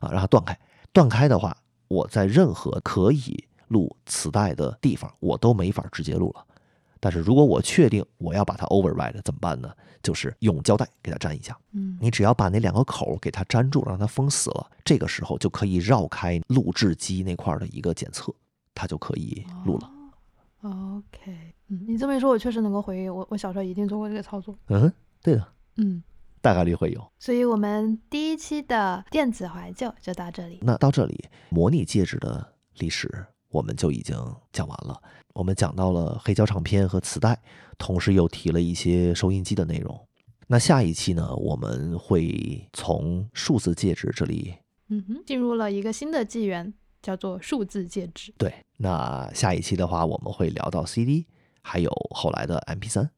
[0.00, 0.54] 啊，让它断开。
[0.96, 1.54] 断开的话，
[1.88, 6.42] 我在任何可以录磁带的地方，我都没法直接录了。
[6.98, 9.70] 但是如果我确定我要把它 override 怎么办呢？
[10.02, 11.54] 就是用胶带给它粘一下。
[11.72, 18.32] 嗯，你只要把那两个口给它粘住，让它封死了，这个时候就可以绕开录制机那块的一个检测，
[18.74, 19.90] 它就可以录了。
[20.62, 24.56] OK，嗯，你这么一说，我确实能够回忆，我我小时候一定做过这个操作。
[24.68, 24.90] 嗯，
[25.22, 25.46] 对的，
[25.76, 26.02] 嗯，
[26.46, 27.12] 大概率会有。
[27.18, 30.60] 所以我们第一期的电子怀旧就到这里。
[30.62, 34.16] 那到这里，模拟戒指的历史我们就已经
[34.52, 35.02] 讲完了。
[35.34, 37.36] 我们讲到了黑胶唱片和磁带，
[37.76, 40.00] 同时又提了一些收音机的内容。
[40.46, 44.54] 那下一期呢，我们会从数字戒指这里，
[44.88, 48.32] 嗯哼，进入了一个新的纪元，叫做数字戒指。
[48.38, 51.26] 对，那下一期的话，我们会聊到 CD，
[51.60, 53.08] 还有后来的 MP3。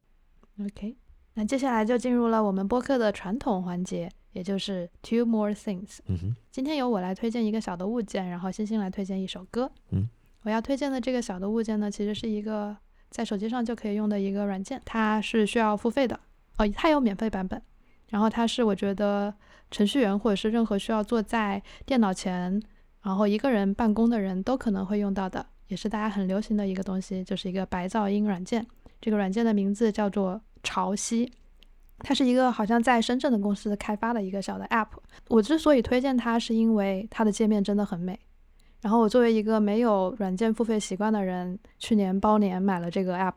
[0.64, 0.96] OK，
[1.38, 5.98] 那接下来就进入了我们播客的传统环节，也就是 Two More Things。
[6.06, 9.70] 嗯哼，今天由我来推荐一个小的物件，然后星星来推荐一首歌。
[9.90, 10.08] 嗯。
[10.42, 12.76] 我要推荐的这个小的物件呢，其实是一个
[13.08, 16.18] 在手机上就可以用的一个软件，它是需要付费的
[16.56, 17.62] 哦，它有免费版本。
[18.08, 19.32] 然后它是我觉得
[19.70, 22.60] 程序员或者是任何需要坐在电脑前，
[23.02, 28.66] 然后一个人办公的人都可能会用到的，也是大家很流行的一个东西，就是一个白噪音软件。
[29.00, 31.30] 这个软件的名字叫做潮汐，
[31.98, 34.88] 它是一个好像在深圳的公司开发的一个小的 App。
[35.28, 38.18] 我之所以推荐它，是因为它的界面真的很美。
[38.80, 43.34] 然后我作为一个没有软件付费习惯的人，去年包年买了这个 app，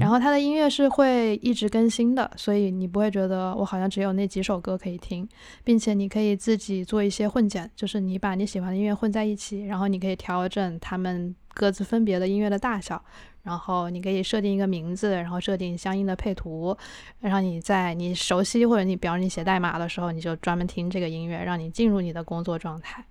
[0.00, 5.28] 然后它的音乐是会一直更新的，所以你不会觉得我好像只有那几首歌可以听，
[5.62, 13.00] 并且你可以自己做一些混剪，就是你把你喜欢的音乐混在一起，然后你可以调整它们各自分别的音乐的大小，
[13.42, 16.76] 然后你可以设定一个名字，然后设定相应的配图，
[17.20, 23.04] 让你在你熟悉或者你比方你写代码的时候，你就专门听这个音乐，让你进入你的工作状态。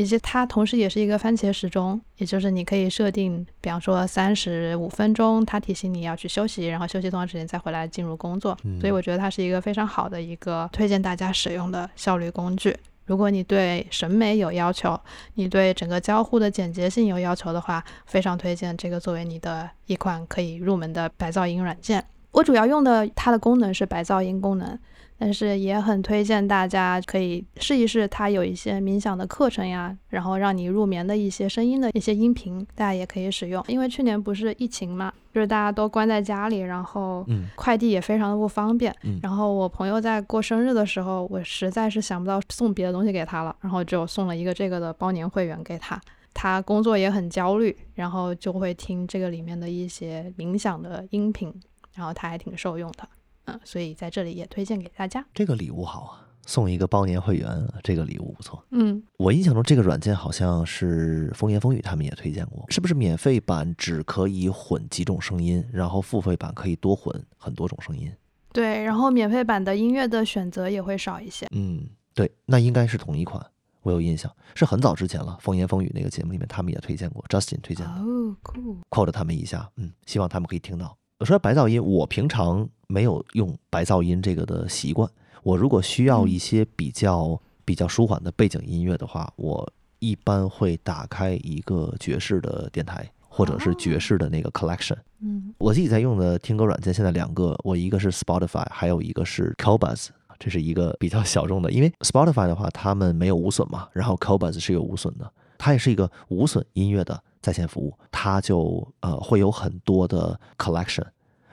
[0.00, 8.56] 以及它同时也是一个番茄时钟，也就是你可以设定，比方说三十五分钟，它提醒你要去休息，然后休息多长时间再回来进入工作。
[8.80, 12.74] 所以我觉得它是一个非常好的一个推荐大家使用的效率工具。
[13.04, 14.98] 如果你对审美有要求，
[15.34, 22.02] 你对整个交互的简洁性有要求的话，非常推荐这个作为你的一款可以入门的白噪音软件。
[22.30, 24.78] 我主要用的它的功能是白噪音功能。
[25.20, 33.62] 但是也很推荐大家可以试一试，它有一些冥想的课程呀，然后让你入眠的一些声音的一些音频，大家也可以使用。
[33.68, 38.96] 因为去年不是疫情嘛，就是大家都关在家里，然后快递也非常的不方便。
[39.22, 46.00] 然后我朋友在过生日的时候，我实在是想不到送别的东西给他了，然后就送了一个这个的包年会员给他。
[46.32, 51.52] 他工作也很焦虑，然后就会听这个里面的一些冥想的音频，
[51.92, 53.06] 然后他还挺受用的。
[53.52, 55.24] 嗯，所以在这里也推荐给大家。
[55.34, 57.48] 这个礼物好啊，送一个包年会员，
[57.82, 58.64] 这个礼物不错。
[58.70, 68.12] 嗯，我印象中这个软件好像是风言风语他们也推荐过，是不是免费版只可以混几种声音，然后付费版可以多混很多种声音？
[68.52, 71.46] 对，然后免费版的音乐的选择也会少一些。
[71.54, 73.44] 嗯，对，那应该是同一款。
[73.82, 75.38] 我有印象，是很早之前了。
[75.40, 77.92] 风言风语那个节目里面，他们也推荐过，Justin 推荐的。
[77.92, 78.76] 哦，cool。
[78.90, 80.94] quote 他们一下，嗯，希望他们可以听到。
[81.20, 85.06] 我说白噪音，我平常没有用白噪音这个的习惯。
[85.42, 94.96] 我如果需要一些比较比较舒缓的背景音乐的话，我一般会打开一个爵士的电台，或者是爵士的那个 collection。
[95.20, 110.38] 嗯，我自己在用的听歌软件现在两个，我一个是 Spotify，还有一个是 c o b u s 这是一个比较小众的，因为 Spotify 的话，他们没有无损嘛，然后 c o b u s 是有无损的，它也是一个无损音乐的在线服务，它就呃会有很多的
[110.58, 111.06] collection，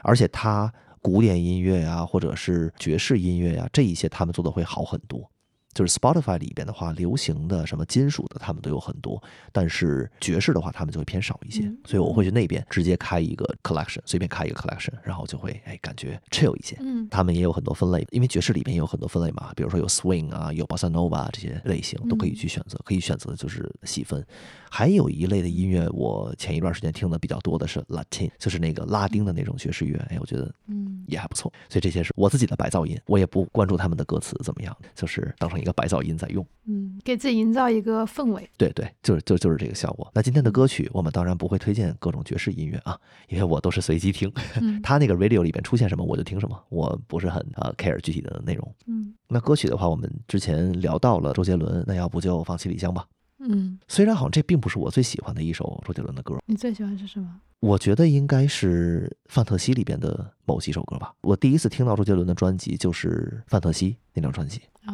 [0.04, 5.30] 而且它古典音乐呀，或者是爵士音乐呀，这一些他们做的会好很多。
[5.74, 11.72] 就是 Spotify 里边的话，流行的什么金属的，他们都有很多，但是爵士的话，他们就会偏少一些。
[11.86, 16.76] 所以我会去那边直接开一个 collection，随便开一个 collection，然后就会哎感觉 chill 一些。
[16.80, 24.26] 嗯，他们也有很多分类，因为爵士里边也有很多分类嘛，比如说有 swing 啊，有 bossa nova 这些类型都可以去选择，可以选择就是细分。
[24.70, 31.52] 还有一类的音乐，我前一段时间听的比较多的是 Latin，就是那个拉丁的那种爵士乐，哎，我觉得嗯也还不错。
[31.70, 36.46] 所以这些是我自己的白噪音，我也不关注他们的歌词怎么样，就是当成一个白噪音在用。
[36.66, 38.50] 嗯，给自己营造一个氛围。
[38.58, 40.10] 对对，就是就就是这个效果。
[40.14, 43.00] 那今天的歌曲，我们当然不会推荐各种爵士音乐啊，
[43.30, 44.32] 因为我都是随机听。
[44.84, 48.76] 他那个 radio 里边出现什么我就听什么，我不是很呃 care 具体的内容。
[48.88, 53.06] 嗯，那歌曲的话，我们之前聊到了周杰伦，那要不就放七里香吧。
[53.40, 57.40] 嗯，虽然好像这并不是我最喜欢的一首周杰伦的歌，你最喜欢是什么？
[57.60, 61.14] 我觉得应该是《范特西》里边的某几首歌吧。
[61.22, 64.62] 我第一次听到周杰伦的专辑就是《范特西》那张专辑。
[64.86, 64.94] 哦，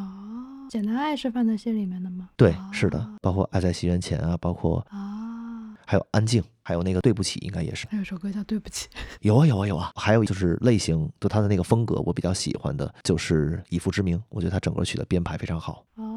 [0.69, 2.29] 简单爱是范特西里面的吗？
[2.37, 7.85] 对，是的，包括《爱在西元前》啊，包括啊，还有《安静》，还有那个《对不起》，应该也是。
[7.89, 8.87] 还有首歌叫《对不起》。
[9.21, 15.85] 有啊有啊有啊，还有就是类型，就他的那个风格，我比较喜欢的就是《以父之名》，我觉得他整个曲的编排非常好。
[15.95, 16.12] 哦。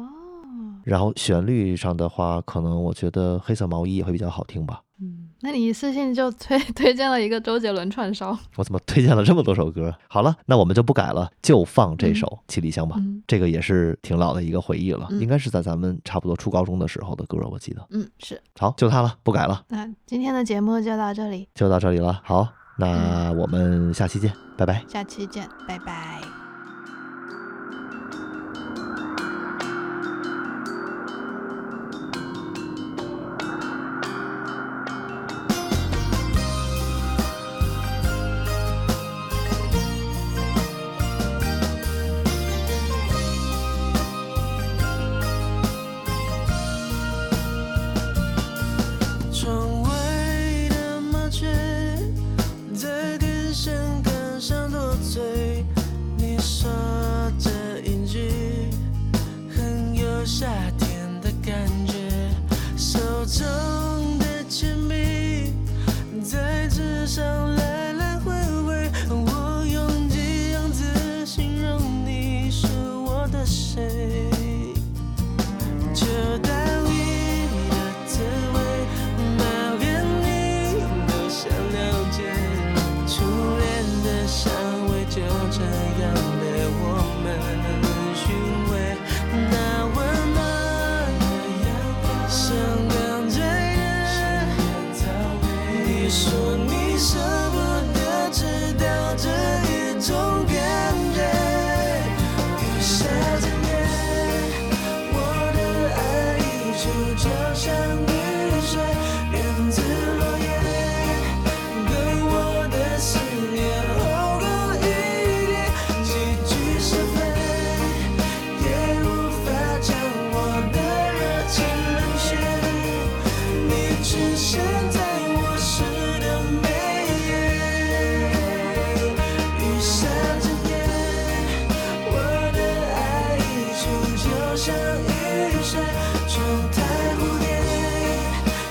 [0.87, 4.81] 然后旋律上的话，可能我觉得黑色毛衣也会比较好听吧。
[5.01, 9.93] 嗯，那你一次性就推 推荐了一个周杰伦串烧，我怎么推荐了这么多首歌？
[10.07, 12.95] 好了，那我们就不改了，就放这首《七里香》吧。
[13.27, 17.85] 这个也是挺老的一个回忆了，应该是在咱们差不多初高中的时候的歌，我记得。
[17.89, 18.41] 嗯，是。
[18.57, 19.61] 好，就它了，不改了。
[19.67, 22.21] 那今天的节目就到这里，就到这里了。
[22.23, 22.47] 好，
[22.79, 24.85] 那我们下期见，拜拜。
[24.87, 26.21] 下期见，拜拜。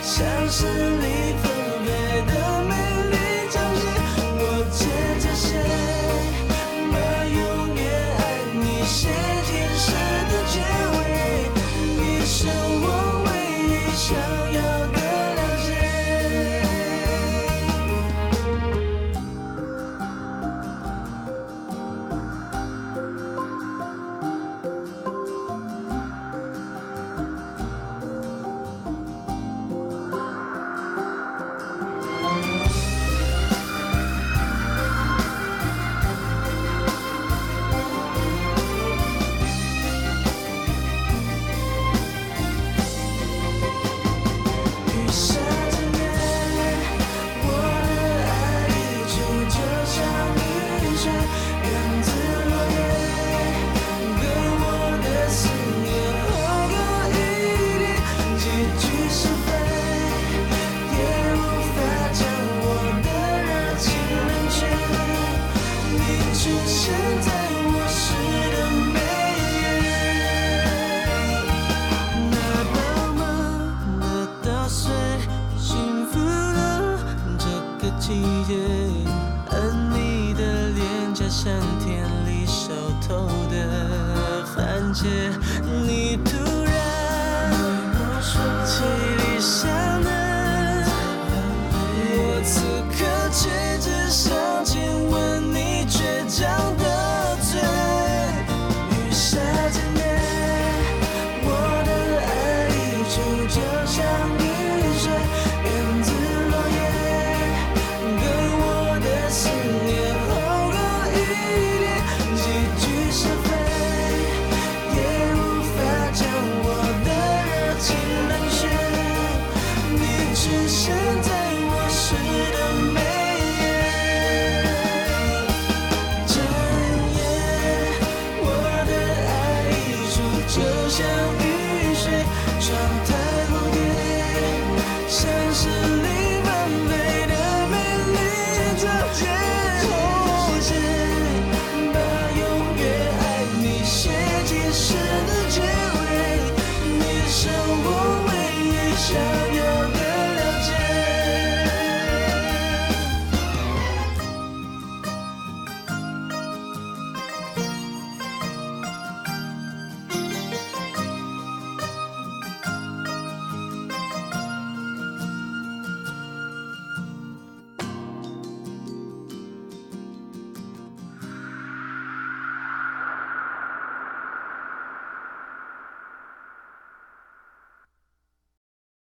[0.07, 1.66] 像是你分。